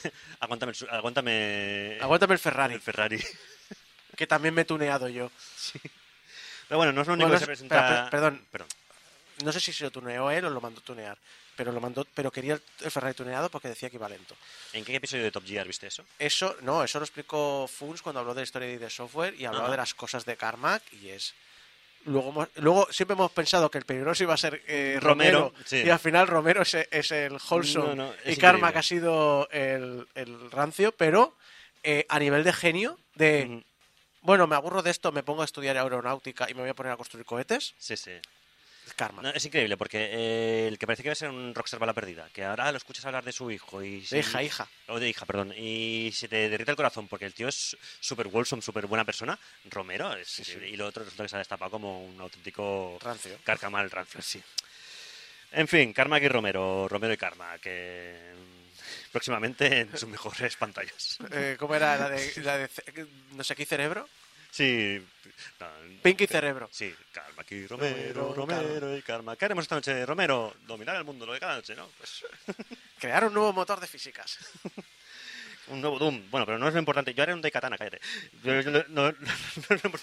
[0.40, 3.22] aguántame, el aguántame Aguántame el Ferrari, el Ferrari.
[4.16, 5.30] que también me he tuneado yo.
[6.68, 7.76] Pero bueno, no es lo único Bueno, que se es- presenta...
[7.78, 8.46] espera, per- perdón.
[8.50, 8.68] Perdón.
[9.44, 11.18] No sé si se lo tuneó él o lo mandó tunear.
[11.56, 14.36] Pero lo mandó, pero quería el, Ferrari tuneado porque decía que iba lento.
[14.72, 16.04] ¿En qué episodio de Top Gear viste eso?
[16.18, 19.64] Eso, no, eso lo explicó Funs cuando habló de la historia de software y hablaba
[19.64, 19.72] Ajá.
[19.72, 21.34] de las cosas de Carmack y es.
[22.04, 25.82] Luego, luego siempre hemos pensado que el peligroso iba a ser eh, Romero, Romero, sí.
[25.84, 28.40] y al final Romero es, es el wholesome No, no, es y.
[28.40, 31.36] Carmack ha sido el, el rancio, pero
[31.82, 33.64] eh, a nivel de genio, de
[34.22, 36.92] bueno, me aburro de esto, me pongo a estudiar aeronáutica y me voy a poner
[36.92, 38.12] a construir cohetes, Sí, sí.
[38.94, 39.22] Carmack.
[39.24, 41.92] No, es increíble porque eh, el que parece que va a ser un rockstar bala
[41.94, 44.00] perdida, que ahora lo escuchas hablar de su hijo y...
[44.00, 44.68] De si- hija, hija.
[44.88, 45.52] O de hija, perdón.
[45.56, 49.38] Y se te derrite el corazón porque el tío es súper wholesome, súper buena persona.
[49.66, 50.68] Romero es increíble.
[50.70, 52.98] Y lo otro resulta que se ha destapado como un auténtico...
[53.02, 53.38] Rancio.
[53.44, 54.42] Carcamal rancio, sí.
[55.52, 56.86] En fin, Karma y Romero.
[56.88, 58.16] Romero y Karma, que
[59.10, 61.18] próximamente en sus mejores pantallas.
[61.32, 62.68] Eh, ¿Cómo era la de, la de
[63.32, 64.06] no sé qué cerebro?
[64.50, 65.04] Sí.
[66.02, 66.68] Pinky Cerebro.
[66.72, 69.36] Sí, Karma y Romero, Romero, y Karma.
[69.36, 70.54] ¿Qué haremos esta noche, Romero?
[70.66, 71.88] Dominar el mundo, lo de cada noche, ¿no?
[71.98, 72.24] Pues
[72.98, 74.38] Crear un nuevo motor de físicas.
[75.68, 76.30] un nuevo Doom.
[76.30, 77.14] Bueno, pero no es lo importante.
[77.14, 78.00] Yo haré un Daikatana, cállate.
[78.42, 79.12] Yo- no, no-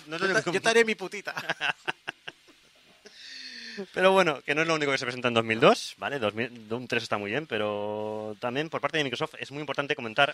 [0.07, 1.33] no- Yo te haré mi putita.
[3.93, 6.17] Pero bueno, que no es lo único que se presenta en 2002, ¿vale?
[6.17, 9.95] 2000 Doom 3 está muy bien, pero también por parte de Microsoft es muy importante
[9.97, 10.33] comentar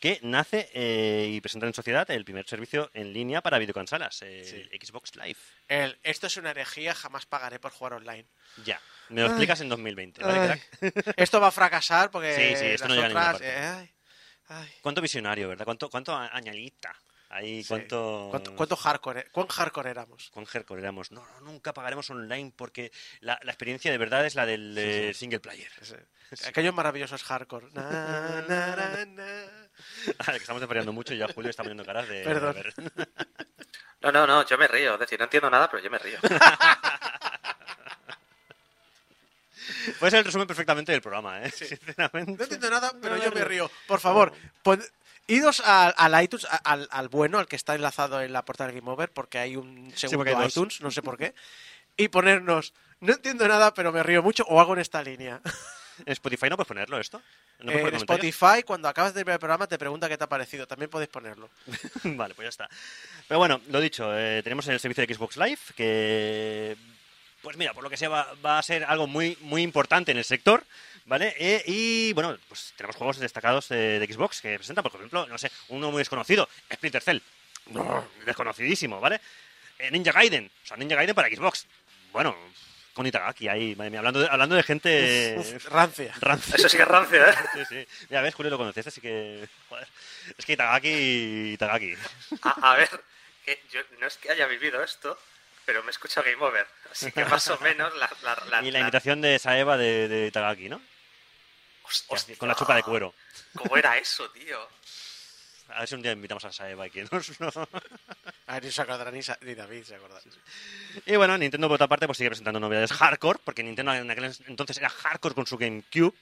[0.00, 4.68] que nace eh, y presenta en sociedad el primer servicio en línea para videoconsolas, el
[4.82, 5.36] Xbox Live.
[5.68, 8.26] El, esto es una herejía, jamás pagaré por jugar online.
[8.64, 8.80] Ya,
[9.10, 10.40] me lo explicas en 2020, ¿vale,
[10.80, 11.14] crack?
[11.16, 13.94] Esto va a fracasar porque Sí, sí, esto no llega a ninguna otras, eh, ay,
[14.48, 14.68] ay.
[14.80, 15.64] ¿Cuánto visionario, verdad?
[15.66, 16.26] ¿Cuánto, cuánto a-
[17.32, 17.68] Ahí, Sí.
[17.68, 18.26] cuánto...
[18.30, 20.30] ¿Cuánto, cuánto hardcore, cuán hardcore éramos?
[20.30, 21.12] Cuán hardcore éramos.
[21.12, 25.14] No, no, nunca pagaremos online porque la, la experiencia de verdad es la del eh,
[25.14, 25.70] single player.
[26.46, 27.68] Aquellos maravillosos hardcore.
[27.72, 29.46] Na, na, na, na.
[30.32, 32.22] que estamos desvariando mucho y ya Julio está poniendo caras de...
[32.22, 32.56] Perdón.
[34.02, 34.94] No, no, no, yo me río.
[34.94, 36.18] Es decir, no entiendo nada, pero yo me río.
[39.98, 41.50] Puede ser el resumen perfectamente del programa, ¿eh?
[41.50, 42.32] Sinceramente.
[42.32, 43.70] No entiendo nada, pero yo me río.
[43.86, 44.82] Por favor, pon-
[45.30, 48.78] Idos al, al iTunes, al, al bueno, al que está enlazado en la portada de
[48.80, 50.48] Game Over, porque hay un segundo hay dos.
[50.56, 51.34] iTunes, no sé por qué,
[51.96, 55.40] y ponernos, no entiendo nada, pero me río mucho, o hago en esta línea.
[56.04, 57.22] ¿En Spotify no puedes ponerlo esto?
[57.60, 57.94] ¿No Eh, en?
[57.96, 60.66] Spotify, cuando acabas de ver el programa, te pregunta qué te ha parecido.
[60.66, 61.50] También podéis ponerlo.
[62.04, 62.68] vale, pues ya está.
[63.28, 66.76] Pero bueno, lo dicho, eh, tenemos el servicio de Xbox Live que,
[67.42, 70.18] pues mira, por lo que sea, va, va a ser algo muy, muy importante en
[70.18, 70.64] el sector,
[71.06, 71.34] ¿vale?
[71.38, 75.38] Eh, y bueno, pues tenemos juegos destacados de, de Xbox que presentan, por ejemplo, no
[75.38, 77.18] sé, uno muy desconocido, Splinter Cell.
[78.24, 79.20] Desconocidísimo, ¿vale?
[79.78, 81.66] Eh, Ninja Gaiden, o sea, Ninja Gaiden para Xbox.
[82.12, 82.36] Bueno,
[82.92, 86.12] con Itagaki ahí, madre mía, hablando de, hablando de gente Uf, rancia.
[86.20, 86.56] rancia.
[86.56, 87.34] Eso sí que es rancio, ¿eh?
[87.54, 87.86] Sí, sí.
[88.10, 89.48] Ya ves, Julio lo conoces, así que.
[89.68, 89.86] Joder.
[90.36, 91.52] Es que Itagaki.
[91.54, 91.94] Itagaki.
[92.42, 92.88] A, a ver,
[93.44, 95.16] que yo no es que haya vivido esto,
[95.70, 96.66] pero me he escuchado Game Over.
[96.90, 98.10] Así que más o menos la...
[98.24, 100.82] la, la- y la la- imitación de Saeva de, de Itagaki, ¿no?
[102.08, 103.14] Hostia, Con la chupa de cuero.
[103.54, 104.58] ¿Cómo era eso, tío?
[105.68, 107.38] A ver si un día invitamos a Saeva y que nos.
[107.40, 107.48] no.
[108.48, 110.20] A ver, ni se acordará ni, Sa- ni David se acordará.
[111.06, 114.34] Y bueno, Nintendo por otra parte pues sigue presentando novedades hardcore, porque Nintendo en aquel
[114.48, 116.12] entonces era hardcore con su GameCube.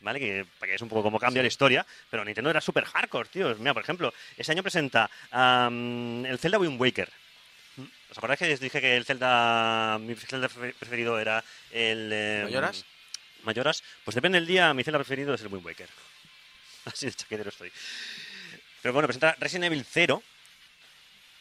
[0.00, 0.20] ¿Vale?
[0.20, 1.84] Que para que es un poco cómo cambia la historia.
[2.10, 3.54] Pero Nintendo era súper hardcore, tío.
[3.56, 7.10] Mira, por ejemplo, ese año presenta am, el Zelda Wind Waker.
[8.10, 9.98] ¿Os acordáis que os dije que el Zelda.
[10.00, 12.10] Mi Zelda prefe- preferido era el.
[12.12, 12.84] em, ¿Mayoras?
[13.44, 13.82] Mayoras.
[14.04, 15.88] Pues depende del día, mi Zelda preferido es el Wind Waker.
[16.86, 17.70] Así de chaquetero estoy.
[18.82, 20.22] Pero bueno, presenta Resident Evil 0.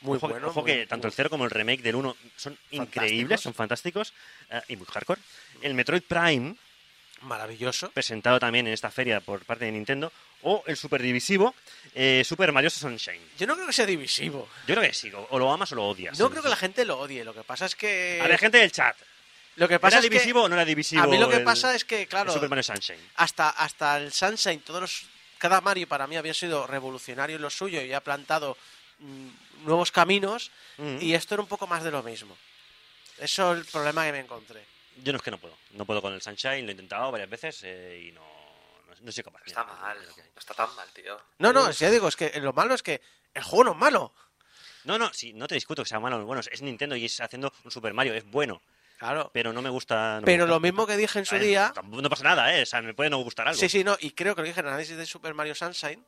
[0.02, 0.48] Muy ojo, bueno.
[0.50, 4.14] ojo muy- que tanto el 0 como el remake del 1 son increíbles, son fantásticos
[4.52, 5.22] eh, y muy hardcore.
[5.62, 6.56] El Metroid Prime,
[7.22, 7.90] Maravilloso.
[7.92, 10.12] presentado también en esta feria por parte de Nintendo.
[10.44, 11.56] O el super divisivo
[11.96, 13.20] eh, Super Mario Sunshine.
[13.40, 14.48] Yo no creo que sea divisivo.
[14.68, 16.18] Yo creo que sí, o, lo amas o lo odias.
[16.20, 17.24] No creo que la gente lo odie.
[17.24, 18.20] Lo que pasa es que.
[18.24, 18.96] A ver, gente del chat.
[19.56, 20.46] lo que pasa ¿Era es divisivo que.
[20.46, 21.02] o no era divisivo?
[21.02, 23.00] A mí lo que el- pasa es que, claro, Super Mario Sunshine.
[23.16, 25.06] hasta, hasta el Sunshine, todos los,
[25.40, 28.56] cada Mario para mí había sido revolucionario en lo suyo y ha plantado
[29.00, 29.30] mm,
[29.66, 30.98] nuevos caminos Mm.
[31.02, 32.38] y esto era un poco más de lo mismo.
[33.18, 34.64] Eso es el problema que me encontré.
[35.04, 35.56] Yo no es que no puedo.
[35.72, 39.12] No puedo con el Sunshine, lo he intentado varias veces eh, y no, no, no
[39.12, 39.42] soy capaz.
[39.46, 41.20] Está Mira, mal, no está tan mal, tío.
[41.40, 43.02] No, no, ya digo, es que lo malo es que
[43.34, 44.14] el juego no es malo.
[44.84, 46.42] No, no, sí, no te discuto que sea malo o bueno.
[46.50, 48.62] Es Nintendo y es haciendo un Super Mario, es bueno.
[48.98, 49.30] Claro.
[49.34, 50.16] Pero no me gusta.
[50.16, 50.56] no me Pero gusta.
[50.56, 51.72] lo mismo que dije en su día.
[51.84, 52.64] No pasa nada, ¿eh?
[52.64, 53.60] O sea, me puede no gustar algo.
[53.60, 56.04] Sí, sí, no, y creo que lo dije en el análisis de Super Mario Sunshine.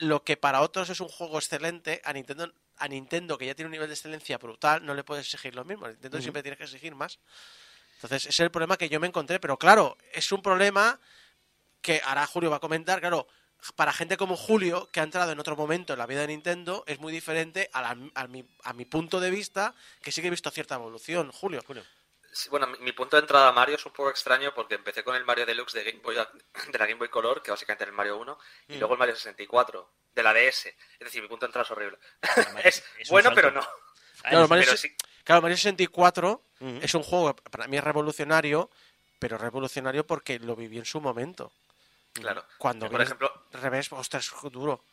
[0.00, 3.66] Lo que para otros es un juego excelente, a Nintendo, a Nintendo, que ya tiene
[3.66, 5.86] un nivel de excelencia brutal, no le puedes exigir lo mismo.
[5.86, 7.18] A Nintendo siempre tienes que exigir más.
[7.96, 9.38] Entonces, ese es el problema que yo me encontré.
[9.38, 10.98] Pero claro, es un problema
[11.82, 13.00] que ahora Julio va a comentar.
[13.00, 13.28] Claro,
[13.76, 16.82] para gente como Julio, que ha entrado en otro momento en la vida de Nintendo,
[16.86, 20.28] es muy diferente a, la- a mi, a mi punto de vista, que sí que
[20.28, 21.30] he visto cierta evolución.
[21.30, 21.62] Julio.
[21.66, 21.84] Julio.
[22.32, 25.02] Sí, bueno, mi, mi punto de entrada a Mario es un poco extraño porque empecé
[25.02, 27.90] con el Mario Deluxe de, Game Boy, de la Game Boy Color, que básicamente era
[27.90, 28.78] el Mario 1, y Mm.
[28.78, 30.66] luego el Mario 64 de la DS.
[30.66, 31.98] Es decir, mi punto de entrada es horrible.
[32.52, 33.60] Mario, es, bueno, pero no.
[34.22, 36.78] Claro, Mario pero se- sí, Claro, Mario 64 Ujú.
[36.82, 38.70] es un juego que para mí es revolucionario,
[39.18, 41.52] pero revolucionario porque lo viví en su momento.
[42.12, 42.44] claro.
[42.58, 44.84] Cuando Yo, por ejemplo, revés, ostras, es duro.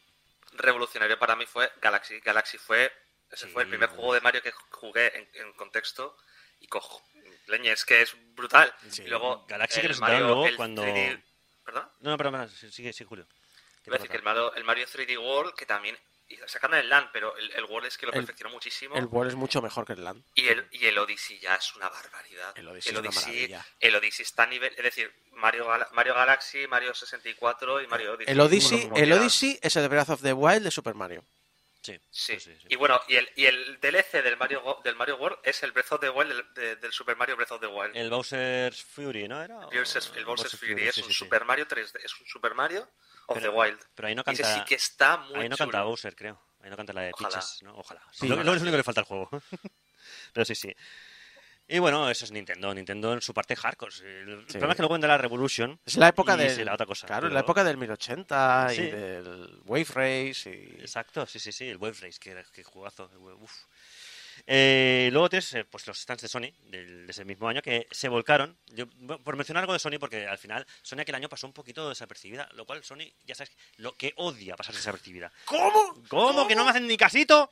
[0.53, 2.20] revolucionario para mí fue Galaxy.
[2.20, 2.91] Galaxy fue,
[3.32, 6.18] ese Sí, fue el primer juego de Mario que jugué en, en contexto
[6.59, 7.01] y cojo.
[7.47, 8.74] Leña, es que es brutal.
[8.89, 9.03] Sí.
[9.03, 11.24] Y luego Galaxy que Mario, luego el cuando- 3D
[11.63, 11.89] ¿Perdón?
[11.99, 13.28] No, no, pero, pero sigue, sigue, Julio.
[13.88, 14.24] ¿Qué Iba a te decir que el?
[14.24, 15.98] Mario, el Mario 3D World, que también
[16.48, 18.96] sacaron el LAN, pero el, el World es que lo El- perfeccionó muchísimo.
[18.98, 20.24] El World es mucho mejor que el Land.
[20.36, 22.52] Y el, y el Odyssey ya es una barbaridad.
[22.58, 23.66] El Odyssey es una maravilla.
[23.80, 24.74] el Odyssey está a nivel.
[24.76, 28.34] Es decir, Mario, Mario Galaxy, Mario 64 y Mario Odyssey.
[28.34, 31.24] El Odyssey, el Odyssey es el Breath of the Wild de Super Mario.
[31.82, 32.38] Sí, Sí.
[32.42, 32.68] sí, sí.
[32.68, 35.72] Y bueno, y el, y el DLC del Mario, Go- del Mario World es el
[35.72, 37.96] Breath of the Wild del, de- del Super Mario Breath of the Wild.
[37.96, 39.42] El Bowser's Fury, ¿no?
[39.42, 39.60] ¿Era?
[39.72, 41.20] El Bowser's, el Bowser's Fury es sí, un sí, sí.
[41.20, 42.90] Super Mario 3D, es un Super Mario
[43.28, 43.80] of Pero- the Wild.
[43.95, 44.59] Pero ahí no Y ese canta.
[44.59, 45.71] sí que está muy ahí no chulo.
[45.71, 46.41] canta Bowser, creo.
[46.61, 47.30] Ahí no canta la de Ojalá.
[47.30, 47.75] Peaches, ¿no?
[47.78, 48.01] Ojalá.
[48.11, 48.28] Sí.
[48.28, 49.30] lo, lo- es lo único que le falta al juego.
[50.34, 50.73] Pero sí, sí.
[51.70, 52.74] Y bueno, eso es Nintendo.
[52.74, 53.93] Nintendo en su parte hardcore.
[53.97, 55.78] El problema es que luego vendrá la Revolution.
[55.86, 56.49] Es la época del.
[56.55, 57.05] será otra cosa.
[57.08, 58.82] Claro, pero- la época del 1080 Sí.
[58.83, 60.49] y del Wave Race.
[60.49, 60.79] Y...
[60.82, 61.67] Exacto, sí, sí, sí.
[61.67, 63.09] El Wave Race, que, que jugazo.
[63.12, 63.51] el Wave- uf.
[64.46, 67.88] Eh, luego tienes eh, pues los stands de Sony del- de ese mismo año que
[67.92, 68.58] se volcaron.
[68.68, 71.54] Yo, bueno, por mencionar algo de Sony, porque al final Sony aquel año pasó un
[71.54, 75.32] poquito desapercibida, lo cual Sony, ya sabes, lo que odia pasar desapercibida.
[75.46, 76.04] ¿Cómo?
[76.09, 76.47] ¿Cómo?
[76.47, 77.50] ¿Que no me hacen ni casito?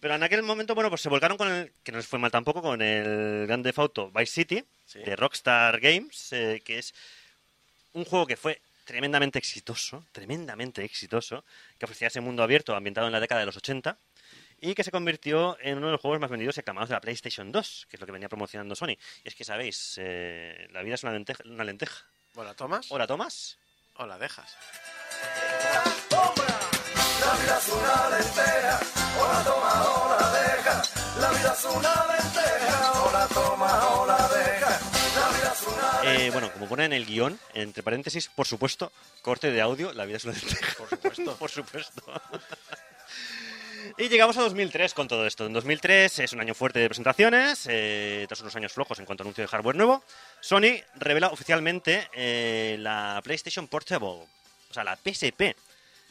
[0.00, 2.30] Pero en aquel momento, bueno, pues se volcaron con el, que no les fue mal
[2.30, 4.98] tampoco, con el Grand Theft Auto Vice City Sí.
[4.98, 6.92] de Rockstar Games, eh, que es
[7.94, 11.44] un juego que fue tremendamente exitoso, tremendamente exitoso,
[11.78, 13.96] que ofrecía ese mundo abierto ambientado en la década de los 80
[14.62, 17.00] y que se convirtió en uno de los juegos más vendidos y aclamados de la
[17.00, 18.96] PlayStation 2, que es lo que venía promocionando Sony.
[19.24, 21.42] Y es que sabéis, eh, la vida es una lenteja.
[21.44, 22.06] Una lenteja.
[22.36, 23.58] ¿O la tomas ¿O la tomas?
[23.96, 24.56] o la dejas?
[26.10, 28.80] La vida es una lenteja,
[29.18, 30.82] o la toma o la deja.
[31.20, 34.80] La vida es una lenteja, o la toma o la deja.
[35.16, 38.92] La vida es una Eh, bueno, como pone en el guion, entre paréntesis, por supuesto,
[39.22, 40.74] corte de audio, la vida es una lenteja.
[40.78, 41.36] Por supuesto.
[41.38, 42.22] por supuesto.
[43.98, 45.46] Y llegamos a 2003 con todo esto.
[45.46, 49.22] En 2003 es un año fuerte de presentaciones, eh, tras unos años flojos en cuanto
[49.22, 50.04] a anuncio de hardware nuevo.
[50.40, 54.28] Sony revela oficialmente eh, la PlayStation Portable, o
[54.74, 55.54] sea, la PSP,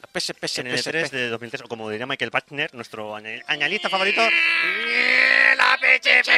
[0.02, 1.12] La PS, PS, en el E3 PSP.
[1.16, 4.22] de 2003, o como diría Michael Bachner, nuestro aña- añalista favorito.
[4.22, 6.30] ¡La PSP!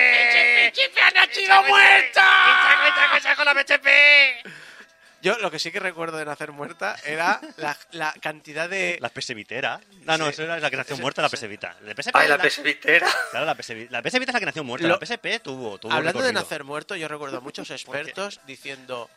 [0.74, 2.26] ¡PSP ha nacido muerta!
[3.38, 3.88] con la PSP!
[5.24, 8.98] Yo lo que sí que recuerdo de nacer muerta era la, la cantidad de...
[9.00, 9.80] La PS Vitera.
[10.06, 10.32] Ah, no, Sí.
[10.32, 11.78] eso era la que nació muerta, la PS Vita.
[11.82, 13.08] La PSP, Ay, la la- PS Vitera.
[13.32, 14.86] Claro, la PS, Vi- la es la que nació muerta.
[14.86, 19.10] Lo- La PSP tuvo, tuvo Hablando de nacer muerto, yo recuerdo a muchos expertos diciendo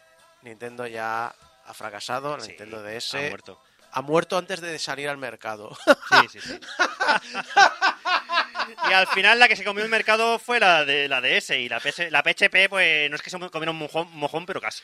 [0.43, 1.35] Nintendo ya
[1.67, 3.61] ha fracasado, la Sí, Nintendo DS ha muerto.
[3.91, 5.77] ha muerto antes de salir al mercado.
[6.31, 6.61] Sí, sí, sí.
[8.89, 11.69] y al final la que se comió el mercado fue la de la DS y
[11.69, 14.83] la PS, la PSP, pues no es que se comieron mojón, mojón pero casi.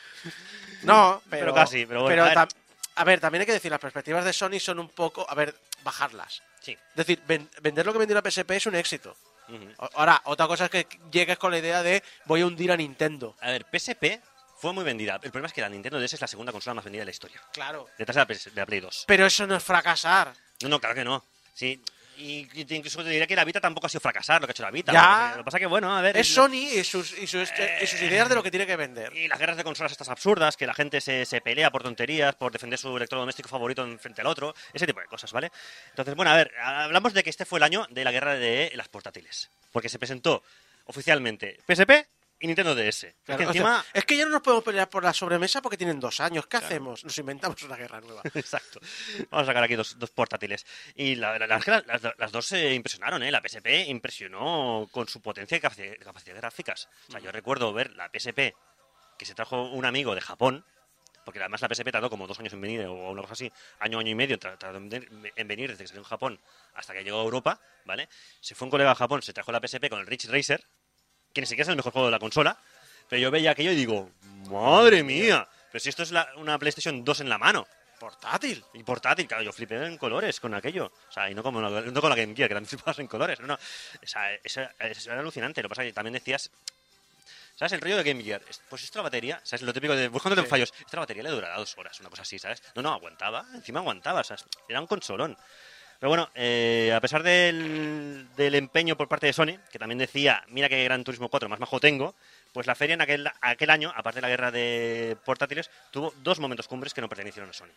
[0.85, 2.37] No, pero, Pero casi, pero bueno, a ver.
[2.37, 2.49] tam-
[2.95, 5.55] a ver, también hay que decir, las perspectivas de Sony son un poco, a ver,
[5.83, 6.41] bajarlas.
[6.61, 6.71] Sí.
[6.73, 9.15] Es decir, ven- vender lo que vendió la PSP es un éxito.
[9.95, 13.35] Ahora, otra cosa es que llegues con la idea de voy a hundir a Nintendo.
[13.41, 14.19] A ver, PSP
[14.57, 15.15] fue muy vendida.
[15.15, 17.11] El problema es que la Nintendo DS es la segunda consola más vendida de la
[17.11, 17.41] historia.
[17.51, 17.87] Claro.
[17.97, 19.03] Detrás de la, PS de la Play 2.
[19.05, 20.33] Pero eso no es fracasar.
[20.61, 21.23] No, no, claro que no.
[21.53, 21.83] Sí.
[22.17, 24.53] Y, y incluso te diría que la Vita tampoco ha sido fracasar lo que ha
[24.53, 24.91] hecho la Vita.
[24.93, 25.31] Ya.
[25.31, 26.15] Lo que pasa que, bueno, a ver.
[26.17, 27.49] Es el- Sony y sus, y sus,
[27.81, 29.15] y sus ideas de lo que tiene que vender.
[29.15, 32.35] Y las guerras de consolas estas absurdas, que la gente se, se pelea por tonterías,
[32.35, 35.51] por defender su electrodoméstico favorito en frente al otro, ese tipo de cosas, ¿vale?
[35.89, 38.71] Entonces, bueno, a ver, hablamos de que este fue el año de la guerra de
[38.75, 39.49] las portátiles.
[39.71, 40.43] Porque se presentó
[40.85, 42.05] oficialmente PSP
[42.43, 43.03] y Nintendo DS.
[43.05, 43.85] Es Claro, que o sea, encima...
[43.93, 46.45] es que ya no nos podemos pelear por la sobremesa porque tienen dos años.
[46.45, 47.03] ¿Qué hacemos?
[47.05, 48.21] Nos inventamos una guerra nueva.
[48.33, 48.79] Exacto.
[49.31, 50.65] Vamos a sacar aquí dos, dos portátiles.
[50.95, 53.31] Y la, la- es las, las- las dos se impresionaron, ¿eh?
[53.31, 56.89] La PSP impresionó con su potencia y capacidad, capacidad gráficas.
[57.07, 58.53] O sea, yo recuerdo ver la PSP
[59.17, 60.65] que se trajo un amigo de Japón,
[61.23, 63.49] porque además la PSP tardó como dos años en venir, o una cosa así,
[63.79, 66.41] año, año y medio tardó en ven- en venir desde que salió en Japón
[66.73, 68.09] hasta que llegó a Europa, ¿vale?
[68.41, 70.65] Se fue un colega a Japón, se trajo la PSP con el Ridge Racer,
[71.33, 72.57] que ni siquiera es el mejor juego de la consola,
[73.09, 74.09] pero yo veía aquello y digo,
[74.49, 77.67] madre mía, pero si esto es la- una PlayStation 2 en la mano.
[77.99, 78.63] Portátil.
[78.73, 80.91] Y portátil, claro, yo flipé en colores con aquello.
[81.07, 83.07] O sea, y no, como, la- no con la Game Gear, que también flipabas en
[83.07, 83.39] colores.
[83.39, 83.53] No, no.
[83.53, 85.61] O sea, eso, eso era alucinante.
[85.63, 86.49] Lo que pasa es que también decías...
[87.55, 87.71] ¿Sabes?
[87.73, 88.41] El rollo de Game Gear.
[88.49, 89.61] Es- Pues esto la batería, ¿sabes?
[89.61, 90.47] Lo típico de buscando Sí.
[90.49, 90.73] fallos.
[90.79, 92.61] Esta la batería le durará dos horas, una cosa así, ¿sabes?
[92.75, 93.45] No, no, aguantaba.
[93.53, 94.43] Encima aguantaba, ¿sabes?
[94.67, 95.37] Era un consolón.
[96.03, 100.43] Pero bueno, eh, a pesar del, del empeño por parte de Sony, que también decía,
[100.49, 102.13] mira qué Gran Turismo 4 más majo tengo,
[102.51, 106.41] pues la feria en aquel, aquel año, aparte de la guerra de portátiles, tuvo dos
[106.41, 107.69] momentos cumbres que no pertenecieron a Sony.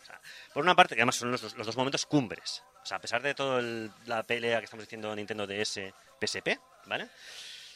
[0.00, 0.20] O sea,
[0.54, 2.62] por una parte, que además son los, dos- los dos momentos cumbres.
[2.80, 3.60] O sea, a pesar de toda
[4.06, 5.80] la pelea que estamos diciendo Nintendo DS,
[6.20, 7.08] PSP, ¿vale?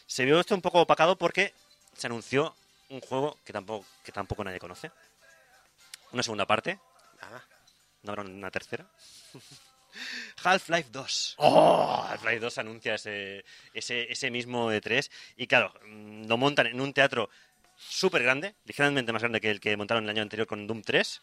[0.06, 1.54] Se vio esto un poco opacado porque
[1.96, 2.54] se anunció
[2.88, 4.92] un juego que tampoco, que tampoco nadie conoce.
[6.12, 6.78] Una segunda parte.
[7.20, 7.42] Nada.
[8.04, 8.86] No habrá una tercera.
[10.42, 11.36] Half-Life 2.
[11.38, 13.44] Half-Life 2 anuncia ese,
[13.74, 15.10] ese, ese mismo E3.
[15.36, 17.30] Y claro, mm, lo montan en un teatro
[17.76, 21.22] súper grande, ligeramente más grande que el que montaron el año anterior con Doom 3.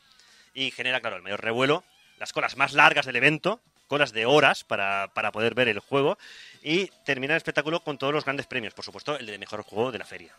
[0.54, 1.84] Y genera, claro, el mayor revuelo,
[2.18, 6.18] las colas más largas del evento, colas de horas para, para poder ver el juego.
[6.62, 9.92] Y termina el espectáculo con todos los grandes premios, por supuesto, el de mejor juego
[9.92, 10.36] de la feria.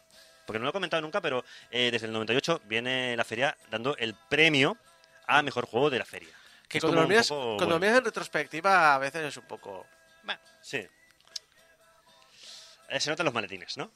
[0.46, 3.96] Porque no lo he comentado nunca, pero eh, desde el 98 viene la feria dando
[3.96, 4.76] el premio
[5.26, 6.39] a mejor juego de la feria.
[6.70, 9.42] Que Es cuando lo, miras, poco, cuando lo miras en retrospectiva a veces es un
[9.44, 9.86] poco...
[10.22, 10.86] Bueno, sí.
[12.88, 13.90] Eh, se notan los maletines, ¿no?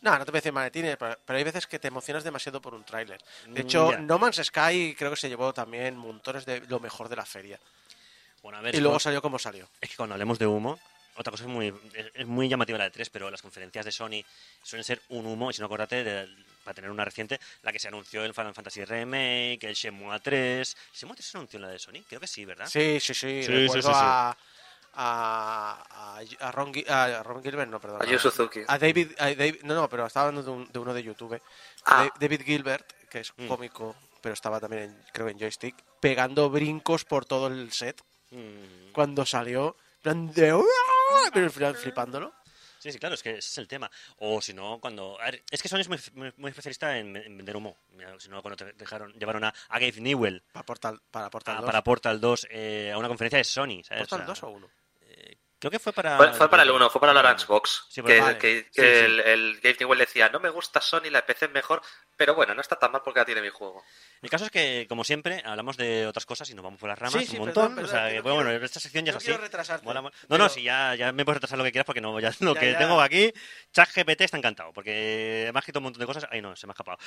[0.00, 2.60] No, no te voy a decir maletines, pero, pero hay veces que te emocionas demasiado
[2.60, 3.20] por un tráiler.
[3.46, 3.98] De Mm, hecho, ya.
[3.98, 7.58] No Man's Sky creo que se llevó también montones de lo mejor de la feria.
[8.42, 9.68] Bueno, a ver, Y luego salió como salió.
[9.80, 10.78] es que cuando hablemos de humo,
[11.16, 13.90] otra cosa es muy, es, es muy llamativa la de 3, pero las conferencias de
[13.92, 14.22] Sony
[14.62, 16.28] suelen ser un humo, y si no acuérdate, de-
[16.68, 20.76] para tener una reciente, la que se anunció el Final Fantasy Remake, el Shenmue 3.
[20.92, 22.02] ¿Shenmue 3 se anunció en la de Sony?
[22.06, 22.66] Creo que sí, ¿verdad?
[22.68, 23.42] Sí, sí, sí.
[23.42, 24.04] Sí, recuerdo sí, sí, sí.
[24.04, 24.36] A,
[24.92, 28.02] a, a, a Ron, a Ron Gilbert, no, perdón.
[28.02, 28.60] A Yu Suzuki.
[28.68, 31.40] A David, a David- no, no, pero estaba hablando de, un- de uno de YouTube.
[31.86, 32.04] Ah.
[32.04, 33.46] Da- David Gilbert, que es Mm.
[33.46, 37.98] cómico, pero estaba también, en, creo, en joystick, pegando brincos por todo el set
[38.30, 39.74] Mm, cuando salió.
[39.96, 40.62] en plan de,
[41.32, 42.34] Pero al final flipándolo.
[42.78, 43.90] Sí, sí, claro, es que ese es el tema.
[44.18, 45.16] O si no, cuando...
[45.18, 47.76] ver, es que Sony es muy, muy- muy especialista en, en vender humo.
[48.18, 51.60] Si no, cuando te dejaron, llevaron a, a Gabe Newell Para Portal, para Portal a-
[51.60, 51.66] 2.
[51.66, 54.02] para Portal 2 eh, a una conferencia de Sony, ¿sabes?
[54.08, 54.70] ¿Portal O sea, 2 o 1?
[55.60, 56.16] Creo que fue para...
[56.16, 57.86] Fue, fue para el 1, fue para la Orange Box.
[57.88, 58.38] Sí, que vale.
[58.38, 58.80] que- que sí.
[59.04, 61.82] el, el Gabe Newell decía, no me gusta Sony, la PC es mejor,
[62.16, 63.82] pero bueno, no está tan mal porque ya tiene mi juego.
[64.22, 66.96] El caso es que, como siempre, hablamos de otras cosas y nos vamos por las
[66.98, 67.74] ramas Sí, sí, un perdón, montón.
[67.84, 69.84] perdón, o sea, que que, no bueno, quiero- bueno, esta sección ya no es así.
[69.84, 70.14] Mola, mola.
[70.22, 72.32] No, pero- no, sí, ya, ya me puedes retrasar lo que quieras porque no, ya
[72.38, 72.78] lo Ya, que ya.
[72.78, 73.32] tengo aquí,
[73.72, 76.26] ChatGPT está encantado porque me ha escrito un montón de cosas.
[76.30, 76.98] Ay, no, se me ha escapado.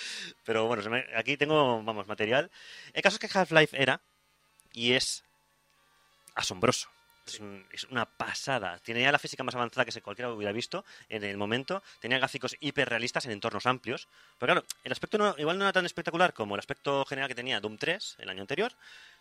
[0.44, 2.52] Pero bueno, se me- aquí tengo, vamos, material.
[2.92, 4.02] El caso es que Half-Life era
[4.74, 5.24] y es
[6.36, 6.90] asombroso.
[7.26, 8.80] Es, un- es una pasada.
[8.80, 11.84] Tiene ya la física más avanzada que cualquiera hubiera visto en el momento.
[12.00, 14.08] Tenía gráficos hiperrealistas en entornos amplios.
[14.40, 17.60] Pero claro, el aspecto igual no era tan espectacular como el aspecto general que tenía
[17.60, 18.74] Doom 3 el año anterior.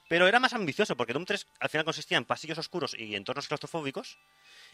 [0.08, 3.46] Pero era más ambicioso porque Doom 3 al final consistía en pasillos oscuros y entornos
[3.46, 4.18] claustrofóbicos.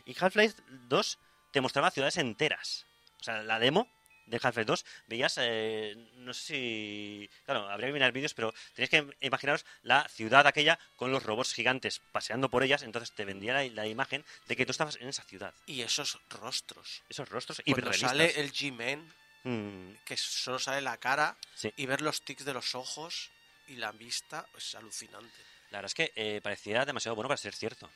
[0.05, 1.19] Y Half-Life 2
[1.51, 2.87] te mostraba ciudades enteras.
[3.21, 3.89] O sea, la demo
[4.27, 7.31] de Half-Life 2 veías, eh, no sé si...
[7.45, 11.55] Claro, habría que mirar vídeos, pero tenéis que imaginaros la ciudad aquella con los robots
[11.55, 15.09] gigantes paseando por ellas, entonces te vendía la, la imagen de que tú estabas en
[15.09, 15.55] esa ciudad.
[15.67, 17.03] Y esos rostros.
[17.09, 18.11] Esos rostros hiperrealistas.
[18.11, 19.13] sale el G-Man,
[19.49, 21.73] Mm, que solo sale la cara, Sí.
[21.77, 23.31] y ver los tics de los ojos
[23.69, 25.39] y la vista, es alucinante.
[25.71, 27.89] La verdad es que eh, parecía demasiado bueno para ser cierto.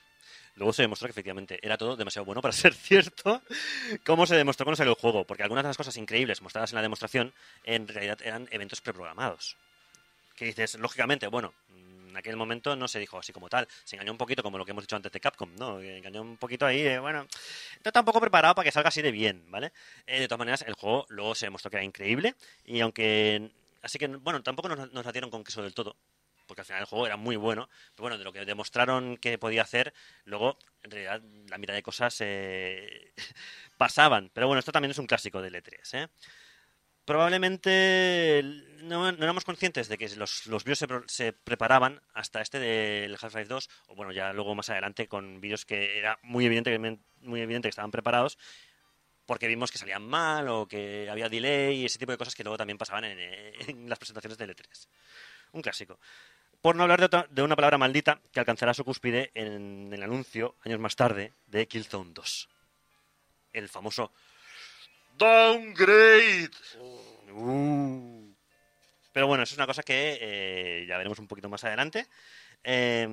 [0.60, 3.40] Luego se demostró que efectivamente era todo demasiado bueno para ser cierto,
[4.04, 6.76] como se demostró cuando salió el juego, porque algunas de las cosas increíbles mostradas en
[6.76, 7.32] la demostración
[7.64, 9.56] en realidad eran eventos preprogramados.
[10.36, 11.54] Que dices, lógicamente, bueno,
[12.10, 14.66] en aquel momento no se dijo así como tal, se engañó un poquito como lo
[14.66, 15.80] que hemos dicho antes de Capcom, ¿no?
[15.80, 17.26] Engañó un poquito ahí, bueno,
[17.76, 19.72] está tampoco preparado para que salga así de bien, ¿vale?
[20.06, 22.34] Eh, de todas maneras, el juego luego se demostró que era increíble,
[22.66, 23.50] y aunque...
[23.82, 25.96] Así que, bueno, tampoco nos la dieron con queso del todo,
[26.50, 29.38] porque al final el juego era muy bueno, pero bueno, de lo que demostraron que
[29.38, 29.94] podía hacer,
[30.24, 33.12] luego en realidad la mitad de cosas eh,
[33.78, 34.32] pasaban.
[34.34, 35.78] Pero bueno, esto también es un clásico del E3.
[35.92, 36.08] ¿eh?
[37.04, 38.42] Probablemente
[38.82, 43.70] no, éramos conscientes de que los, los vídeos se, preparaban hasta este del Half-Life 2,
[43.86, 46.76] o bueno, ya luego más adelante con vídeos que era muy evidente,
[47.20, 48.38] muy evidente que estaban preparados,
[49.30, 52.42] porque vimos que salían mal o que había delay y ese tipo de cosas que
[52.42, 54.88] luego también pasaban en, las presentaciones del E3.
[55.52, 56.00] Un clásico.
[56.60, 60.56] Por no hablar de, de una palabra maldita que alcanzará su cúspide en el anuncio,
[60.64, 62.48] años más tarde, de Killzone 2.
[63.52, 64.12] El famoso
[65.16, 66.50] Downgrade.
[67.32, 68.34] Uh.
[69.12, 72.06] Pero bueno, eso es una cosa que eh, ya veremos un poquito más adelante.
[72.64, 73.06] Eh,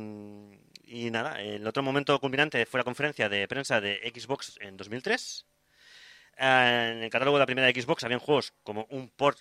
[0.85, 5.45] y nada, el otro momento culminante fue la conferencia de prensa de Xbox en 2003.
[6.37, 9.39] Eh, en el catálogo de la primera Xbox habían juegos como un port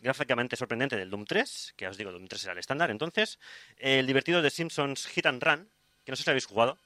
[0.00, 3.38] gráficamente sorprendente del Doom 3, que ya os digo, Doom 3 era el estándar entonces,
[3.76, 5.70] el divertido de Simpsons Hit and Run,
[6.04, 6.78] que no sé si lo habéis jugado,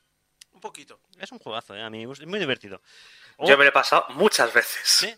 [0.53, 1.01] Un poquito.
[1.19, 1.82] es un juegazo, ¿eh?
[1.82, 2.82] a mí es muy divertido.
[3.37, 4.81] O- Yo me lo he pasado muchas veces.
[4.85, 5.15] ¿Sí?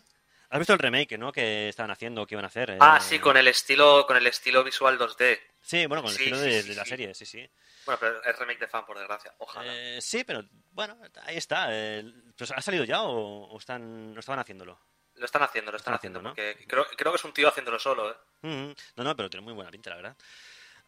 [0.49, 1.31] ¿Has visto el remake, no?
[1.31, 2.69] Que estaban haciendo, que iban a hacer.
[2.69, 2.77] eh?
[2.79, 5.39] Ah, sí, con el estilo, con el estilo visual 2D.
[5.61, 6.89] Sí, bueno, con el Sí, estilo sí, de, sí, de la sí.
[6.89, 7.49] serie, sí, sí.
[7.85, 9.33] Bueno, pero es remake de fan, por desgracia.
[9.39, 9.65] Ojalá.
[9.75, 11.67] Eh, sí, pero bueno, ahí está.
[11.71, 12.03] eh,
[12.37, 14.79] pues, ¿Ha salido ya o, o están, o estaban haciéndolo?
[15.15, 16.29] Lo están haciendo, lo están, Están haciendo, haciendo.
[16.29, 16.55] ¿no?
[16.55, 18.15] Porque creo, creo que es un tío haciéndolo solo, ¿eh?
[18.41, 20.17] Mm, no, no, pero tiene muy buena pinta, la verdad.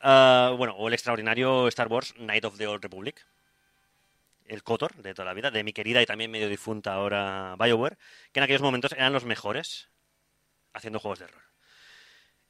[0.01, 3.25] Ah, bueno, o el extraordinario Star Wars Night of the Old Republic.
[4.45, 7.97] El Kotor de toda la vida, de mi querida y también medio difunta ahora BioWare,
[8.31, 9.89] que en aquellos momentos eran los mejores
[10.73, 11.41] haciendo juegos de rol.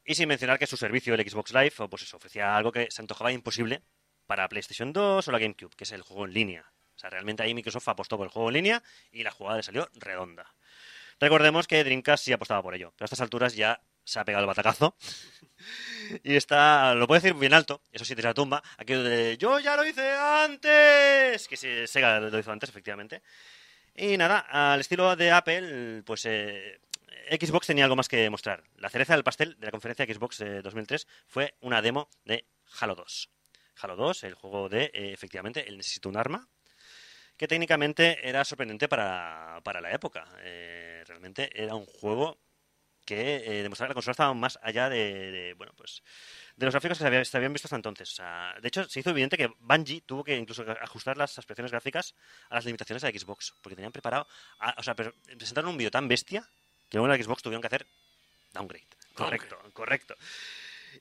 [0.04, 3.02] Y sin mencionar que su servicio, el Xbox Live, pues eso, ofrecía algo que se
[3.02, 3.82] antojaba imposible
[4.28, 6.72] para PlayStation 2 o la GameCube, que es el juego en línea.
[6.96, 9.64] O sea, realmente ahí Microsoft apostó por el juego en línea y la jugada le
[9.64, 10.54] salió redonda.
[11.26, 14.44] Recordemos que Dreamcast sí apostaba por ello, pero a estas alturas ya se ha pegado
[14.44, 14.96] el batacazo.
[16.24, 19.58] y está, lo puedo decir bien alto, eso sí, desde la tumba, aquello de yo
[19.58, 23.24] ya lo hice antes, que sí, Sega lo hizo antes, efectivamente.
[23.96, 26.80] Y nada, al estilo de Apple, pues eh,
[27.32, 28.64] Xbox tenía algo más que mostrar.
[28.76, 32.46] La cereza del pastel de la conferencia Xbox eh, 2003 fue una demo de
[32.80, 33.32] Halo 2.
[33.82, 36.48] Halo 2, el juego de, eh, efectivamente, el Necesito un arma,
[37.38, 40.26] que técnicamente era sorprendente para, para la época.
[40.40, 42.40] Eh, realmente era un juego
[43.06, 46.02] que eh, demostraba que la consola estaba más allá de, de, bueno, pues,
[46.56, 48.12] de los gráficos que se, había- se habían visto hasta entonces.
[48.12, 51.72] O sea, de hecho, se hizo evidente que Bungie tuvo que incluso ajustar las aspiraciones
[51.72, 52.16] gráficas
[52.50, 54.26] a las limitaciones de la Xbox, porque tenían preparado,
[54.60, 56.42] a- o sea, presentaron un vídeo tan bestia
[56.90, 57.86] que luego en la Xbox tuvieron que hacer
[58.54, 58.88] downgrade.
[59.14, 60.16] Correcto, correcto.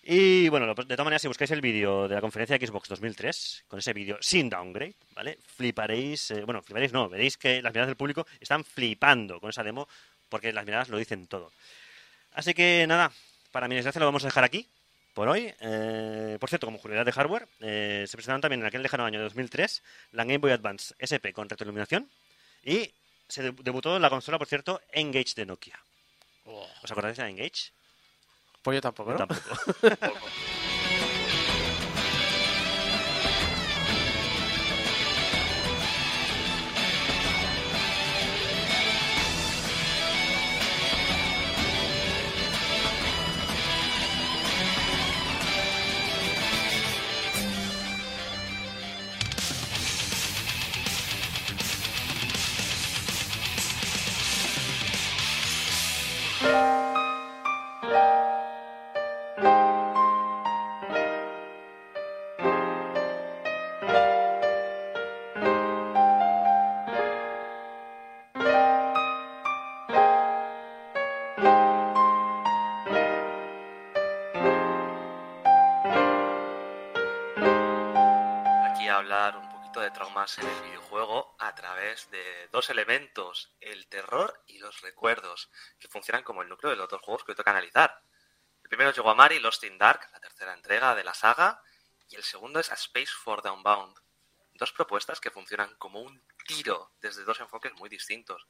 [0.06, 3.64] Y bueno, de todas maneras, si buscáis el vídeo de la conferencia de Xbox 2003,
[3.68, 5.38] con ese vídeo sin downgrade, ¿vale?
[5.56, 9.62] Fliparéis, eh, bueno, fliparéis no, veréis que las miradas del público están flipando con esa
[9.62, 9.88] demo,
[10.28, 11.50] porque las miradas lo dicen todo.
[12.34, 13.10] Así que nada,
[13.50, 14.68] para mi desgracia lo vamos a dejar aquí
[15.14, 15.54] por hoy.
[15.60, 19.22] Eh, por cierto, como curiosidad de hardware, eh, se presentaron también en aquel lejano año
[19.22, 19.82] 2003
[20.12, 22.10] la Game Boy Advance SP con retroiluminación
[22.62, 22.90] y
[23.26, 25.78] se deb- debutó la consola, por cierto, Engage de Nokia.
[26.82, 27.70] ¿Os acordáis de Engage?
[28.64, 29.18] Pues yo tampoco, ¿no?
[29.18, 29.40] Tampoco.
[79.92, 85.88] transformarse en el videojuego a través de dos elementos, el terror y los recuerdos, que
[85.88, 88.02] funcionan como el núcleo de los dos juegos que hoy toca analizar.
[88.62, 91.60] El primero es Yogomari Lost in Dark, la tercera entrega de la saga,
[92.08, 93.96] y el segundo es A Space for Downbound.
[94.54, 98.46] Dos propuestas que funcionan como un tiro desde dos enfoques muy distintos.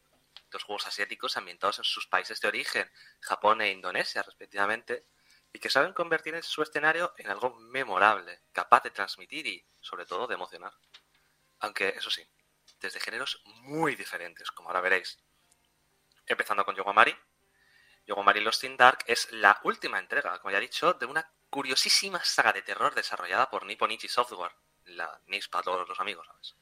[0.51, 2.91] Dos juegos asiáticos ambientados en sus países de origen,
[3.21, 5.07] Japón e Indonesia respectivamente,
[5.55, 10.27] y que saben convertir su escenario en algo memorable, capaz de transmitir y, sobre todo,
[10.27, 10.73] de emocionar.
[11.61, 12.27] Aunque, eso sí,
[12.81, 15.17] desde géneros muy diferentes, como ahora veréis.
[16.27, 17.17] Empezando con Yogomari.
[18.05, 22.23] Yogomari Lost in Dark es la última entrega, como ya he dicho, de una curiosísima
[22.25, 24.57] saga de terror desarrollada por Nippon Ichi Software,
[24.87, 26.57] la NIS para todos los amigos, ¿sabes?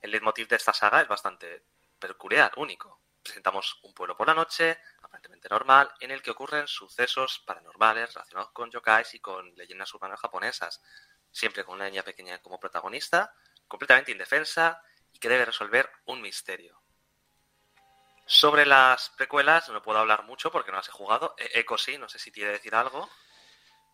[0.00, 1.62] El leitmotiv de esta saga es bastante
[1.98, 2.99] peculiar, único.
[3.22, 8.50] Presentamos un pueblo por la noche, aparentemente normal, en el que ocurren sucesos paranormales relacionados
[8.52, 10.80] con yokais y con leyendas urbanas japonesas,
[11.30, 13.34] siempre con una niña pequeña como protagonista,
[13.68, 14.82] completamente indefensa
[15.12, 16.80] y que debe resolver un misterio.
[18.26, 21.34] Sobre las precuelas no puedo hablar mucho porque no las he jugado.
[21.36, 23.10] E- Echo sí, no sé si quiere decir algo.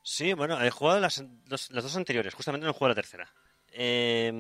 [0.02, 3.32] Sí, bueno, he jugado las dos, anteriores, justamente no he jugado la tercera.
[3.68, 4.30] Eh,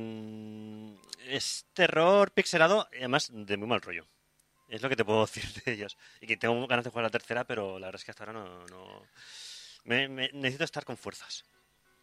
[1.26, 4.06] es terror pixelado además de muy mal rollo.
[4.68, 5.96] Es lo que te puedo decir de ellos.
[6.20, 8.32] Y que tengo ganas de jugar la tercera, pero la verdad es que hasta ahora
[8.32, 8.66] no...
[8.66, 9.02] no...
[9.84, 11.44] Me, me- necesito estar con fuerzas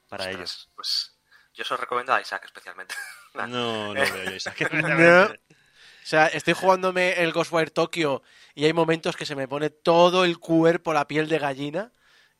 [0.08, 0.70] para Ostras, ellos.
[0.76, 1.18] Pues
[1.54, 2.96] yo se os recomiendo a Isaac especialmente.
[3.36, 4.72] No, no veo yo Isaac.
[4.74, 5.24] No.
[5.26, 8.22] O sea, estoy jugándome el Ghostwire Tokyo
[8.56, 11.92] y hay momentos que se me pone todo el cuerpo la piel de gallina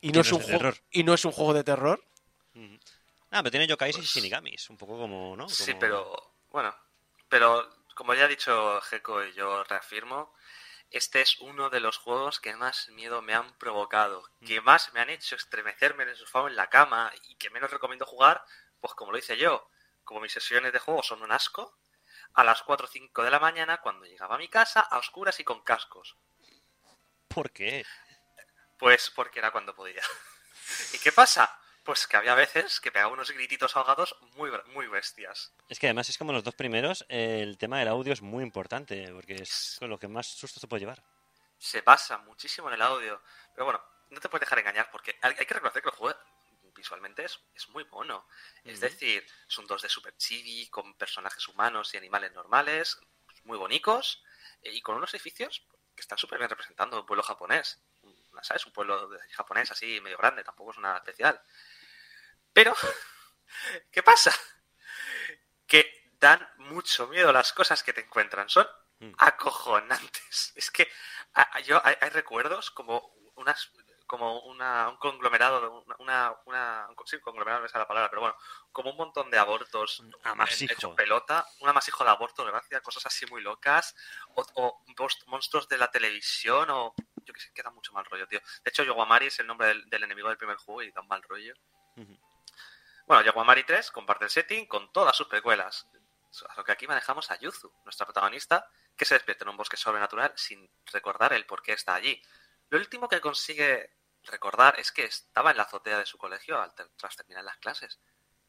[0.02, 2.06] y no, es un juego y no es un juego de terror.
[3.32, 5.48] Ah, pero tiene yokais Pues- y shinigamis, un poco como, ¿no?
[5.50, 6.76] Sí, pero bueno,
[7.30, 10.34] pero como ya ha dicho Geko y yo reafirmo,
[10.92, 15.00] este es uno de los juegos que más miedo me han provocado, que más me
[15.00, 18.44] han hecho estremecerme en el sofá o en la cama y que menos recomiendo jugar,
[18.80, 19.70] pues como lo hice yo,
[20.04, 21.78] como mis sesiones de juego son un asco,
[22.34, 25.40] a las 4 o 5 de la mañana cuando llegaba a mi casa a oscuras
[25.40, 26.18] y con cascos.
[27.28, 27.86] ¿Por qué?
[28.78, 30.02] Pues porque era cuando podía.
[30.94, 31.60] ¿Y qué pasa?
[31.84, 35.52] Pues que había veces que pegaba unos grititos ahogados muy, muy bestias.
[35.68, 39.10] Es que además es como los dos primeros, el tema del audio es muy importante,
[39.14, 41.04] porque es con lo que más susto se puede llevar.
[41.58, 43.22] se basa muchísimo en el audio.
[43.54, 46.16] Pero bueno, no te puedes dejar engañar porque hay, que reconocer que el juego
[46.74, 48.26] visualmente es, es muy mono.
[48.64, 52.98] Es decir, es un 2D super chibi con personajes humanos y animales normales,
[53.44, 54.24] muy bonitos
[54.62, 55.66] eh, y con unos edificios
[55.96, 57.80] que están súper bien representando un pueblo japonés.
[58.42, 58.66] ¿Sabes?
[58.66, 61.40] Un pueblo de- japonés así medio grande, tampoco es nada especial.
[62.54, 62.74] Pero,
[63.92, 64.32] ¿qué pasa?
[65.68, 68.50] Que dan mucho miedo las cosas que te encuentran.
[68.50, 68.68] Son
[69.00, 69.14] Mm.
[69.18, 70.54] acojonantes.
[70.56, 70.90] Es que
[71.34, 73.72] a- yo hay, hay recuerdos como unas
[74.06, 78.22] como una, un conglomerado de una, una, una- sí, conglomerado no sale la palabra, pero
[78.22, 78.38] bueno,
[78.72, 80.72] como un montón de abortos Un amasijo.
[80.72, 83.96] en- hecho pelota, un amasijo de abortos, gracias, cosas así muy locas,
[84.36, 84.84] o,
[85.26, 86.94] monstruos de la televisión, o
[87.26, 88.40] yo que sé, que da mucho mal rollo, tío.
[88.64, 91.08] De hecho, Yogomari es el nombre del, del enemigo del primer juego y da un
[91.08, 91.56] mal rollo.
[91.96, 92.20] Ujú.
[93.06, 95.88] Bueno, Yogomari 3 comparte el setting con todas sus precuelas.
[96.50, 99.78] A lo que aquí manejamos a Yuzu, nuestra protagonista, que se despierta en un bosque
[99.78, 102.22] sobrenatural sin recordar el por qué está allí.
[102.70, 103.92] Lo último que consigue
[104.24, 106.58] recordar es que estaba en la azotea de su colegio
[106.96, 108.00] tras terminar las clases,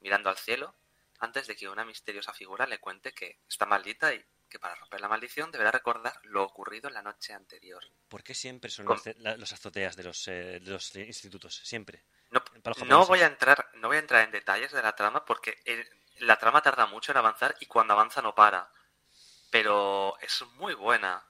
[0.01, 0.75] mirando al cielo,
[1.19, 4.25] antes de que una misteriosa figura le cuente que está maldita y
[4.55, 7.83] que para romper la maldición deberá recordar lo ocurrido la noche anterior.
[8.07, 9.01] ¿Por qué siempre son Con-
[9.37, 11.57] los azoteas de los, eh, de los institutos?
[11.65, 12.05] Siempre.
[12.87, 15.85] No, voy a entrar, no voy a entrar en detalles de la trama porque el-
[16.21, 18.71] la trama tarda mucho en avanzar y cuando avanza no para.
[19.51, 21.27] Pero es muy buena.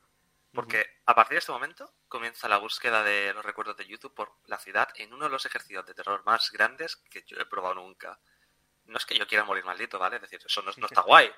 [0.53, 4.37] Porque a partir de este momento comienza la búsqueda de los recuerdos de YouTube por
[4.45, 7.75] la ciudad en uno de los ejercicios de terror más grandes que yo he probado
[7.77, 8.21] nunca.
[8.87, 10.17] No es que yo quiera morir maldito, ¿vale?
[10.17, 11.31] Es decir, eso no, no está guay.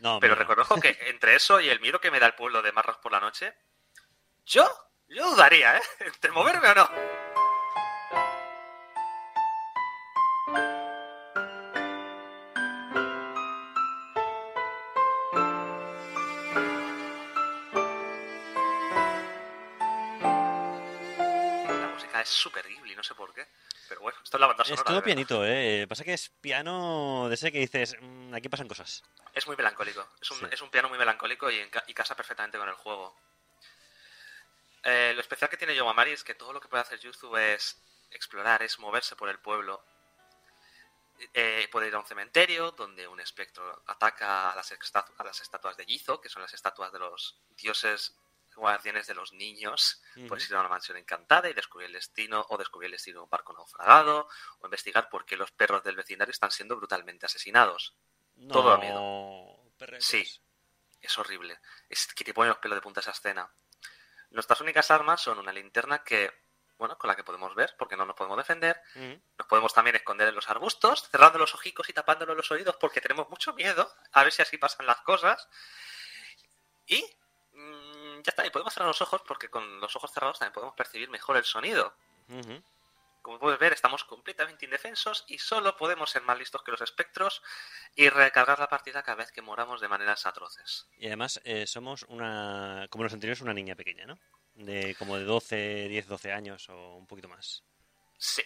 [0.00, 2.62] No, Pero mira, reconozco que entre eso y el miedo que me da el pueblo
[2.62, 3.54] de Marras por la noche,
[4.44, 4.68] yo,
[5.08, 5.82] yo dudaría, ¿eh?
[6.00, 6.90] Entre moverme o no.
[20.58, 23.46] La música es súper Ghibli, no sé por qué.
[23.90, 24.84] Pero bueno, esto es la banda Es sonora.
[24.84, 25.04] todo de verdad.
[25.04, 25.84] pianito, ¿eh?
[25.88, 29.02] Pasa que es piano de ese que dices, "Mm, aquí pasan cosas.
[29.34, 30.08] Es muy melancólico.
[30.20, 30.46] Es un, Sí.
[30.48, 33.16] es un piano muy melancólico y, casa perfectamente con el juego.
[34.84, 37.82] Eh, lo especial que tiene Yomamari es que todo lo que puede hacer Yuzu es
[38.12, 39.84] explorar, es moverse por el pueblo.
[41.34, 44.72] Eh, puede ir a un cementerio donde un espectro ataca a las,
[45.18, 48.14] a las estatuas de Gizo, que son las estatuas de los dioses
[48.54, 50.02] guardianes de los niños.
[50.28, 53.24] Puedes ir a una mansión encantada y descubrir el destino, o descubrir el destino de
[53.24, 54.28] un barco naufragado,
[54.60, 57.94] o investigar por qué los perros del vecindario están siendo brutalmente asesinados.
[58.36, 59.60] No, Todo da miedo.
[59.78, 60.06] perretes.
[60.06, 60.26] Sí.
[61.00, 61.58] Es horrible.
[61.88, 63.50] Es que te pone los pelos de punta esa escena.
[64.30, 66.30] Nuestras únicas armas son una linterna que,
[66.76, 68.80] bueno, con la que podemos ver, porque no nos podemos defender.
[69.38, 73.00] Nos podemos también esconder en los arbustos, cerrando los ojicos y tapándonos los oídos porque
[73.00, 73.90] tenemos mucho miedo.
[74.12, 75.48] A ver si así pasan las cosas.
[76.86, 77.04] Y
[78.22, 81.10] ya está, y podemos cerrar los ojos porque con los ojos cerrados también podemos percibir
[81.10, 81.94] mejor el sonido.
[83.22, 87.42] Como puedes ver, estamos completamente indefensos y solo podemos ser más listos que los espectros
[87.94, 90.86] y recargar la partida cada vez que moramos de maneras atroces.
[90.96, 94.18] Y además eh, somos una, como los anteriores, una niña pequeña, ¿no?
[94.54, 97.62] De como de 12, 10, 12 años o un poquito más.
[98.16, 98.42] Sí.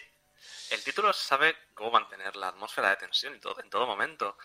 [0.71, 4.37] El título sabe cómo mantener la atmósfera de tensión y todo, en todo momento.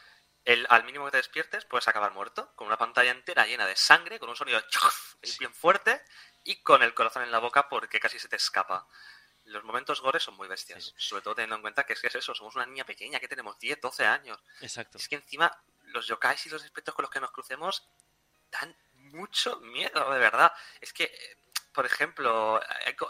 [0.44, 3.76] El, al mínimo que te despiertes puedes acabar muerto, con una pantalla entera llena de
[3.76, 4.60] sangre, con un sonido
[5.38, 6.02] bien fuerte
[6.44, 8.86] y con el corazón en la boca porque casi se te escapa.
[9.44, 10.92] Los momentos gore son muy bestias, Sí.
[10.96, 13.28] sobre todo teniendo en cuenta que es que es eso, somos una niña pequeña, que
[13.28, 14.38] tenemos 10, 12 años.
[14.60, 14.96] Exacto.
[14.98, 15.50] Es que encima
[15.84, 17.86] los yokais y los espectros con los que nos crucemos
[18.50, 20.52] dan mucho miedo, de verdad.
[20.80, 21.36] Es que, eh,
[21.72, 22.60] por ejemplo,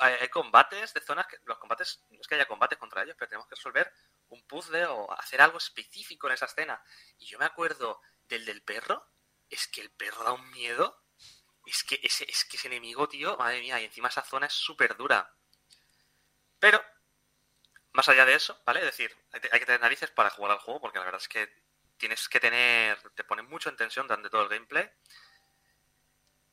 [0.01, 3.17] hay- hay combates de zonas que los combates, no es que haya combates contra ellos,
[3.19, 3.93] pero tenemos que resolver
[4.31, 6.83] un puzzle o hacer algo específico en esa escena.
[7.19, 9.07] Y yo me acuerdo del del perro,
[9.51, 10.97] es que el perro da un miedo.
[11.67, 14.55] Es que ese, es que ese enemigo, tío, madre mía, y encima esa zona es
[14.55, 15.35] súper dura.
[16.59, 16.83] Pero,
[17.93, 18.81] más allá de eso, ¿vale?
[18.81, 21.49] Es decir, hay que- tener narices para jugar al juego, porque la verdad es que
[21.99, 24.91] tienes que tener, te pone mucho en tensión durante todo el gameplay.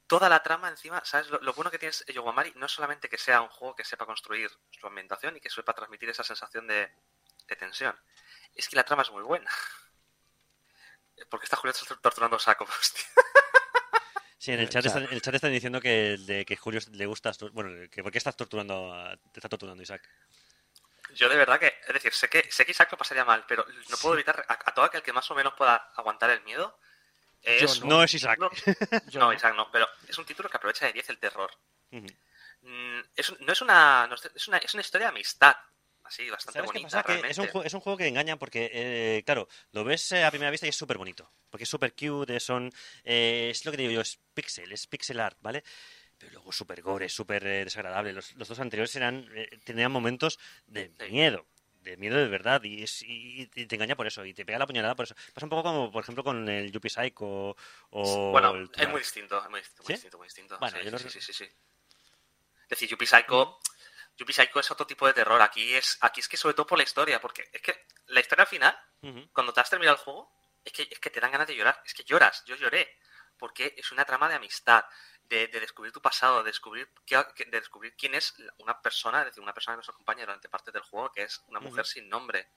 [0.08, 1.30] Toda la trama encima, ¿sabes?
[1.30, 4.49] Lo, bueno que tienes Yogomari no es solamente que sea un juego que sepa construir
[4.72, 6.91] su ambientación y que sepa transmitir esa sensación de,
[7.48, 7.98] de tensión,
[8.56, 9.49] es que la trama es muy buena.
[11.30, 13.03] Porque está Julián torturando a saco, hostia.
[14.38, 16.80] Sí, en el El chat, están, en el chat están diciendo que, de, que Julio
[16.91, 17.32] le gusta...
[17.53, 20.07] Bueno, que ¿por qué estás torturando a- te está torturando Isaac?
[21.15, 23.65] Yo de verdad que, es decir, sé que, sé que Isaac lo pasaría mal, pero
[23.90, 26.78] no puedo evitar a, a todo aquel que más o menos pueda aguantar el miedo.
[27.41, 27.88] Es no.
[27.88, 28.38] No es Isaac.
[28.40, 28.49] No,
[29.07, 29.34] Yo no, no.
[29.34, 31.49] Isaac no, pero es un título que aprovecha de 10 el terror.
[31.91, 35.56] Mm, es, un- no es una, no es, es una, es una historia de amistad,
[36.08, 37.22] así, bastante ¿Sabes qué bonita, pasa?
[37.24, 40.32] Que es, un, es un juego que engaña porque, eh, claro, lo ves eh, a
[40.32, 41.32] primera vista y es súper bonito.
[41.50, 42.72] Porque es súper cute, eh, son...
[43.04, 45.64] eh, es lo que digo yo, es pixel, es pixel art, ¿vale?
[46.18, 48.14] Pero luego súper gore, súper eh, desagradable.
[48.14, 51.46] Los, los dos anteriores eran eh, tenían momentos de miedo.
[51.82, 52.64] De miedo de verdad.
[52.64, 54.26] Y, es- y- y te engaña por eso.
[54.26, 55.16] Y te pega la puñalada por eso.
[55.34, 57.56] Pasa un poco como, por ejemplo, con el Yuppie Psycho
[57.92, 58.30] o...
[58.32, 59.94] Bueno, el es muy distinto, es muy distinto, muy ¿Sí?
[59.94, 60.58] distinto, muy distinto.
[60.60, 61.44] Bueno, sí, yo sí, sí, sí, sí.
[61.44, 63.60] Es decir, Yuppie Psycho,
[64.18, 65.41] Yuppie Psycho es otro tipo de terror.
[65.41, 68.45] Aquí es, aquí es que sobre todo por la historia, porque es que la historia
[68.45, 69.30] final Ujú.
[69.34, 70.31] cuando te has terminado el juego,
[70.65, 71.81] es que, es que te dan ganas de llorar.
[71.85, 72.99] Es que lloras, yo lloré.
[73.38, 74.84] Porque es una trama de amistad,
[75.23, 79.26] de, de descubrir tu pasado, de descubrir, qué- de descubrir quién es una persona, es
[79.27, 82.10] decir, una persona que nos acompaña durante parte del juego, que es una mujer sin
[82.10, 82.49] nombre.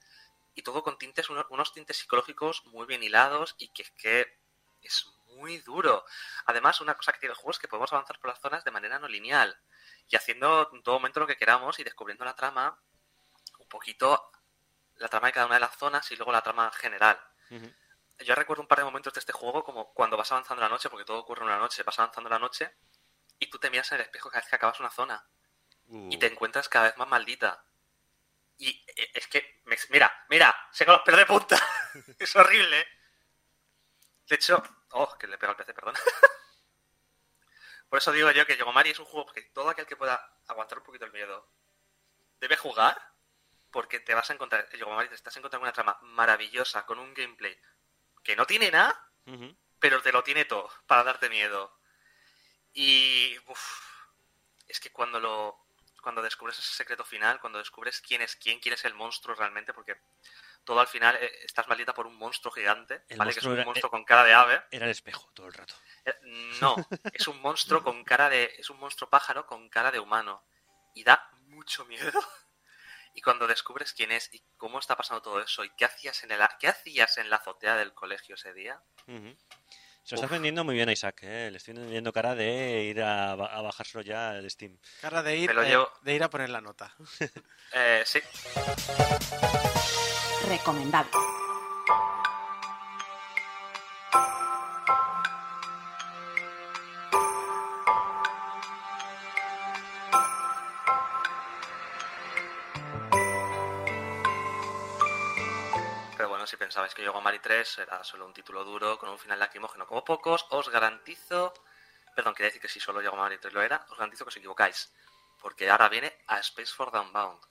[0.55, 4.39] Y todo con tintes, uno- unos tintes psicológicos muy bien hilados y que es que
[4.81, 6.03] es muy duro.
[6.45, 8.71] Además, una cosa que tiene el juego es que podemos avanzar por las zonas de
[8.71, 9.55] manera no lineal
[10.11, 12.77] y haciendo en todo momento lo que queramos y descubriendo la trama
[13.59, 14.29] un poquito
[14.95, 17.19] la trama de cada una de las zonas y luego la trama general.
[18.19, 20.89] Yo recuerdo un par de momentos de este juego como cuando vas avanzando la noche,
[20.89, 22.75] porque todo ocurre en una noche, vas avanzando la noche
[23.39, 25.25] y tú te miras en el espejo cada vez que acabas una zona
[26.11, 27.65] y te encuentras cada vez más maldita.
[28.57, 31.57] Y eh, es que, me- mira, mira, se con los pelos de punta.
[32.19, 32.85] es horrible.
[34.27, 34.61] De hecho,
[34.91, 35.95] oh, que le pega al PC, perdón.
[37.91, 40.77] Por eso digo yo que Yogomari es un juego que todo aquel que pueda aguantar
[40.77, 41.45] un poquito el miedo
[42.39, 42.97] debe jugar
[43.69, 47.59] porque te vas a encontrar, Yogomari te estás encontrando una trama maravillosa con un gameplay
[48.23, 49.11] que no tiene nada,
[49.77, 51.77] pero te lo tiene todo para darte miedo.
[52.71, 53.59] Y uf,
[54.69, 55.59] es que cuando lo
[56.01, 59.73] cuando descubres ese secreto final, cuando descubres quién es quién, quién es el monstruo realmente,
[59.73, 59.99] porque
[60.63, 63.33] todo al final eh, estás maldita por un monstruo gigante, El ¿vale?
[63.33, 64.63] Que es un era- monstruo con cara de ave.
[64.71, 65.73] Era el espejo todo el rato.
[66.05, 66.13] Eh,
[66.61, 66.75] No,
[67.13, 68.53] es un monstruo con cara de.
[68.57, 70.45] Es un monstruo pájaro con cara de humano.
[70.93, 72.11] Y da mucho miedo.
[73.13, 76.31] Y cuando descubres quién es y cómo está pasando todo eso y qué hacías en
[76.31, 78.81] el qué hacías en la azotea del colegio ese día.
[80.03, 80.31] Se lo estás Uf.
[80.31, 81.49] vendiendo muy bien a Isaac, ¿eh?
[81.51, 84.77] Le estoy vendiendo cara de ir a, ba- a bajárselo ya al Steam.
[84.99, 86.93] Cara de ir, eh, llevo- de ir a poner la nota.
[87.73, 88.19] eh, sí,
[90.47, 91.11] Recomendable.
[106.61, 109.87] Pensabais que Yogomari 3 era solo un título duro con un final lacrimógeno.
[109.87, 111.55] Como pocos, os garantizo,
[112.15, 114.93] perdón, quería decir que si solo Yogomari 3 lo era, os garantizo que os equivocáis,
[115.41, 117.41] porque ahora viene a Space for Downbound,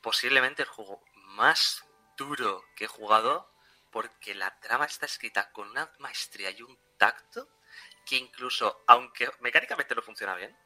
[0.00, 1.84] posiblemente el juego más
[2.16, 3.52] duro que he jugado
[3.90, 7.50] porque la trama está escrita con una maestría y un tacto
[8.06, 10.56] que incluso, aunque mecánicamente no funciona bien,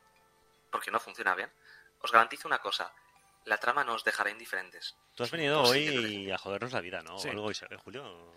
[0.70, 1.52] porque no funciona bien,
[1.98, 2.94] os garantizo una cosa,
[3.44, 4.96] la trama no os dejará indiferentes.
[5.14, 5.98] Tú has venido Posible.
[5.98, 7.18] hoy a jodernos la vida, ¿no?
[7.18, 7.28] Sí.
[7.28, 7.50] Algo,
[7.84, 8.34] Julio.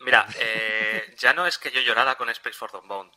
[0.00, 3.12] Mira, eh, ya no es que yo llorara con Space for the Bound,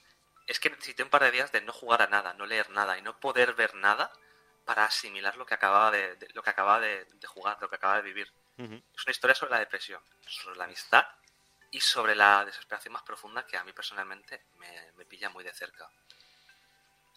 [0.45, 2.97] es que necesité un par de días de no jugar a nada, no leer nada
[2.97, 4.11] y no poder ver nada
[4.65, 7.75] para asimilar lo que acababa de, de- lo que acababa de, de jugar, lo que
[7.75, 8.31] acababa de vivir.
[8.57, 11.05] Es una historia sobre la depresión, sobre la amistad
[11.71, 15.53] y sobre la desesperación más profunda que a mí personalmente me, me pilla muy de
[15.53, 15.89] cerca.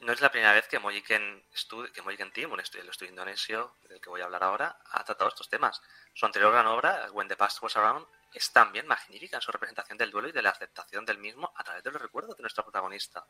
[0.00, 1.44] No es la primera vez que Mojiken,
[1.92, 5.02] que Mojiken Team, un estudio, el estudio indonesio del que voy a hablar ahora, ha
[5.02, 5.82] tratado estos temas.
[6.14, 9.98] Su anterior gran obra, When the Past Was Around, es también magnífica en su representación
[9.98, 12.62] del duelo y de la aceptación del mismo a través de los recuerdos de nuestra
[12.62, 13.26] protagonista.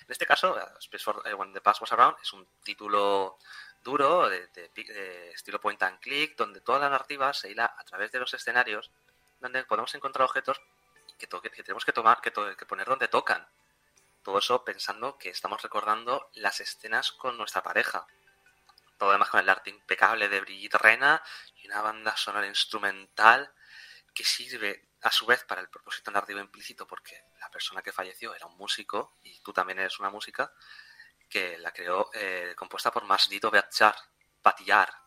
[0.00, 3.38] En este caso, eh, Space for, eh, When the Past Was Around es un título
[3.82, 8.12] duro, de, de estilo point and click, donde toda la narrativa se hila a través
[8.12, 8.90] de los escenarios,
[9.40, 10.60] donde podemos encontrar objetos
[11.18, 13.48] que, que tenemos que tomar, que, que poner donde tocan.
[14.22, 18.06] Todo eso pensando que estamos recordando las escenas con nuestra pareja.
[18.98, 21.22] Todo además con el arte impecable de Brigitte Rena
[21.56, 23.52] y una banda sonora instrumental
[24.14, 28.34] que sirve a su vez para el propósito narrativo implícito porque la persona que falleció
[28.34, 30.52] era un músico y tú también eres una música
[31.28, 33.50] que la creó eh, compuesta por Masdito
[34.42, 35.01] Batillar.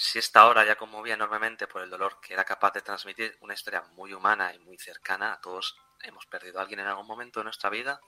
[0.00, 3.54] Si esta obra ya conmovía enormemente por el dolor que era capaz de transmitir una
[3.54, 7.40] historia muy humana y muy cercana a todos, hemos perdido a alguien en algún momento
[7.40, 8.00] de nuestra vida,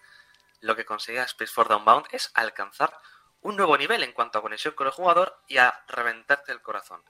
[0.60, 2.96] lo que consigue Space for Downbound es alcanzar
[3.40, 7.02] un nuevo nivel en cuanto a conexión con el jugador y a reventarte el corazón.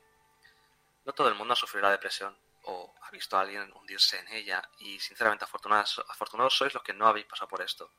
[1.05, 4.29] No todo el mundo ha sufrido la depresión o ha visto a alguien hundirse en
[4.29, 7.93] ella y sinceramente afortunados, afortunados sois los que no habéis pasado por esto.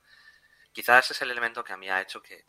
[0.73, 2.43] Quizás ese es el elemento que a mí ha hecho que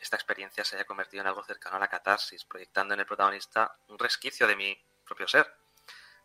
[0.00, 3.76] esta experiencia se haya convertido en algo cercano a la catarsis, proyectando en el protagonista
[3.88, 5.52] un resquicio de mi propio ser.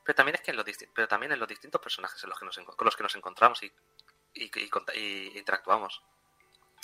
[0.04, 2.46] Pero también es que en los, pero también en los distintos personajes en los que
[2.46, 3.72] nos, con los que nos encontramos y,
[4.34, 4.52] y,
[4.96, 6.02] y interactuamos.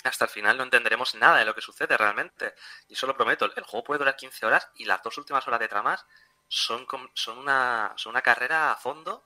[0.04, 2.54] Hasta el final no entenderemos nada de lo que sucede realmente.
[2.88, 5.60] Y eso lo prometo, el juego puede durar 15 horas y las dos últimas horas
[5.60, 6.06] de tramas
[6.46, 9.24] son, son, una, son una carrera a fondo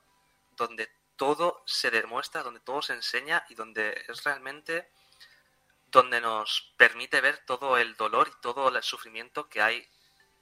[0.57, 4.91] donde todo se demuestra, donde todo se enseña y donde es realmente
[5.93, 9.87] donde nos permite ver todo el dolor y todo el sufrimiento que hay,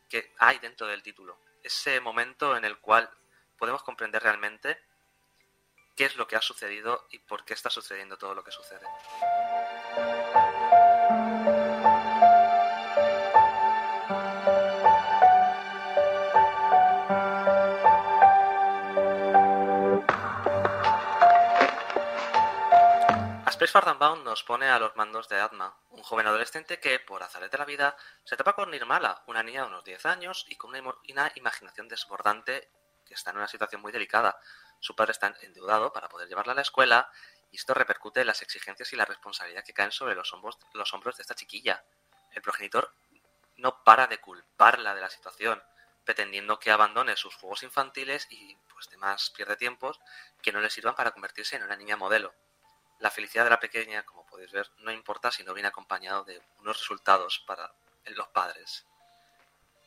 [0.10, 1.38] que hay dentro del título.
[1.62, 3.10] Ese momento en el cual
[3.58, 4.82] podemos comprender realmente
[5.96, 8.88] qué es lo que ha sucedido y por qué está sucediendo todo lo que sucede.
[23.72, 27.50] Far Bound nos pone a los mandos de Atma, un joven adolescente que, por azares
[27.50, 27.96] de la vida,
[28.26, 32.70] se topa con Nirmala, una niña de unos 10 años y con una, imaginación desbordante
[33.06, 34.38] que está en una situación muy delicada.
[34.82, 37.10] Su padre está endeudado para poder llevarla a la escuela
[37.50, 40.94] y esto repercute en las exigencias y la responsabilidad que caen sobre los hombros, los
[40.94, 41.82] hombros de esta chiquilla.
[42.34, 42.94] El progenitor
[43.56, 45.64] no para de culparla de la situación,
[46.04, 50.02] pretendiendo que abandone sus juegos infantiles y pues demás pierde tiempos
[50.42, 52.34] que no le sirvan para convertirse en una niña modelo.
[53.02, 56.42] La felicidad de la pequeña, como podéis ver, no importa si no viene acompañado de
[56.60, 57.74] unos resultados para
[58.06, 58.86] los padres.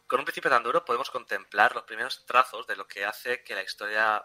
[0.06, 3.54] Con un principio tan duro podemos contemplar los primeros trazos de lo que hace que
[3.54, 4.24] la historia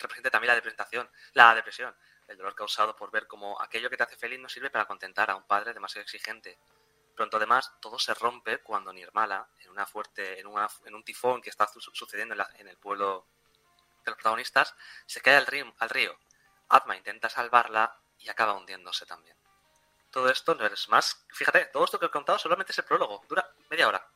[0.00, 1.94] represente también la depresión, la depresión,
[2.28, 5.30] el dolor causado por ver cómo aquello que te hace feliz no sirve para contentar
[5.30, 6.58] a un padre demasiado exigente.
[7.14, 11.50] Pronto además todo se rompe cuando Nirmala, en una fuerte, en, una- un tifón que
[11.50, 13.26] está su- sucediendo en, el pueblo
[14.04, 14.74] de los protagonistas,
[15.06, 15.46] se cae al
[15.78, 16.18] al río.
[16.72, 19.36] Atma intenta salvarla y acaba hundiéndose también.
[20.10, 21.24] Todo esto no es más.
[21.32, 23.24] Fíjate, todo esto que he contado solamente es el prólogo.
[23.28, 24.06] Dura media hora.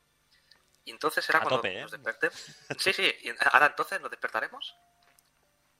[0.85, 1.81] Y entonces será cuando tope, ¿eh?
[1.81, 2.31] nos desperte.
[2.79, 3.15] Sí, sí.
[3.21, 4.75] Y ahora entonces nos despertaremos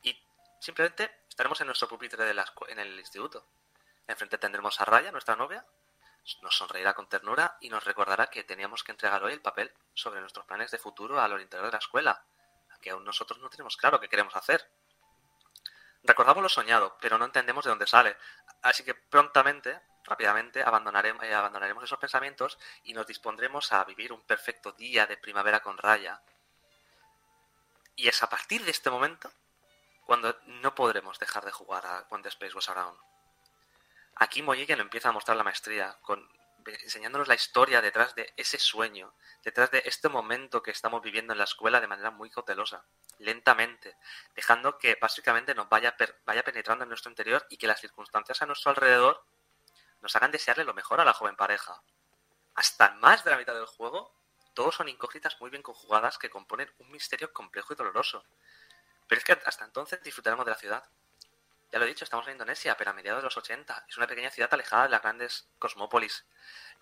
[0.01, 0.19] y
[0.59, 3.47] simplemente estaremos en nuestro pupitre de la en el instituto.
[4.07, 5.65] Enfrente tendremos a Raya, nuestra novia.
[6.41, 10.19] Nos sonreirá con ternura y nos recordará que teníamos que entregar hoy el papel sobre
[10.19, 12.25] nuestros planes de futuro al interior de la escuela,
[12.81, 14.69] que aún nosotros no tenemos claro qué queremos hacer.
[16.07, 18.15] Recordamos lo soñado, pero no entendemos de dónde sale.
[18.61, 24.21] Así que prontamente, rápidamente, abandonaremos, eh, abandonaremos esos pensamientos y nos dispondremos a vivir un
[24.21, 26.21] perfecto día de primavera con Raya.
[27.97, 29.29] Y es a partir de este momento
[30.05, 32.97] cuando no podremos dejar de jugar a the Space Was Around.
[34.15, 36.25] Aquí Mojiken empieza a mostrar la maestría, con,
[36.75, 39.13] enseñándonos la historia detrás de ese sueño,
[39.43, 42.85] detrás de este momento que estamos viviendo en la escuela de manera muy cautelosa,
[43.19, 43.97] lentamente,
[44.35, 48.41] dejando que básicamente nos vaya, per- vaya penetrando en nuestro interior y que las circunstancias
[48.41, 49.23] a nuestro alrededor
[50.01, 51.81] nos hagan desearle lo mejor a la joven pareja.
[52.55, 54.13] Hasta más de la mitad del juego,
[54.53, 58.25] todos son incógnitas muy bien conjugadas que componen un misterio complejo y doloroso.
[59.07, 60.83] Pero es que hasta entonces disfrutaremos de la ciudad.
[61.71, 63.85] Ya lo he dicho, estamos en Indonesia, pero a mediados de los 80.
[63.89, 66.25] Es una pequeña ciudad alejada de las grandes cosmópolis,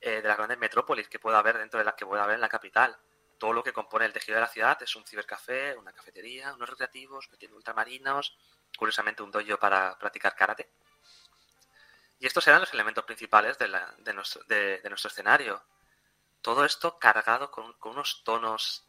[0.02, 2.41] eh, de las grandes metrópolis que pueda haber dentro de las que pueda haber en
[2.41, 2.98] la capital.
[3.40, 6.70] Todo lo que compone el tejido de la ciudad es un cibercafé, una cafetería, unos
[6.70, 8.38] recreativos, tiene ultramarinos,
[8.78, 10.70] curiosamente un dojo para practicar karate.
[12.20, 15.64] Y estos eran los elementos principales de, la- de nuestro, de nuestro escenario.
[16.41, 18.88] Todo esto cargado con, con unos tonos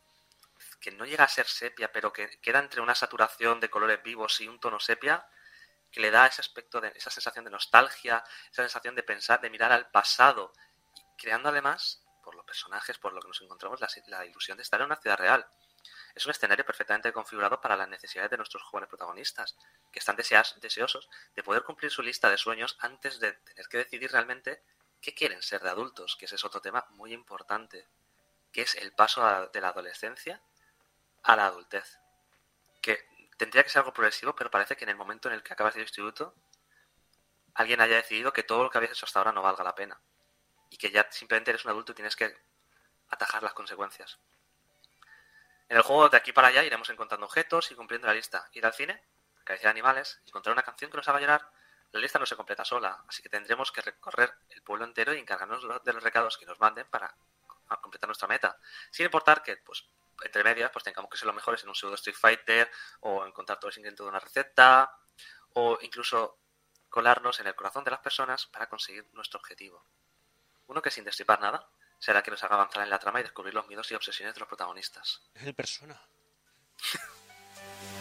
[0.81, 4.40] que no llega a ser sepia, pero que queda entre una saturación de colores vivos
[4.40, 5.27] y un tono sepia
[5.90, 9.50] que le da ese aspecto de esa sensación de nostalgia, esa sensación de pensar, de
[9.50, 10.52] mirar al pasado,
[11.16, 14.86] creando además, por los personajes, por lo que nos encontramos, la, ilusión de estar en
[14.86, 15.46] una ciudad real.
[16.14, 19.56] Es un escenario perfectamente configurado para las necesidades de nuestros jóvenes protagonistas,
[19.92, 23.78] que están deseas- deseosos de poder cumplir su lista de sueños antes de tener que
[23.78, 24.62] decidir realmente
[25.00, 27.86] qué quieren ser de adultos, que ese es otro tema muy importante,
[28.52, 30.42] que es el paso de la adolescencia
[31.22, 31.98] a la adultez.
[32.82, 33.06] Que
[33.36, 35.74] tendría que ser algo progresivo, pero parece que en el momento en el que acabas
[35.76, 36.34] el instituto,
[37.54, 40.00] alguien haya decidido que todo lo que habías hecho hasta ahora no valga la pena.
[40.70, 42.36] Y que ya simplemente eres un adulto y tienes que
[43.08, 44.18] atajar las consecuencias.
[45.68, 48.48] En el juego de aquí para allá iremos encontrando objetos y cumpliendo la lista.
[48.52, 49.02] Ir al cine,
[49.40, 51.50] acariciar animales, encontrar una canción que nos haga llorar.
[51.92, 55.18] La lista no se completa sola, así que tendremos que recorrer el pueblo entero y
[55.18, 57.14] encargarnos de los recados que nos manden para
[57.80, 58.58] completar nuestra meta.
[58.90, 59.86] Sin importar que, pues,
[60.22, 62.70] entre medias, pues tengamos que ser los mejores en un pseudo Street Fighter,
[63.01, 64.98] o encontrar todos los ingredientes de una receta,
[65.55, 66.38] o incluso
[66.88, 69.84] colarnos en el corazón de las personas para conseguir nuestro objetivo.
[70.66, 71.68] Uno que sin destripar nada
[71.98, 74.40] será que nos haga avanzar en la trama y descubrir los miedos y obsesiones de
[74.40, 75.22] los protagonistas.
[75.34, 76.01] El persona.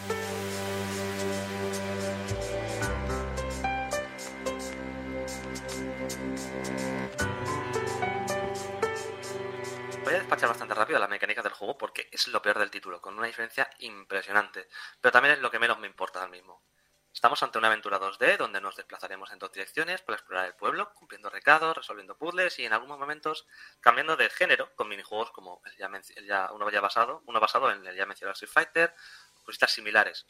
[10.36, 13.26] despachar bastante rápido las mecánicas del juego porque es lo peor del título, con una
[13.26, 14.68] diferencia impresionante.
[15.00, 16.62] Pero también es lo que menos me importa al mismo.
[17.10, 20.92] Estamos ante una aventura 2D donde nos desplazaremos en dos direcciones para explorar el pueblo,
[20.92, 23.46] cumpliendo recados, resolviendo puzzles y en algunos momentos
[23.80, 25.86] cambiando de género con minijuegos como el ya
[26.16, 28.94] el ya- uno ya basado, uno basado en el ya mencionado Street Fighter,
[29.42, 30.26] cositas similares.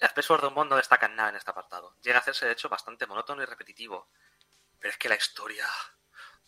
[0.00, 1.94] El Space Force Bond no destaca en nada en este apartado.
[2.02, 4.08] Llega a hacerse de hecho bastante monótono y repetitivo.
[4.80, 5.68] Pero es que la historia...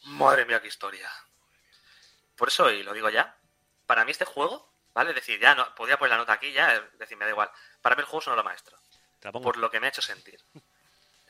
[0.07, 1.09] Madre mía, qué historia.
[2.37, 3.39] Por eso, y lo digo ya,
[3.87, 5.11] para mí este juego, ¿vale?
[5.11, 7.51] Es decir, ya no, podía poner la nota aquí, ya, es decir, me da igual.
[7.81, 8.37] Para mí el juego es una
[9.33, 9.43] pongo.
[9.43, 10.45] por lo que me ha hecho sentir.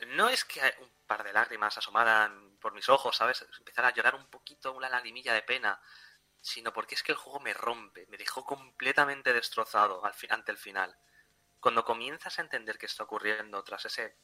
[0.07, 3.43] No es que un par de lágrimas asomaran por mis ojos, ¿sabes?
[3.57, 5.81] Empezar a llorar un poquito, una lagrimilla de pena,
[6.39, 10.57] sino porque es que el juego me rompe, me dejó completamente destrozado al ante el
[10.57, 10.95] final.
[11.59, 14.17] Cuando comienzas a entender qué está ocurriendo tras ese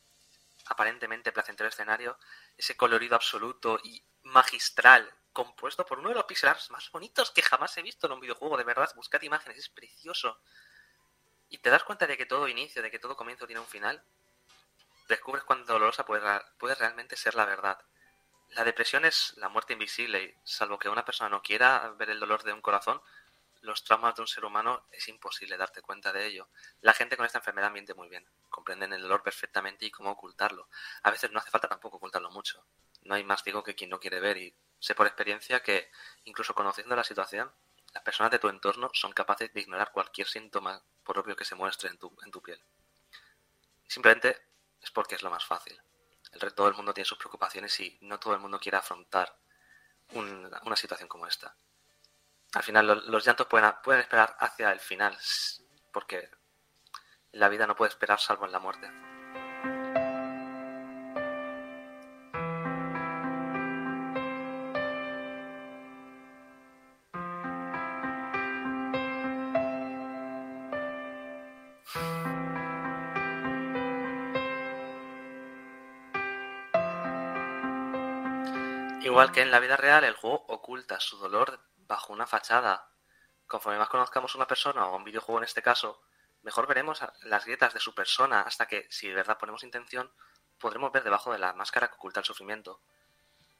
[0.68, 2.18] aparentemente placentero escenario,
[2.56, 7.78] ese colorido absoluto y magistral, compuesto por uno de los pixel más bonitos que jamás
[7.78, 10.40] he visto en un videojuego, de verdad, buscad imágenes, es precioso.
[11.50, 14.04] Y te das cuenta de que todo inicio, de que todo comienzo tiene un final,
[15.08, 17.80] descubres cuán dolorosa puede, puede realmente ser la verdad.
[18.50, 22.20] La depresión es la muerte invisible y salvo que una persona no quiera ver el
[22.20, 23.02] dolor de un corazón,
[23.64, 26.50] los traumas de un ser humano es imposible darte cuenta de ello.
[26.82, 30.68] La gente con esta enfermedad miente muy bien, comprenden el dolor perfectamente y cómo ocultarlo.
[31.02, 32.66] A veces no hace falta tampoco ocultarlo mucho.
[33.04, 34.54] No hay más ciego que quien no quiere ver y
[34.84, 35.90] sé por experiencia que
[36.26, 37.50] incluso conociendo la situación,
[37.94, 41.56] las personas de tu entorno son capaces de ignorar cualquier síntoma por obvio que se
[41.56, 42.62] muestre en tu, en tu piel.
[43.88, 44.46] Simplemente
[44.82, 45.82] es porque es lo más fácil.
[46.34, 49.38] El todo el mundo tiene sus preocupaciones y no todo el mundo quiere afrontar
[50.14, 51.56] un- una situación como esta.
[52.54, 55.18] Al final lo- los llantos pueden, pueden esperar hacia el final,
[55.94, 56.30] porque
[57.32, 58.92] la vida no puede esperar salvo en la muerte.
[79.24, 82.90] Igual que en la vida real, el juego oculta su dolor bajo una fachada.
[83.48, 86.02] Conforme más conozcamos una persona o un videojuego en este caso,
[86.42, 90.12] mejor veremos las grietas de su persona hasta que, si de verdad ponemos intención,
[90.58, 92.82] podremos ver debajo de la máscara que oculta el sufrimiento.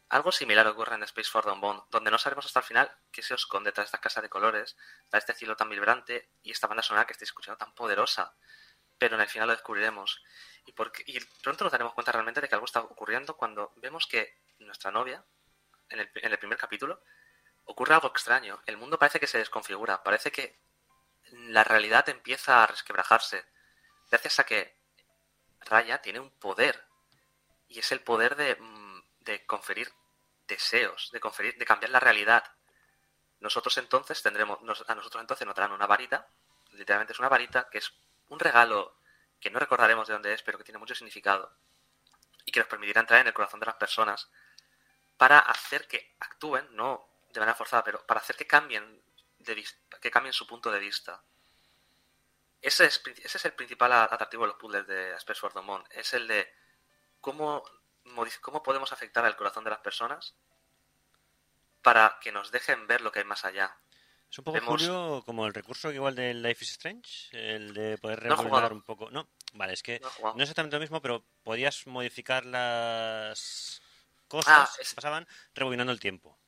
[0.10, 3.34] Algo similar ocurre en Space for Bond, donde no sabemos hasta el final qué se
[3.34, 4.76] esconde tras esta casa de colores,
[5.08, 8.36] tras este cielo tan vibrante y esta banda sonora que estáis escuchando tan poderosa.
[8.98, 10.26] Pero en el final lo descubriremos.
[10.66, 14.08] Y, porque, y pronto nos daremos cuenta realmente de que algo está ocurriendo cuando vemos
[14.08, 15.24] que nuestra novia,
[15.94, 17.02] en el, primer capítulo,
[17.66, 18.62] ocurre algo extraño.
[18.66, 20.60] El mundo parece que se desconfigura, parece que
[21.32, 23.46] la realidad empieza a resquebrajarse.
[24.10, 24.78] Gracias a que
[25.62, 26.86] Raya tiene un poder.
[27.68, 29.92] Y es el poder de, mm, de conferir
[30.48, 32.44] deseos, de conferir, de cambiar la realidad.
[33.40, 36.28] Nosotros entonces tendremos, nos- a nosotros entonces nos darán una varita,
[36.72, 37.94] literalmente es una varita que es
[38.28, 39.00] un regalo
[39.40, 41.58] que no recordaremos de dónde es, pero que tiene mucho significado
[42.46, 44.30] y que nos permitirá entrar en el corazón de las personas
[45.18, 49.02] para hacer que actúen, no de manera forzada, pero para hacer que cambien,
[49.40, 49.66] de
[50.02, 51.24] que cambien su punto de vista.
[52.62, 55.84] Ese es, ese es el principal atractivo de los puzzles de Aspect Sword of Mon,
[55.92, 56.48] es el de
[57.20, 57.64] cómo,
[58.42, 60.36] cómo podemos afectar al corazón de las personas
[61.82, 63.78] para que nos dejen ver lo que hay más allá.
[64.32, 67.98] Es un poco, Vemos- Julio, como el recurso igual del Life is Strange, el de
[67.98, 68.76] poder No rebobinar jugado.
[68.76, 69.12] un poco.
[69.12, 73.82] No, vale, es que No no es exactamente lo mismo, pero podías modificar las
[74.28, 76.40] cosas Ah, que es- pasaban rebobinando el tiempo.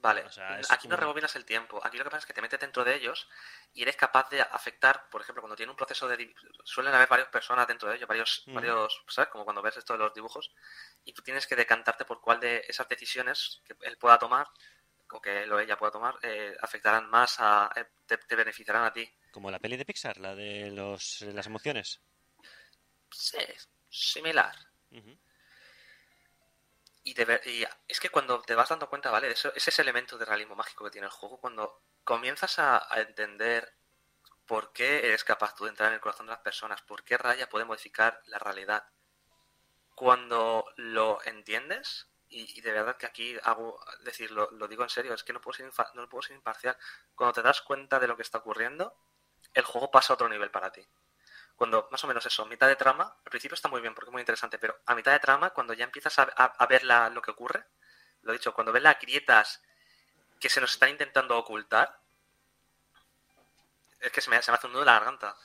[0.00, 1.80] Vale, O sea, es aquí no rebobinas el tiempo.
[1.82, 3.26] Aquí lo que pasa es que te metes dentro de ellos
[3.72, 6.34] y eres capaz de afectar, por ejemplo, cuando tiene un proceso de...
[6.62, 8.54] Suelen haber varias personas dentro de ellos, varios, Mm.
[8.54, 9.30] varios, ¿sabes?
[9.30, 10.52] Como cuando ves esto de los dibujos
[11.04, 14.46] y tú tienes que decantarte por cuál de esas decisiones que él pueda tomar
[15.10, 17.70] o que él o ella pueda tomar eh, afectarán más a...
[17.74, 19.10] eh, te, te beneficiarán a ti.
[19.30, 22.02] Como la peli de Pixar, la de los, las emociones.
[23.10, 23.38] Sí,
[23.88, 24.54] similar.
[24.90, 25.18] Ujú.
[27.04, 29.30] Y, de ver- y es que cuando te vas dando cuenta, ¿vale?
[29.30, 33.76] Eso, es ese elemento de realismo mágico que tiene el juego, cuando comienzas a, entender
[34.46, 37.18] por qué eres capaz tú de entrar en el corazón de las personas, por qué
[37.18, 38.84] Raya puede modificar la realidad.
[39.94, 45.14] Cuando lo entiendes, y, de verdad que aquí hago, decir, lo, lo digo en serio,
[45.14, 46.76] es que no puedo, ser infa- no puedo ser imparcial.
[47.14, 48.96] Cuando te das cuenta de lo que está ocurriendo,
[49.52, 50.86] el juego pasa a otro nivel para ti
[51.56, 54.12] cuando más o menos eso, mitad de trama, al principio está muy bien porque es
[54.12, 57.30] muy interesante, pero a mitad de trama, cuando ya empiezas a, ver la- lo que
[57.30, 57.64] ocurre,
[58.22, 59.62] lo dicho, cuando ves las grietas
[60.40, 62.00] que se nos están intentando ocultar,
[64.00, 65.36] es que se me, se me hace un nudo en la garganta.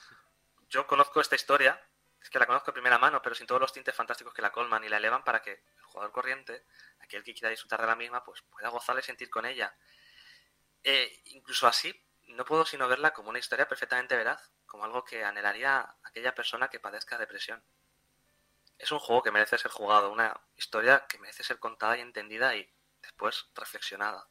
[0.68, 1.80] Yo conozco esta historia,
[2.22, 4.52] es que la conozco de primera mano, pero sin todos los tintes fantásticos que la
[4.52, 6.64] colman y la elevan para que el jugador corriente,
[7.00, 9.74] aquel que quiera disfrutar de la misma, pues pueda gozar y sentir con ella.
[10.82, 11.92] Eh, incluso así,
[12.30, 16.68] no puedo sino verla como una historia perfectamente veraz, como algo que anhelaría aquella persona
[16.68, 17.62] que padezca depresión.
[18.78, 22.54] Es un juego que merece ser jugado, una historia que merece ser contada y entendida
[22.56, 24.28] y después reflexionada.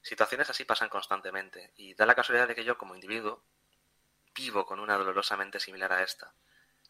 [0.00, 3.44] Situaciones así pasan constantemente y da la casualidad de que yo como individuo
[4.34, 6.34] vivo con una dolorosamente similar a esta.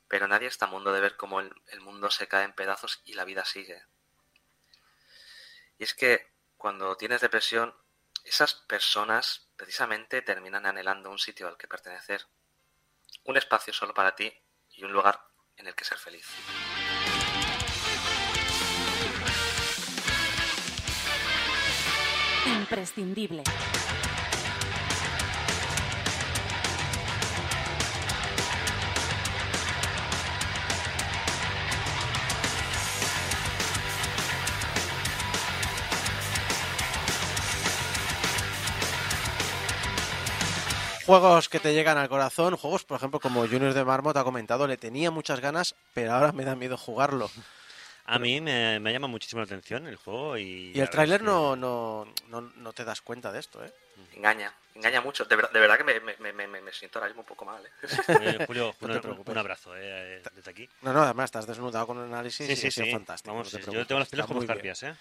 [0.08, 3.14] Pero nadie está mundo de ver cómo el, el mundo se cae en pedazos y
[3.14, 3.84] la vida sigue.
[5.78, 7.74] Y es que cuando tienes depresión,
[8.24, 12.26] esas personas precisamente terminan anhelando un sitio al que pertenecer,
[13.24, 14.32] un espacio solo para ti
[14.70, 15.20] y un lugar
[15.56, 16.26] en el que ser feliz.
[22.46, 23.44] Imprescindible.
[41.20, 44.66] Juegos que te llegan al corazón, juegos, por ejemplo, como Junior de Marmot ha comentado,
[44.66, 47.30] le tenía muchas ganas, pero ahora me da miedo jugarlo.
[48.06, 50.72] A mí me, me llama muchísimo la atención el juego y...
[50.74, 53.70] Y el tráiler que- no, no, no, no te das cuenta de esto, ¿eh?
[54.14, 55.26] Engaña, engaña mucho.
[55.26, 57.44] De, ver- de verdad que me, me- me- me- me siento ahora mismo un poco
[57.44, 57.62] mal.
[57.62, 57.70] ¿eh?
[58.09, 59.32] Eh, Julio, No te preocupes.
[59.32, 60.66] un abrazo eh, eh, desde aquí.
[60.80, 62.93] No, no, además estás desnudado con un análisis Sí, y sí, sido sí.
[62.93, 63.34] fantástico.
[63.34, 64.94] Vamos, no te yo tengo las está como escarpias, ¿eh?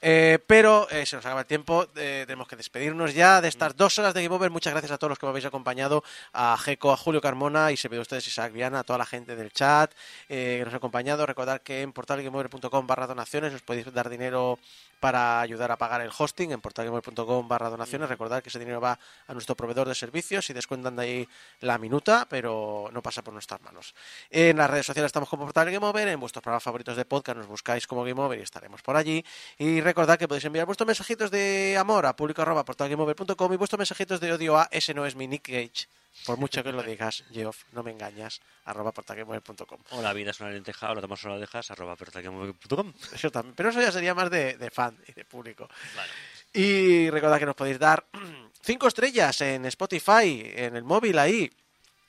[0.00, 3.98] Eh, pero se nos acaba el tiempo, eh, tenemos que despedirnos ya de estas dos
[3.98, 4.50] horas de Game Over.
[4.50, 7.76] Muchas gracias a todos los que me habéis acompañado, a Jeco, a Julio Carmona y
[7.76, 9.92] se ve ustedes Isaac Viana, a toda la gente del chat
[10.28, 11.26] eh, que nos ha acompañado.
[11.26, 14.58] Recordad que en portalgameover.com barra donaciones os podéis dar dinero
[15.00, 18.08] para ayudar a pagar el hosting en portalgameover.com barra donaciones.
[18.08, 21.28] Recordad que ese dinero va a nuestro proveedor de servicios y descuentan de ahí
[21.60, 23.94] la minuta, pero no pasa por nuestras manos.
[24.30, 27.38] En las redes sociales estamos como Portal Game Over, en vuestros programas favoritos de podcast
[27.38, 29.24] nos buscáis como Game Over y estaremos por allí.
[29.56, 33.78] Y recordad que podéis enviar vuestros mensajitos de amor a público arroba portalgameover.com y vuestros
[33.78, 35.88] mensajitos de odio a ese no es mi Nick Gage.
[36.26, 39.80] Por mucho que lo digas, Geoff, no me engañas, arroba portalgameover.com.
[39.92, 42.92] O la vida es una lenteja, o la tomas o la dejas, arroba pertaquemove.com.
[43.14, 45.68] Eso también, pero eso ya sería más de, de fan y de público.
[45.96, 46.10] Vale.
[46.52, 48.04] Y recordad que nos podéis dar
[48.62, 51.50] cinco estrellas en Spotify, en el móvil ahí,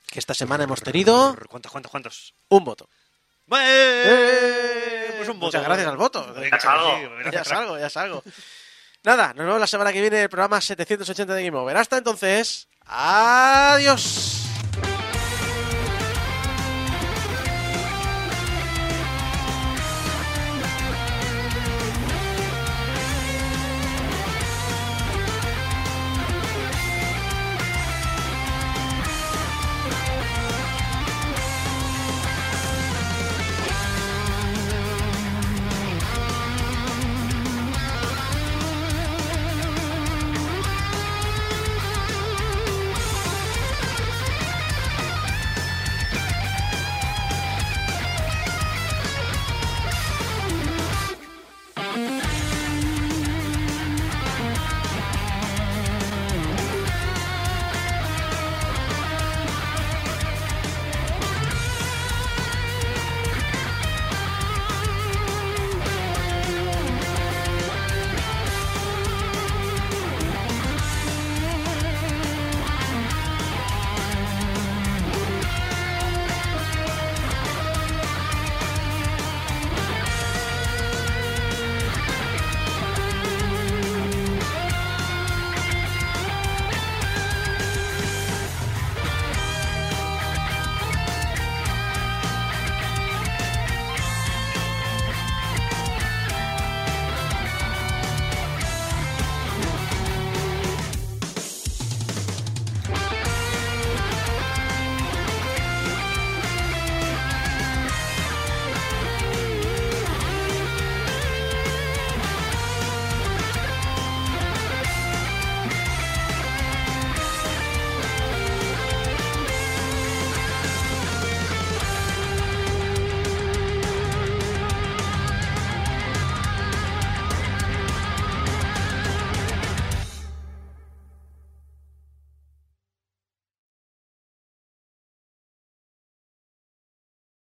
[0.06, 2.34] que esta semana hemos tenido ¿Cuántos, cuántos, cuántos?
[2.48, 2.88] un voto.
[3.58, 5.14] ¡Eh!
[5.16, 5.46] Pues un voto.
[5.46, 6.34] Muchas gracias al voto.
[7.32, 8.22] Ya salgo, ya salgo.
[9.02, 11.76] Nada, nos vemos la semana que viene en el programa 780 de Game Over.
[11.76, 14.49] Hasta entonces, adiós.